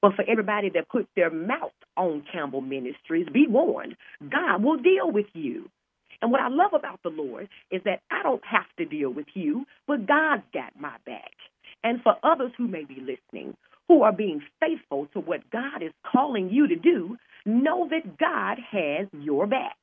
But 0.00 0.14
for 0.14 0.24
everybody 0.28 0.70
that 0.74 0.88
puts 0.88 1.08
their 1.16 1.30
mouth 1.30 1.72
on 1.96 2.22
Campbell 2.32 2.60
Ministries, 2.60 3.26
be 3.32 3.46
warned, 3.48 3.96
God 4.30 4.62
will 4.62 4.76
deal 4.76 5.10
with 5.10 5.26
you. 5.32 5.68
And 6.20 6.32
what 6.32 6.40
I 6.40 6.48
love 6.48 6.72
about 6.74 7.00
the 7.02 7.10
Lord 7.10 7.48
is 7.70 7.82
that 7.84 8.00
I 8.10 8.22
don't 8.22 8.44
have 8.44 8.66
to 8.78 8.84
deal 8.84 9.10
with 9.10 9.26
you, 9.34 9.66
but 9.86 10.06
God's 10.06 10.42
got 10.52 10.78
my 10.78 10.96
back. 11.06 11.32
And 11.84 12.02
for 12.02 12.14
others 12.22 12.52
who 12.56 12.66
may 12.66 12.84
be 12.84 13.00
listening, 13.00 13.56
who 13.86 14.02
are 14.02 14.12
being 14.12 14.42
faithful 14.60 15.08
to 15.12 15.20
what 15.20 15.48
God 15.50 15.82
is 15.82 15.92
calling 16.10 16.50
you 16.50 16.68
to 16.68 16.76
do, 16.76 17.16
know 17.46 17.88
that 17.90 18.18
God 18.18 18.58
has 18.70 19.06
your 19.12 19.46
back. 19.46 19.76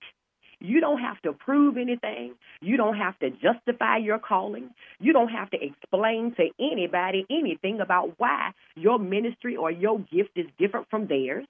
You 0.60 0.80
don't 0.80 1.00
have 1.00 1.22
to 1.24 1.34
prove 1.34 1.78
anything. 1.78 2.34
You 2.62 2.78
don't 2.78 2.98
have 2.98 3.18
to 3.20 3.30
justify 3.30 3.98
your 3.98 4.20
calling. 4.20 4.70
You 5.00 5.14
don't 5.14 5.30
have 5.30 5.50
to 5.52 5.58
explain 5.62 6.34
to 6.38 6.50
anybody 6.60 7.26
anything 7.30 7.82
about 7.82 8.14
why 8.18 8.52
your 8.76 8.98
ministry 8.98 9.56
or 9.56 9.70
your 9.70 10.00
gift 10.00 10.32
is 10.36 10.46
different 10.58 10.88
from 10.90 11.08
theirs. 11.08 11.46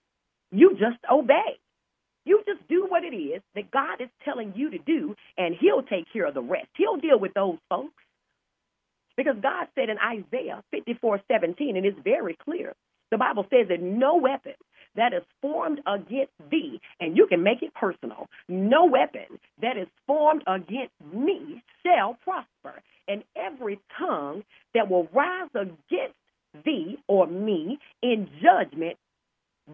You 0.52 0.72
just 0.72 1.00
obey. 1.12 1.58
You 2.26 2.42
just 2.46 2.68
do 2.68 2.88
what 2.88 3.04
it 3.04 3.16
is 3.16 3.42
that 3.54 3.72
God 3.72 4.02
is 4.02 4.10
telling 4.24 4.54
you 4.56 4.72
to 4.72 4.80
do, 4.80 5.16
and 5.38 5.56
He'll 5.56 5.84
take 5.84 6.12
care 6.12 6.26
of 6.26 6.34
the 6.34 6.42
rest. 6.42 6.68
He'll 6.76 6.98
deal 6.98 7.20
with 7.20 7.34
those 7.34 7.58
folks. 7.70 7.94
Because 9.16 9.36
God 9.42 9.68
said 9.76 9.90
in 9.90 9.98
Isaiah 9.98 10.64
54 10.72 11.22
17, 11.32 11.78
and 11.78 11.86
it's 11.86 12.00
very 12.04 12.36
clear, 12.44 12.74
the 13.12 13.18
Bible 13.18 13.46
says 13.50 13.68
that 13.70 13.82
no 13.82 14.18
weapon 14.18 14.56
that 14.96 15.14
is 15.14 15.24
formed 15.42 15.82
against 15.86 16.34
thee, 16.50 16.82
and 17.00 17.16
you 17.16 17.28
can 17.28 17.44
make 17.44 17.62
it 17.62 17.74
personal, 17.74 18.28
no 18.48 18.86
weapon 18.86 19.40
that 19.62 19.78
is 19.78 19.88
formed 20.08 20.44
against 20.48 20.94
me 21.14 21.64
shall 21.86 22.18
prosper. 22.24 22.82
And 23.08 23.24
every 23.36 23.80
tongue 24.00 24.44
that 24.74 24.90
will 24.90 25.08
rise 25.14 25.50
against 25.54 26.16
thee 26.64 26.98
or 27.08 27.28
me 27.28 27.78
in 28.02 28.28
judgment, 28.42 28.98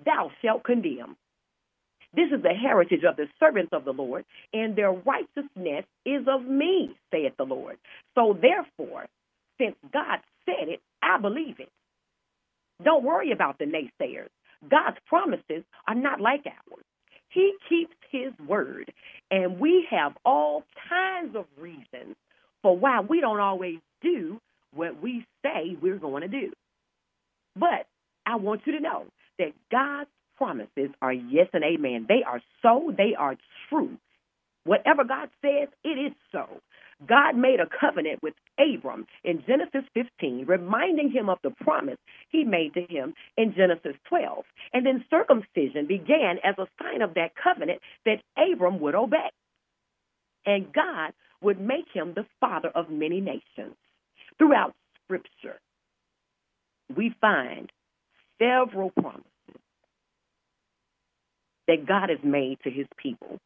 thou 0.06 0.32
shalt 0.42 0.64
condemn. 0.64 1.16
This 2.14 2.30
is 2.36 2.42
the 2.42 2.54
heritage 2.54 3.04
of 3.08 3.16
the 3.16 3.28
servants 3.40 3.72
of 3.74 3.86
the 3.86 3.94
Lord, 3.94 4.26
and 4.54 4.76
their 4.76 4.92
righteousness 4.92 5.86
is 6.06 6.28
of 6.28 6.46
me, 6.46 6.96
saith 7.12 7.34
the 7.38 7.46
Lord. 7.46 7.78
So 8.16 8.38
therefore, 8.40 9.06
since 9.60 9.76
God 9.94 10.20
said 10.46 10.68
it, 10.68 10.82
I 11.02 11.20
believe 11.20 11.60
it. 11.60 11.70
Don't 12.84 13.04
worry 13.04 13.32
about 13.32 13.60
the 13.60 13.66
naysayers. 13.66 14.30
God's 14.70 14.98
promises 15.08 15.64
are 15.88 15.96
not 15.96 16.20
like 16.20 16.46
ours. 16.46 16.86
He 17.30 17.54
keeps 17.70 17.96
his 18.12 18.34
word, 18.46 18.92
and 19.30 19.60
we 19.60 19.88
have 19.90 20.14
all 20.26 20.66
kinds 20.90 21.36
of 21.36 21.46
reasons 21.58 22.16
for 22.62 22.78
why 22.78 23.00
we 23.00 23.22
don't 23.22 23.40
always 23.40 23.80
do 24.02 24.40
what 24.74 25.02
we 25.02 25.26
say 25.44 25.78
we're 25.82 25.98
going 25.98 26.24
to 26.24 26.28
do. 26.28 26.52
But 27.56 27.88
I 28.26 28.36
want 28.36 28.62
you 28.66 28.74
to 28.74 28.80
know 28.82 29.06
that 29.40 29.54
God's 29.72 30.10
promises 30.42 30.90
are 31.04 31.14
yes 31.14 31.48
and 31.54 31.64
amen. 31.64 32.08
They 32.10 32.24
are 32.26 32.42
so, 32.64 32.92
they 32.98 33.14
are 33.18 33.36
true. 33.70 33.98
Whatever 34.64 35.04
God 35.04 35.30
says, 35.42 35.70
it 35.84 36.00
is 36.00 36.14
so. 36.32 36.48
God 37.08 37.36
made 37.36 37.60
a 37.60 37.70
covenant 37.80 38.24
with 38.24 38.34
Abram 38.58 39.06
in 39.24 39.44
Genesis 39.46 39.88
15, 39.94 40.46
reminding 40.48 41.12
him 41.12 41.30
of 41.30 41.38
the 41.44 41.52
promise 41.52 41.98
he 42.30 42.44
made 42.44 42.74
to 42.74 42.82
him 42.82 43.14
in 43.38 43.54
Genesis 43.56 43.96
12. 44.10 44.44
And 44.74 44.84
then 44.84 45.06
circumcision 45.12 45.86
began 45.88 46.38
as 46.44 46.56
a 46.58 46.68
sign 46.82 47.04
of 47.04 47.14
that 47.14 47.34
covenant 47.36 47.80
that 48.06 48.24
Abram 48.36 48.80
would 48.80 48.96
obey. 48.96 49.30
And 50.46 50.74
God 50.74 51.14
would 51.44 51.60
make 51.60 51.86
him 51.94 52.14
the 52.16 52.26
father 52.40 52.70
of 52.70 52.90
many 52.90 53.22
nations. 53.22 53.76
Throughout 54.40 54.74
Scripture, 55.06 55.60
we 56.96 57.14
find 57.22 57.72
several 58.40 58.90
promises 58.90 59.31
that 61.68 61.86
God 61.88 62.10
has 62.10 62.20
made 62.24 62.58
to 62.64 62.70
his 62.70 62.88
people. 62.98 63.40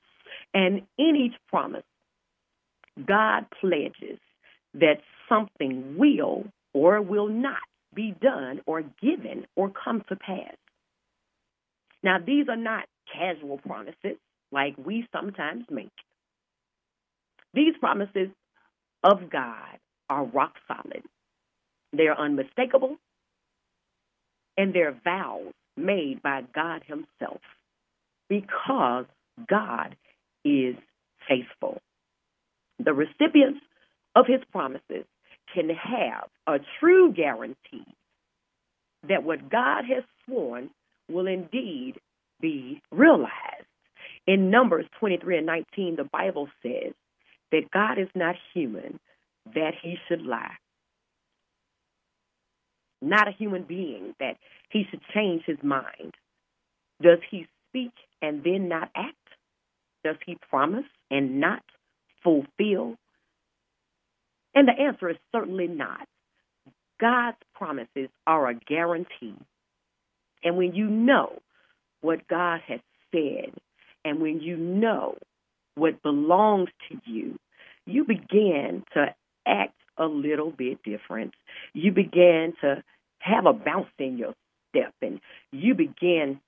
And 0.53 0.83
in 0.97 1.15
each 1.15 1.35
promise, 1.49 1.83
God 3.05 3.45
pledges 3.59 4.19
that 4.75 5.01
something 5.27 5.97
will 5.97 6.45
or 6.73 7.01
will 7.01 7.27
not 7.27 7.57
be 7.93 8.13
done 8.21 8.61
or 8.65 8.81
given 9.01 9.45
or 9.55 9.69
come 9.69 10.03
to 10.09 10.15
pass. 10.15 10.55
Now, 12.03 12.17
these 12.25 12.47
are 12.49 12.57
not 12.57 12.85
casual 13.11 13.57
promises 13.57 14.17
like 14.51 14.75
we 14.77 15.07
sometimes 15.11 15.65
make. 15.69 15.91
These 17.53 17.75
promises 17.79 18.29
of 19.03 19.29
God 19.29 19.79
are 20.09 20.25
rock 20.25 20.53
solid, 20.67 21.03
they're 21.93 22.19
unmistakable, 22.19 22.97
and 24.57 24.73
they're 24.73 24.95
vows 25.03 25.53
made 25.77 26.21
by 26.21 26.43
God 26.53 26.83
Himself 26.85 27.41
because 28.29 29.05
God 29.47 29.95
is 30.43 30.75
faithful. 31.27 31.81
The 32.83 32.93
recipients 32.93 33.61
of 34.15 34.25
his 34.27 34.41
promises 34.51 35.05
can 35.53 35.69
have 35.69 36.29
a 36.47 36.59
true 36.79 37.13
guarantee 37.13 37.85
that 39.07 39.23
what 39.23 39.49
God 39.49 39.83
has 39.85 40.03
sworn 40.25 40.69
will 41.09 41.27
indeed 41.27 41.95
be 42.41 42.81
realized. 42.91 43.31
In 44.27 44.49
Numbers 44.49 44.85
23 44.99 45.37
and 45.37 45.45
19, 45.45 45.95
the 45.97 46.09
Bible 46.11 46.49
says 46.63 46.93
that 47.51 47.71
God 47.71 47.99
is 47.99 48.09
not 48.15 48.35
human, 48.53 48.99
that 49.53 49.73
he 49.81 49.97
should 50.07 50.23
lie. 50.23 50.55
Not 53.01 53.27
a 53.27 53.31
human 53.31 53.63
being, 53.63 54.15
that 54.19 54.37
he 54.69 54.85
should 54.89 55.01
change 55.13 55.43
his 55.45 55.57
mind. 55.61 56.15
Does 57.01 57.19
he 57.29 57.47
speak 57.69 57.91
and 58.21 58.43
then 58.43 58.67
not 58.69 58.89
act? 58.95 59.15
Does 60.03 60.17
he 60.25 60.37
promise 60.49 60.85
and 61.09 61.39
not 61.39 61.63
fulfill? 62.23 62.95
And 64.53 64.67
the 64.67 64.79
answer 64.79 65.09
is 65.09 65.17
certainly 65.33 65.67
not. 65.67 66.07
God's 66.99 67.37
promises 67.53 68.09
are 68.25 68.49
a 68.49 68.55
guarantee. 68.55 69.35
And 70.43 70.57
when 70.57 70.73
you 70.75 70.87
know 70.87 71.39
what 72.01 72.27
God 72.27 72.61
has 72.67 72.79
said, 73.11 73.53
and 74.05 74.21
when 74.21 74.39
you 74.39 74.55
know 74.55 75.17
what 75.75 76.01
belongs 76.03 76.69
to 76.89 77.01
you, 77.05 77.37
you 77.85 78.05
begin 78.05 78.83
to 78.93 79.13
act 79.45 79.73
a 79.97 80.05
little 80.05 80.51
bit 80.51 80.83
different. 80.83 81.33
You 81.73 81.91
begin 81.91 82.53
to 82.61 82.83
have 83.19 83.45
a 83.45 83.53
bounce 83.53 83.89
in 83.97 84.17
your 84.17 84.33
step, 84.69 84.93
and 85.01 85.19
you 85.51 85.73
begin 85.73 86.39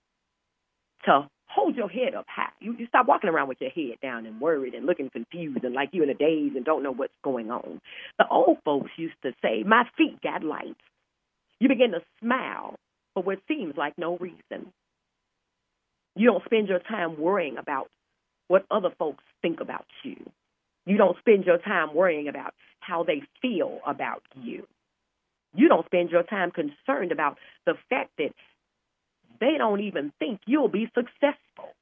to 1.05 1.27
hold 1.47 1.75
your 1.75 1.89
head 1.89 2.13
up 2.15 2.25
high. 2.27 2.49
You, 2.59 2.75
you 2.77 2.87
stop 2.87 3.07
walking 3.07 3.29
around 3.29 3.47
with 3.47 3.59
your 3.61 3.69
head 3.69 3.97
down 4.01 4.25
and 4.25 4.39
worried 4.39 4.73
and 4.73 4.85
looking 4.85 5.09
confused 5.09 5.63
and 5.63 5.73
like 5.73 5.89
you're 5.91 6.03
in 6.03 6.09
a 6.09 6.13
daze 6.13 6.53
and 6.55 6.65
don't 6.65 6.83
know 6.83 6.91
what's 6.91 7.13
going 7.23 7.49
on. 7.51 7.81
The 8.17 8.27
old 8.29 8.57
folks 8.63 8.91
used 8.97 9.15
to 9.23 9.33
say, 9.41 9.63
My 9.63 9.83
feet 9.97 10.21
got 10.21 10.43
light. 10.43 10.75
You 11.59 11.69
begin 11.69 11.91
to 11.91 12.01
smile 12.21 12.75
for 13.13 13.23
what 13.23 13.39
seems 13.47 13.75
like 13.77 13.93
no 13.97 14.17
reason. 14.17 14.71
You 16.15 16.31
don't 16.31 16.45
spend 16.45 16.67
your 16.67 16.79
time 16.79 17.19
worrying 17.19 17.57
about 17.57 17.89
what 18.47 18.65
other 18.71 18.89
folks 18.97 19.23
think 19.41 19.59
about 19.59 19.85
you. 20.03 20.17
You 20.85 20.97
don't 20.97 21.17
spend 21.19 21.45
your 21.45 21.57
time 21.57 21.93
worrying 21.93 22.27
about 22.27 22.53
how 22.79 23.03
they 23.03 23.21
feel 23.41 23.79
about 23.85 24.23
you. 24.41 24.65
You 25.53 25.67
don't 25.67 25.85
spend 25.85 26.11
your 26.11 26.23
time 26.23 26.51
concerned 26.51 27.11
about 27.11 27.37
the 27.65 27.73
fact 27.89 28.11
that 28.17 28.31
they 29.39 29.57
don't 29.57 29.81
even 29.81 30.11
think 30.19 30.41
you'll 30.45 30.69
be 30.69 30.89
successful. 30.93 31.73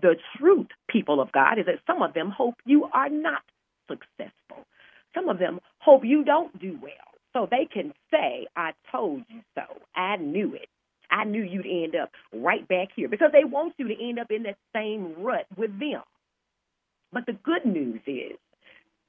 The 0.00 0.16
truth, 0.36 0.68
people 0.88 1.20
of 1.20 1.32
God, 1.32 1.58
is 1.58 1.66
that 1.66 1.80
some 1.86 2.02
of 2.02 2.14
them 2.14 2.30
hope 2.30 2.54
you 2.64 2.84
are 2.92 3.08
not 3.08 3.42
successful. 3.88 4.66
Some 5.14 5.28
of 5.28 5.38
them 5.38 5.60
hope 5.78 6.04
you 6.04 6.24
don't 6.24 6.58
do 6.60 6.78
well 6.82 6.92
so 7.32 7.48
they 7.50 7.66
can 7.66 7.92
say, 8.10 8.46
I 8.56 8.72
told 8.90 9.22
you 9.28 9.40
so. 9.54 9.62
I 9.94 10.16
knew 10.16 10.54
it. 10.54 10.68
I 11.10 11.24
knew 11.24 11.42
you'd 11.42 11.66
end 11.66 11.94
up 11.94 12.10
right 12.32 12.66
back 12.66 12.88
here 12.96 13.08
because 13.08 13.30
they 13.32 13.44
want 13.44 13.74
you 13.76 13.88
to 13.88 14.08
end 14.08 14.18
up 14.18 14.30
in 14.30 14.44
that 14.44 14.56
same 14.74 15.14
rut 15.22 15.46
with 15.56 15.78
them. 15.78 16.02
But 17.12 17.26
the 17.26 17.34
good 17.34 17.64
news 17.64 18.00
is 18.06 18.36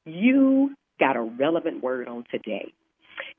you 0.05 0.75
got 0.99 1.15
a 1.15 1.21
relevant 1.21 1.83
word 1.83 2.07
on 2.07 2.25
today. 2.29 2.73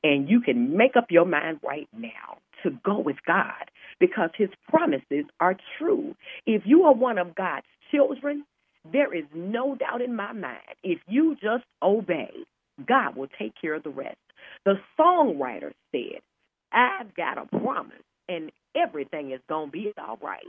And 0.02 0.28
you 0.28 0.40
can 0.40 0.76
make 0.76 0.96
up 0.96 1.06
your 1.10 1.26
mind 1.26 1.60
right 1.66 1.88
now 1.92 2.38
to 2.62 2.70
go 2.84 2.98
with 2.98 3.16
God 3.26 3.70
because 4.00 4.30
his 4.36 4.48
promises 4.68 5.24
are 5.40 5.56
true. 5.78 6.14
If 6.46 6.62
you 6.64 6.84
are 6.84 6.94
one 6.94 7.18
of 7.18 7.34
God's 7.34 7.66
children, 7.90 8.44
there 8.92 9.14
is 9.14 9.24
no 9.34 9.74
doubt 9.74 10.02
in 10.02 10.14
my 10.14 10.32
mind. 10.32 10.60
If 10.82 11.00
you 11.08 11.34
just 11.34 11.64
obey, 11.82 12.30
God 12.86 13.16
will 13.16 13.28
take 13.38 13.52
care 13.60 13.74
of 13.74 13.82
the 13.82 13.90
rest. 13.90 14.16
The 14.64 14.74
songwriter 14.98 15.72
said, 15.92 16.20
I've 16.72 17.14
got 17.14 17.38
a 17.38 17.46
promise 17.58 18.02
and 18.28 18.50
everything 18.76 19.32
is 19.32 19.40
going 19.48 19.68
to 19.68 19.72
be 19.72 19.92
all 19.98 20.18
right. 20.22 20.44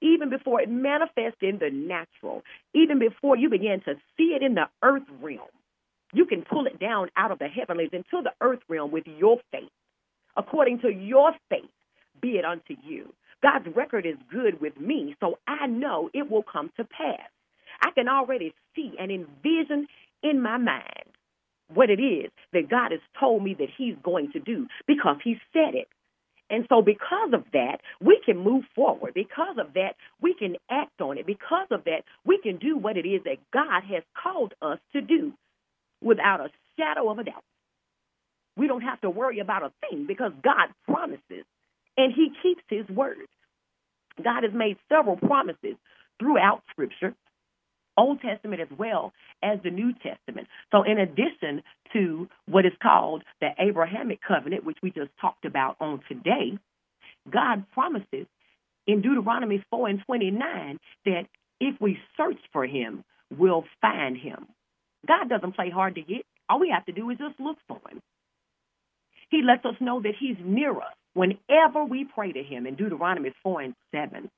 Even 0.00 0.30
before 0.30 0.60
it 0.60 0.70
manifests 0.70 1.38
in 1.42 1.58
the 1.58 1.70
natural, 1.70 2.42
even 2.74 2.98
before 2.98 3.36
you 3.36 3.50
begin 3.50 3.80
to 3.84 3.94
see 4.16 4.34
it 4.36 4.42
in 4.42 4.54
the 4.54 4.66
earth 4.82 5.02
realm, 5.20 5.48
you 6.12 6.26
can 6.26 6.42
pull 6.42 6.66
it 6.66 6.78
down 6.78 7.08
out 7.16 7.30
of 7.30 7.38
the 7.38 7.48
heavenlies 7.48 7.90
into 7.92 8.22
the 8.22 8.32
earth 8.40 8.60
realm 8.68 8.90
with 8.90 9.04
your 9.06 9.38
faith. 9.52 9.70
According 10.36 10.80
to 10.80 10.90
your 10.90 11.32
faith, 11.50 11.70
be 12.20 12.38
it 12.38 12.44
unto 12.44 12.74
you. 12.84 13.12
God's 13.42 13.68
record 13.74 14.06
is 14.06 14.16
good 14.32 14.60
with 14.60 14.78
me, 14.80 15.16
so 15.20 15.38
I 15.46 15.66
know 15.66 16.10
it 16.12 16.30
will 16.30 16.42
come 16.42 16.70
to 16.76 16.84
pass. 16.84 17.28
I 17.80 17.90
can 17.92 18.08
already 18.08 18.54
see 18.74 18.94
and 18.98 19.10
envision 19.10 19.86
in 20.22 20.42
my 20.42 20.56
mind 20.58 21.04
what 21.72 21.90
it 21.90 22.00
is 22.00 22.30
that 22.52 22.70
God 22.70 22.92
has 22.92 23.00
told 23.20 23.44
me 23.44 23.54
that 23.58 23.68
He's 23.76 23.94
going 24.02 24.32
to 24.32 24.40
do 24.40 24.66
because 24.86 25.16
He 25.22 25.36
said 25.52 25.74
it. 25.74 25.88
And 26.50 26.64
so, 26.70 26.80
because 26.80 27.34
of 27.34 27.44
that, 27.52 27.80
we 28.00 28.20
can 28.24 28.38
move 28.38 28.64
forward. 28.74 29.12
Because 29.12 29.58
of 29.58 29.74
that, 29.74 29.96
we 30.22 30.32
can 30.32 30.56
act 30.70 30.98
on 31.00 31.18
it. 31.18 31.26
Because 31.26 31.66
of 31.70 31.84
that, 31.84 32.04
we 32.24 32.40
can 32.42 32.56
do 32.56 32.78
what 32.78 32.96
it 32.96 33.06
is 33.06 33.22
that 33.24 33.36
God 33.52 33.82
has 33.92 34.02
called 34.20 34.54
us 34.62 34.78
to 34.94 35.02
do 35.02 35.34
without 36.02 36.40
a 36.40 36.48
shadow 36.78 37.10
of 37.10 37.18
a 37.18 37.24
doubt. 37.24 37.44
We 38.56 38.66
don't 38.66 38.82
have 38.82 39.00
to 39.02 39.10
worry 39.10 39.38
about 39.38 39.62
a 39.62 39.72
thing 39.80 40.06
because 40.06 40.32
God 40.42 40.68
promises 40.84 41.44
and 41.96 42.12
he 42.14 42.30
keeps 42.42 42.62
his 42.68 42.88
word. 42.94 43.26
God 44.22 44.42
has 44.42 44.52
made 44.52 44.76
several 44.88 45.16
promises 45.16 45.76
throughout 46.18 46.62
Scripture 46.70 47.14
Old 47.98 48.20
Testament 48.20 48.62
as 48.62 48.68
well 48.78 49.12
as 49.42 49.58
the 49.62 49.70
New 49.70 49.92
Testament. 49.92 50.46
So, 50.70 50.84
in 50.84 50.98
addition 50.98 51.62
to 51.92 52.28
what 52.46 52.64
is 52.64 52.72
called 52.80 53.24
the 53.40 53.48
Abrahamic 53.58 54.20
covenant, 54.26 54.64
which 54.64 54.78
we 54.82 54.90
just 54.90 55.10
talked 55.20 55.44
about 55.44 55.76
on 55.80 56.00
today, 56.08 56.58
God 57.30 57.64
promises 57.72 58.26
in 58.86 59.02
Deuteronomy 59.02 59.64
4 59.70 59.88
and 59.88 60.02
29 60.06 60.78
that 61.04 61.22
if 61.60 61.80
we 61.80 61.98
search 62.16 62.38
for 62.52 62.64
him, 62.64 63.04
we'll 63.36 63.64
find 63.80 64.16
him. 64.16 64.46
God 65.08 65.28
doesn't 65.28 65.56
play 65.56 65.70
hard 65.70 65.96
to 65.96 66.02
get. 66.02 66.22
All 66.48 66.60
we 66.60 66.70
have 66.70 66.86
to 66.86 66.92
do 66.92 67.10
is 67.10 67.18
just 67.18 67.40
look 67.40 67.56
for 67.66 67.80
him. 67.90 68.00
He 69.30 69.42
lets 69.42 69.64
us 69.64 69.74
know 69.80 70.00
that 70.02 70.14
he's 70.18 70.36
near 70.42 70.72
us 70.76 70.94
whenever 71.14 71.84
we 71.84 72.04
pray 72.04 72.32
to 72.32 72.42
him 72.42 72.66
in 72.66 72.76
Deuteronomy 72.76 73.32
4 73.42 73.62
and 73.62 73.74
7. 73.92 74.30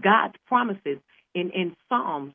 God's 0.00 0.34
promises 0.46 0.98
in, 1.34 1.50
in 1.50 1.76
Psalms, 1.88 2.32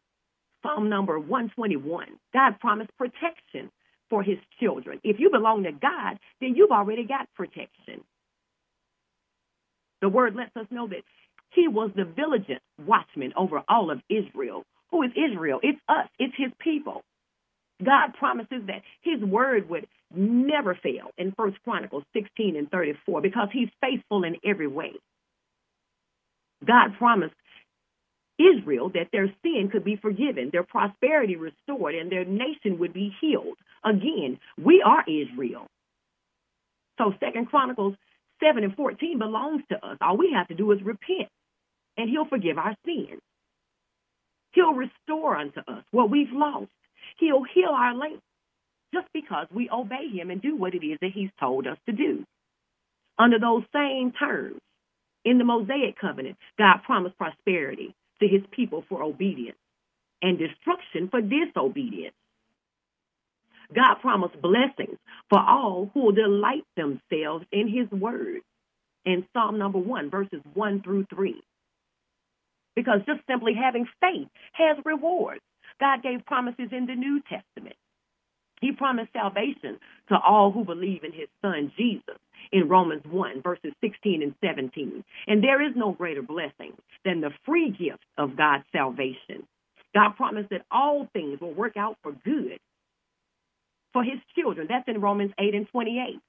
Psalm 0.63 0.89
number 0.89 1.19
121, 1.19 2.07
God 2.33 2.59
promised 2.59 2.91
protection 2.97 3.71
for 4.09 4.23
his 4.23 4.37
children. 4.59 4.99
If 5.03 5.19
you 5.19 5.29
belong 5.31 5.63
to 5.63 5.71
God, 5.71 6.19
then 6.41 6.55
you've 6.55 6.71
already 6.71 7.05
got 7.05 7.27
protection. 7.35 8.03
The 10.01 10.09
word 10.09 10.35
lets 10.35 10.55
us 10.55 10.67
know 10.69 10.87
that 10.87 11.03
he 11.51 11.67
was 11.67 11.91
the 11.95 12.05
vigilant 12.05 12.61
watchman 12.85 13.33
over 13.35 13.63
all 13.67 13.89
of 13.91 14.01
Israel. 14.09 14.63
Who 14.91 15.03
is 15.03 15.11
Israel? 15.11 15.59
It's 15.63 15.79
us, 15.89 16.07
it's 16.19 16.35
his 16.37 16.51
people. 16.59 17.03
God 17.83 18.13
promises 18.17 18.63
that 18.67 18.81
his 19.01 19.21
word 19.21 19.69
would 19.69 19.87
never 20.13 20.75
fail 20.75 21.11
in 21.17 21.33
First 21.33 21.57
Chronicles 21.63 22.03
16 22.13 22.55
and 22.55 22.69
34 22.71 23.21
because 23.21 23.49
he's 23.51 23.69
faithful 23.81 24.23
in 24.23 24.37
every 24.43 24.67
way. 24.67 24.93
God 26.65 26.97
promised 26.97 27.35
Israel 28.39 28.89
that 28.89 29.09
their 29.11 29.27
sin 29.43 29.69
could 29.71 29.83
be 29.83 29.95
forgiven, 29.95 30.49
their 30.51 30.63
prosperity 30.63 31.35
restored, 31.35 31.95
and 31.95 32.11
their 32.11 32.25
nation 32.25 32.79
would 32.79 32.93
be 32.93 33.13
healed. 33.21 33.57
Again, 33.83 34.39
we 34.57 34.83
are 34.85 35.03
Israel. 35.07 35.67
So 36.97 37.13
Second 37.19 37.47
Chronicles 37.47 37.95
7 38.43 38.63
and 38.63 38.75
14 38.75 39.19
belongs 39.19 39.63
to 39.69 39.75
us. 39.85 39.97
All 40.01 40.17
we 40.17 40.33
have 40.35 40.47
to 40.49 40.55
do 40.55 40.71
is 40.71 40.81
repent, 40.83 41.29
and 41.97 42.09
he'll 42.09 42.27
forgive 42.27 42.57
our 42.57 42.75
sins. 42.85 43.21
He'll 44.53 44.73
restore 44.73 45.35
unto 45.35 45.59
us 45.59 45.83
what 45.91 46.09
we've 46.09 46.31
lost. 46.31 46.69
He'll 47.19 47.43
heal 47.43 47.69
our 47.69 47.95
land 47.95 48.19
just 48.93 49.07
because 49.13 49.47
we 49.53 49.69
obey 49.69 50.09
him 50.09 50.29
and 50.31 50.41
do 50.41 50.55
what 50.55 50.75
it 50.75 50.85
is 50.85 50.97
that 51.01 51.11
he's 51.13 51.29
told 51.39 51.67
us 51.67 51.77
to 51.87 51.91
do. 51.93 52.23
Under 53.17 53.39
those 53.39 53.63
same 53.73 54.11
terms, 54.11 54.59
in 55.25 55.37
the 55.37 55.43
Mosaic 55.43 55.99
covenant, 55.99 56.37
God 56.57 56.83
promised 56.85 57.17
prosperity 57.17 57.93
to 58.21 58.27
his 58.27 58.41
people 58.51 58.83
for 58.87 59.03
obedience 59.03 59.57
and 60.21 60.39
destruction 60.39 61.09
for 61.09 61.21
disobedience. 61.21 62.15
God 63.75 63.95
promised 64.01 64.41
blessings 64.41 64.97
for 65.29 65.39
all 65.39 65.91
who 65.93 66.05
will 66.05 66.11
delight 66.13 66.63
themselves 66.77 67.45
in 67.51 67.67
his 67.67 67.89
word 67.91 68.41
in 69.05 69.25
Psalm 69.33 69.57
number 69.57 69.79
one, 69.79 70.09
verses 70.09 70.41
one 70.53 70.81
through 70.81 71.05
three. 71.13 71.41
Because 72.75 72.99
just 73.07 73.21
simply 73.27 73.53
having 73.53 73.87
faith 74.01 74.27
has 74.53 74.77
rewards. 74.85 75.41
God 75.79 76.03
gave 76.03 76.25
promises 76.25 76.69
in 76.71 76.85
the 76.85 76.95
New 76.95 77.21
Testament. 77.21 77.75
He 78.61 78.71
promised 78.71 79.13
salvation 79.13 79.77
to 80.09 80.15
all 80.17 80.51
who 80.51 80.65
believe 80.65 81.03
in 81.03 81.13
his 81.13 81.27
son 81.41 81.71
Jesus 81.77 82.17
in 82.51 82.67
Romans 82.67 83.03
1, 83.09 83.41
verses 83.41 83.73
16 83.81 84.23
and 84.23 84.33
17. 84.43 85.03
And 85.27 85.43
there 85.43 85.61
is 85.61 85.75
no 85.75 85.91
greater 85.91 86.23
blessing 86.23 86.73
than 87.05 87.21
the 87.21 87.31
free 87.45 87.69
gift 87.69 88.03
of 88.17 88.35
God's 88.37 88.63
salvation. 88.71 89.47
God 89.93 90.15
promised 90.15 90.49
that 90.49 90.65
all 90.71 91.07
things 91.13 91.39
will 91.39 91.53
work 91.53 91.77
out 91.77 91.97
for 92.01 92.11
good 92.11 92.59
for 93.93 94.03
his 94.03 94.19
children. 94.35 94.67
That's 94.69 94.87
in 94.87 95.01
Romans 95.01 95.31
8 95.39 95.53
and 95.55 95.67
28. 95.69 96.19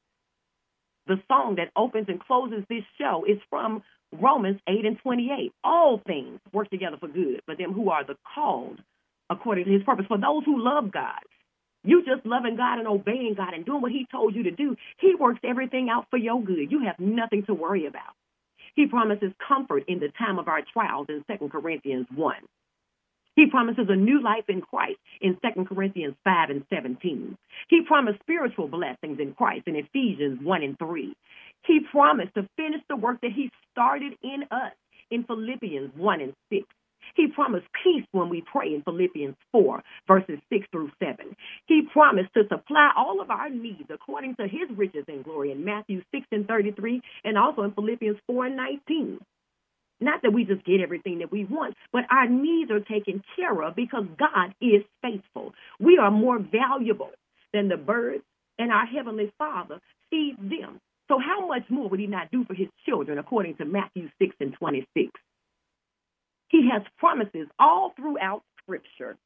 The 1.07 1.17
song 1.27 1.57
that 1.57 1.71
opens 1.75 2.09
and 2.09 2.21
closes 2.21 2.65
this 2.69 2.85
show 2.99 3.25
is 3.27 3.39
from 3.49 3.83
Romans 4.13 4.61
8 4.69 4.85
and 4.85 4.99
28. 4.99 5.53
All 5.65 6.01
things 6.07 6.41
work 6.53 6.71
together 6.71 6.97
for 6.99 7.09
good 7.09 7.41
for 7.47 7.57
them 7.57 7.73
who 7.73 7.91
are 7.91 8.05
the 8.05 8.17
called 8.35 8.79
according 9.31 9.65
to 9.67 9.71
his 9.71 9.83
purpose. 9.83 10.07
For 10.09 10.19
those 10.19 10.45
who 10.45 10.63
love 10.63 10.91
God, 10.93 11.21
you 11.85 12.05
just 12.05 12.27
loving 12.27 12.57
God 12.57 12.79
and 12.79 12.89
obeying 12.89 13.35
God 13.37 13.55
and 13.55 13.65
doing 13.65 13.81
what 13.81 13.93
He 13.93 14.07
told 14.11 14.35
you 14.35 14.45
to 14.45 14.51
do. 14.51 14.77
He 14.99 15.15
works 15.15 15.41
everything 15.45 15.89
out 15.91 16.07
for 16.11 16.19
your 16.19 16.43
good. 16.43 16.71
You 16.71 16.85
have 16.87 16.99
nothing 16.99 17.45
to 17.47 17.55
worry 17.55 17.87
about. 17.87 18.15
He 18.75 18.87
promises 18.87 19.33
comfort 19.47 19.85
in 19.89 19.99
the 19.99 20.09
time 20.19 20.39
of 20.39 20.49
our 20.49 20.61
trials 20.73 21.07
in 21.09 21.25
2 21.29 21.49
Corinthians 21.49 22.07
1. 22.15 22.35
He 23.37 23.47
promises 23.47 23.87
a 23.89 23.95
new 23.95 24.21
life 24.21 24.45
in 24.49 24.61
Christ 24.61 24.99
in 25.21 25.39
2 25.57 25.65
Corinthians 25.65 26.17
5 26.25 26.51
and 26.51 26.65
17. 26.71 27.39
He 27.69 27.83
promised 27.87 28.19
spiritual 28.21 28.67
blessings 28.67 29.21
in 29.21 29.33
Christ 29.35 29.69
in 29.69 29.77
Ephesians 29.77 30.41
1 30.43 30.63
and 30.63 30.79
3. 30.79 31.15
He 31.65 31.81
promised 31.91 32.35
to 32.35 32.49
finish 32.57 32.81
the 32.89 32.97
work 32.97 33.21
that 33.23 33.33
He 33.33 33.51
started 33.71 34.15
in 34.23 34.43
us 34.51 34.73
in 35.11 35.25
Philippians 35.25 35.93
1 35.97 36.21
and 36.21 36.35
6. 36.53 36.67
He 37.15 37.29
promised 37.29 37.67
peace 37.85 38.07
when 38.13 38.29
we 38.29 38.43
pray 38.43 38.75
in 38.75 38.83
Philippians 38.83 39.37
4, 39.53 39.83
verses 40.07 40.39
6 40.53 40.67
through 40.73 40.91
7. 41.03 41.37
He 41.67 41.83
promised 41.93 42.33
to 42.35 42.43
supply 42.49 42.91
all 42.97 43.21
of 43.21 43.31
our 43.31 43.51
needs 43.51 43.91
according 43.91 44.37
to 44.37 44.45
his 44.45 44.69
riches 44.77 45.05
and 45.09 45.25
glory 45.25 45.53
in 45.53 45.65
Matthew 45.65 46.03
6 46.15 46.27
and 46.33 46.47
33, 46.47 47.01
and 47.25 47.39
also 47.39 47.63
in 47.63 47.73
Philippians 47.73 48.19
4 48.27 48.47
and 48.47 48.57
19. 48.57 49.19
Not 50.01 50.23
that 50.23 50.33
we 50.33 50.45
just 50.45 50.65
get 50.65 50.81
everything 50.81 51.19
that 51.19 51.33
we 51.33 51.45
want, 51.45 51.75
but 51.93 52.05
our 52.11 52.29
needs 52.29 52.71
are 52.71 52.81
taken 52.81 53.23
care 53.37 53.63
of 53.63 53.75
because 53.75 54.05
God 54.19 54.55
is 54.61 54.83
faithful. 55.03 55.55
We 55.81 55.99
are 55.99 56.11
more 56.11 56.39
valuable 56.39 57.11
than 57.53 57.69
the 57.69 57.77
birds, 57.77 58.23
and 58.59 58.71
our 58.71 58.87
Heavenly 58.87 59.33
Father 59.39 59.81
feeds 60.11 60.39
them. 60.39 60.81
So, 61.09 61.19
how 61.19 61.47
much 61.47 61.65
more 61.69 61.89
would 61.89 62.01
He 62.01 62.07
not 62.07 62.31
do 62.31 62.45
for 62.45 62.55
His 62.55 62.69
children, 62.87 63.19
according 63.19 63.57
to 63.57 63.65
Matthew 63.65 64.09
6 64.21 64.37
and 64.41 64.53
26? 64.55 65.11
He 66.49 66.69
has 66.73 66.83
promises 66.99 67.49
all 67.59 67.93
throughout 67.97 68.43
Scripture. 68.63 69.17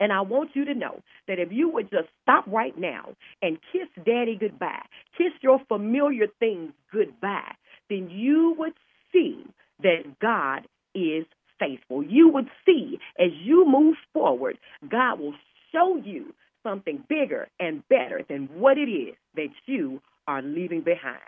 And 0.00 0.12
I 0.12 0.22
want 0.22 0.50
you 0.54 0.64
to 0.64 0.74
know 0.74 1.00
that 1.28 1.38
if 1.38 1.52
you 1.52 1.68
would 1.68 1.90
just 1.90 2.08
stop 2.22 2.44
right 2.48 2.76
now 2.76 3.14
and 3.42 3.58
kiss 3.72 3.88
daddy 4.04 4.36
goodbye, 4.38 4.84
kiss 5.16 5.32
your 5.40 5.60
familiar 5.68 6.26
things 6.40 6.72
goodbye, 6.92 7.54
then 7.88 8.10
you 8.10 8.54
would 8.58 8.72
see 9.12 9.44
that 9.82 10.18
God 10.20 10.66
is 10.94 11.26
faithful. 11.58 12.02
You 12.02 12.28
would 12.28 12.48
see 12.66 12.98
as 13.18 13.30
you 13.42 13.64
move 13.66 13.96
forward, 14.12 14.58
God 14.88 15.20
will 15.20 15.34
show 15.72 15.96
you 15.96 16.34
something 16.62 17.04
bigger 17.08 17.48
and 17.60 17.86
better 17.88 18.22
than 18.28 18.48
what 18.54 18.78
it 18.78 18.90
is 18.90 19.14
that 19.36 19.50
you 19.66 20.00
are 20.26 20.42
leaving 20.42 20.80
behind. 20.80 21.20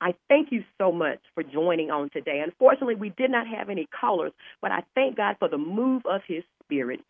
I 0.00 0.14
thank 0.28 0.50
you 0.50 0.64
so 0.78 0.92
much 0.92 1.18
for 1.34 1.42
joining 1.42 1.90
on 1.90 2.10
today. 2.10 2.42
Unfortunately, 2.44 2.94
we 2.94 3.10
did 3.10 3.30
not 3.30 3.46
have 3.46 3.68
any 3.68 3.86
callers, 4.00 4.32
but 4.62 4.70
I 4.70 4.82
thank 4.94 5.16
God 5.16 5.36
for 5.38 5.48
the 5.48 5.58
move 5.58 6.02
of 6.10 6.22
His 6.26 6.42
Spirit. 6.64 7.00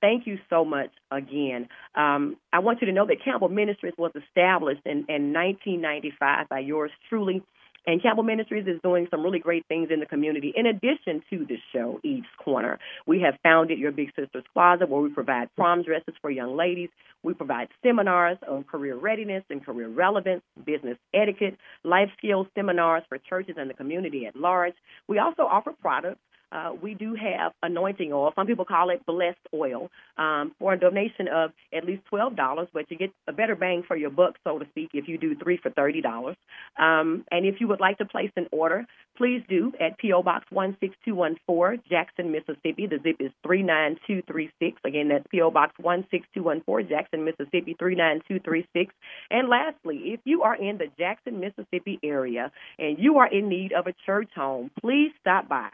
Thank 0.00 0.26
you 0.26 0.38
so 0.50 0.64
much 0.64 0.90
again. 1.10 1.68
Um, 1.94 2.36
I 2.52 2.58
want 2.58 2.80
you 2.80 2.86
to 2.86 2.92
know 2.92 3.06
that 3.06 3.24
Campbell 3.24 3.48
Ministries 3.48 3.94
was 3.96 4.12
established 4.14 4.82
in, 4.84 5.06
in 5.08 5.32
1995 5.32 6.48
by 6.48 6.58
yours 6.60 6.90
truly. 7.08 7.42
And 7.86 8.02
Campbell 8.02 8.24
Ministries 8.24 8.66
is 8.66 8.80
doing 8.82 9.06
some 9.10 9.22
really 9.22 9.38
great 9.38 9.64
things 9.68 9.90
in 9.92 10.00
the 10.00 10.06
community. 10.06 10.52
In 10.56 10.66
addition 10.66 11.22
to 11.30 11.46
the 11.46 11.56
show, 11.72 12.00
Eve's 12.02 12.26
Corner, 12.36 12.80
we 13.06 13.20
have 13.20 13.34
founded 13.44 13.78
Your 13.78 13.92
Big 13.92 14.08
Sister's 14.18 14.42
Closet, 14.52 14.88
where 14.88 15.00
we 15.00 15.08
provide 15.08 15.54
prom 15.54 15.84
dresses 15.84 16.14
for 16.20 16.28
young 16.28 16.56
ladies. 16.56 16.88
We 17.22 17.34
provide 17.34 17.68
seminars 17.84 18.38
on 18.48 18.64
career 18.64 18.96
readiness 18.96 19.44
and 19.50 19.64
career 19.64 19.88
relevance, 19.88 20.42
business 20.64 20.98
etiquette, 21.14 21.58
life 21.84 22.08
skills 22.18 22.48
seminars 22.56 23.04
for 23.08 23.18
churches 23.18 23.54
and 23.56 23.70
the 23.70 23.74
community 23.74 24.26
at 24.26 24.34
large. 24.34 24.74
We 25.06 25.18
also 25.20 25.42
offer 25.42 25.72
products 25.80 26.20
uh, 26.52 26.72
we 26.80 26.94
do 26.94 27.14
have 27.14 27.52
anointing 27.62 28.12
oil. 28.12 28.32
Some 28.34 28.46
people 28.46 28.64
call 28.64 28.90
it 28.90 29.04
blessed 29.06 29.38
oil 29.52 29.90
um, 30.16 30.52
for 30.58 30.72
a 30.72 30.78
donation 30.78 31.28
of 31.32 31.50
at 31.74 31.84
least 31.84 32.02
twelve 32.08 32.36
dollars, 32.36 32.68
but 32.72 32.90
you 32.90 32.96
get 32.96 33.10
a 33.26 33.32
better 33.32 33.56
bang 33.56 33.82
for 33.86 33.96
your 33.96 34.10
buck, 34.10 34.36
so 34.44 34.58
to 34.58 34.66
speak, 34.70 34.90
if 34.94 35.08
you 35.08 35.18
do 35.18 35.34
three 35.36 35.58
for 35.62 35.70
thirty 35.70 36.00
dollars. 36.00 36.36
Um, 36.78 37.24
and 37.30 37.46
if 37.46 37.60
you 37.60 37.68
would 37.68 37.80
like 37.80 37.98
to 37.98 38.04
place 38.04 38.30
an 38.36 38.46
order, 38.52 38.86
please 39.16 39.42
do 39.48 39.72
at 39.80 39.98
PO 40.00 40.22
Box 40.22 40.46
one 40.50 40.76
six 40.80 40.94
two 41.04 41.14
one 41.14 41.36
four, 41.46 41.76
Jackson, 41.88 42.32
Mississippi. 42.32 42.86
The 42.86 42.98
zip 43.02 43.16
is 43.20 43.32
three 43.42 43.62
nine 43.62 43.96
two 44.06 44.22
three 44.30 44.50
six. 44.60 44.80
Again, 44.84 45.08
that's 45.08 45.26
PO 45.34 45.50
Box 45.50 45.74
one 45.80 46.06
six 46.10 46.26
two 46.34 46.42
one 46.42 46.62
four, 46.64 46.82
Jackson, 46.82 47.24
Mississippi 47.24 47.76
three 47.78 47.96
nine 47.96 48.20
two 48.28 48.40
three 48.40 48.66
six. 48.72 48.94
And 49.30 49.48
lastly, 49.48 50.12
if 50.12 50.20
you 50.24 50.42
are 50.42 50.54
in 50.54 50.78
the 50.78 50.86
Jackson, 50.98 51.40
Mississippi 51.40 51.98
area 52.02 52.52
and 52.78 52.98
you 52.98 53.18
are 53.18 53.26
in 53.26 53.48
need 53.48 53.72
of 53.72 53.86
a 53.86 53.94
church 54.04 54.30
home, 54.34 54.70
please 54.80 55.12
stop 55.20 55.48
by 55.48 55.70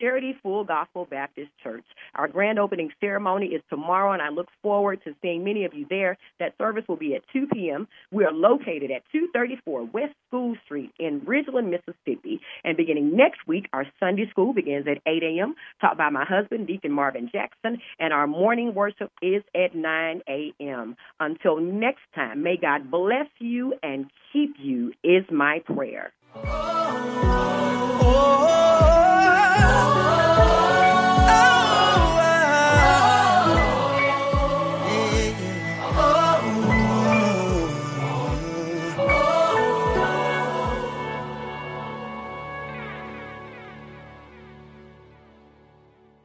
Charity 0.00 0.34
Full 0.42 0.64
Gospel 0.64 1.06
Baptist 1.08 1.50
Church. 1.62 1.84
Our 2.14 2.28
grand 2.28 2.58
opening 2.58 2.90
ceremony 3.00 3.46
is 3.46 3.62
tomorrow, 3.68 4.12
and 4.12 4.22
I 4.22 4.30
look 4.30 4.48
forward 4.62 5.00
to 5.04 5.14
seeing 5.22 5.44
many 5.44 5.64
of 5.64 5.74
you 5.74 5.86
there. 5.88 6.16
That 6.38 6.54
service 6.58 6.84
will 6.88 6.96
be 6.96 7.14
at 7.14 7.22
2 7.32 7.46
p.m. 7.52 7.86
We 8.10 8.24
are 8.24 8.32
located 8.32 8.90
at 8.90 9.02
234 9.12 9.84
West 9.84 10.14
School 10.28 10.56
Street 10.64 10.92
in 10.98 11.20
Ridgeland, 11.20 11.70
Mississippi. 11.70 12.40
And 12.64 12.76
beginning 12.76 13.16
next 13.16 13.46
week, 13.46 13.66
our 13.72 13.86
Sunday 14.00 14.28
school 14.30 14.52
begins 14.52 14.86
at 14.88 15.02
8 15.06 15.22
a.m., 15.22 15.54
taught 15.80 15.98
by 15.98 16.08
my 16.10 16.24
husband, 16.24 16.66
Deacon 16.66 16.92
Marvin 16.92 17.28
Jackson, 17.30 17.78
and 17.98 18.12
our 18.12 18.26
morning 18.26 18.74
worship 18.74 19.10
is 19.20 19.42
at 19.54 19.74
9 19.74 20.22
a.m. 20.28 20.96
Until 21.18 21.60
next 21.60 22.02
time, 22.14 22.42
may 22.42 22.56
God 22.56 22.90
bless 22.90 23.26
you 23.38 23.74
and 23.82 24.06
keep 24.32 24.54
you, 24.58 24.92
is 25.04 25.24
my 25.30 25.60
prayer. 25.66 26.12
Oh, 26.34 27.69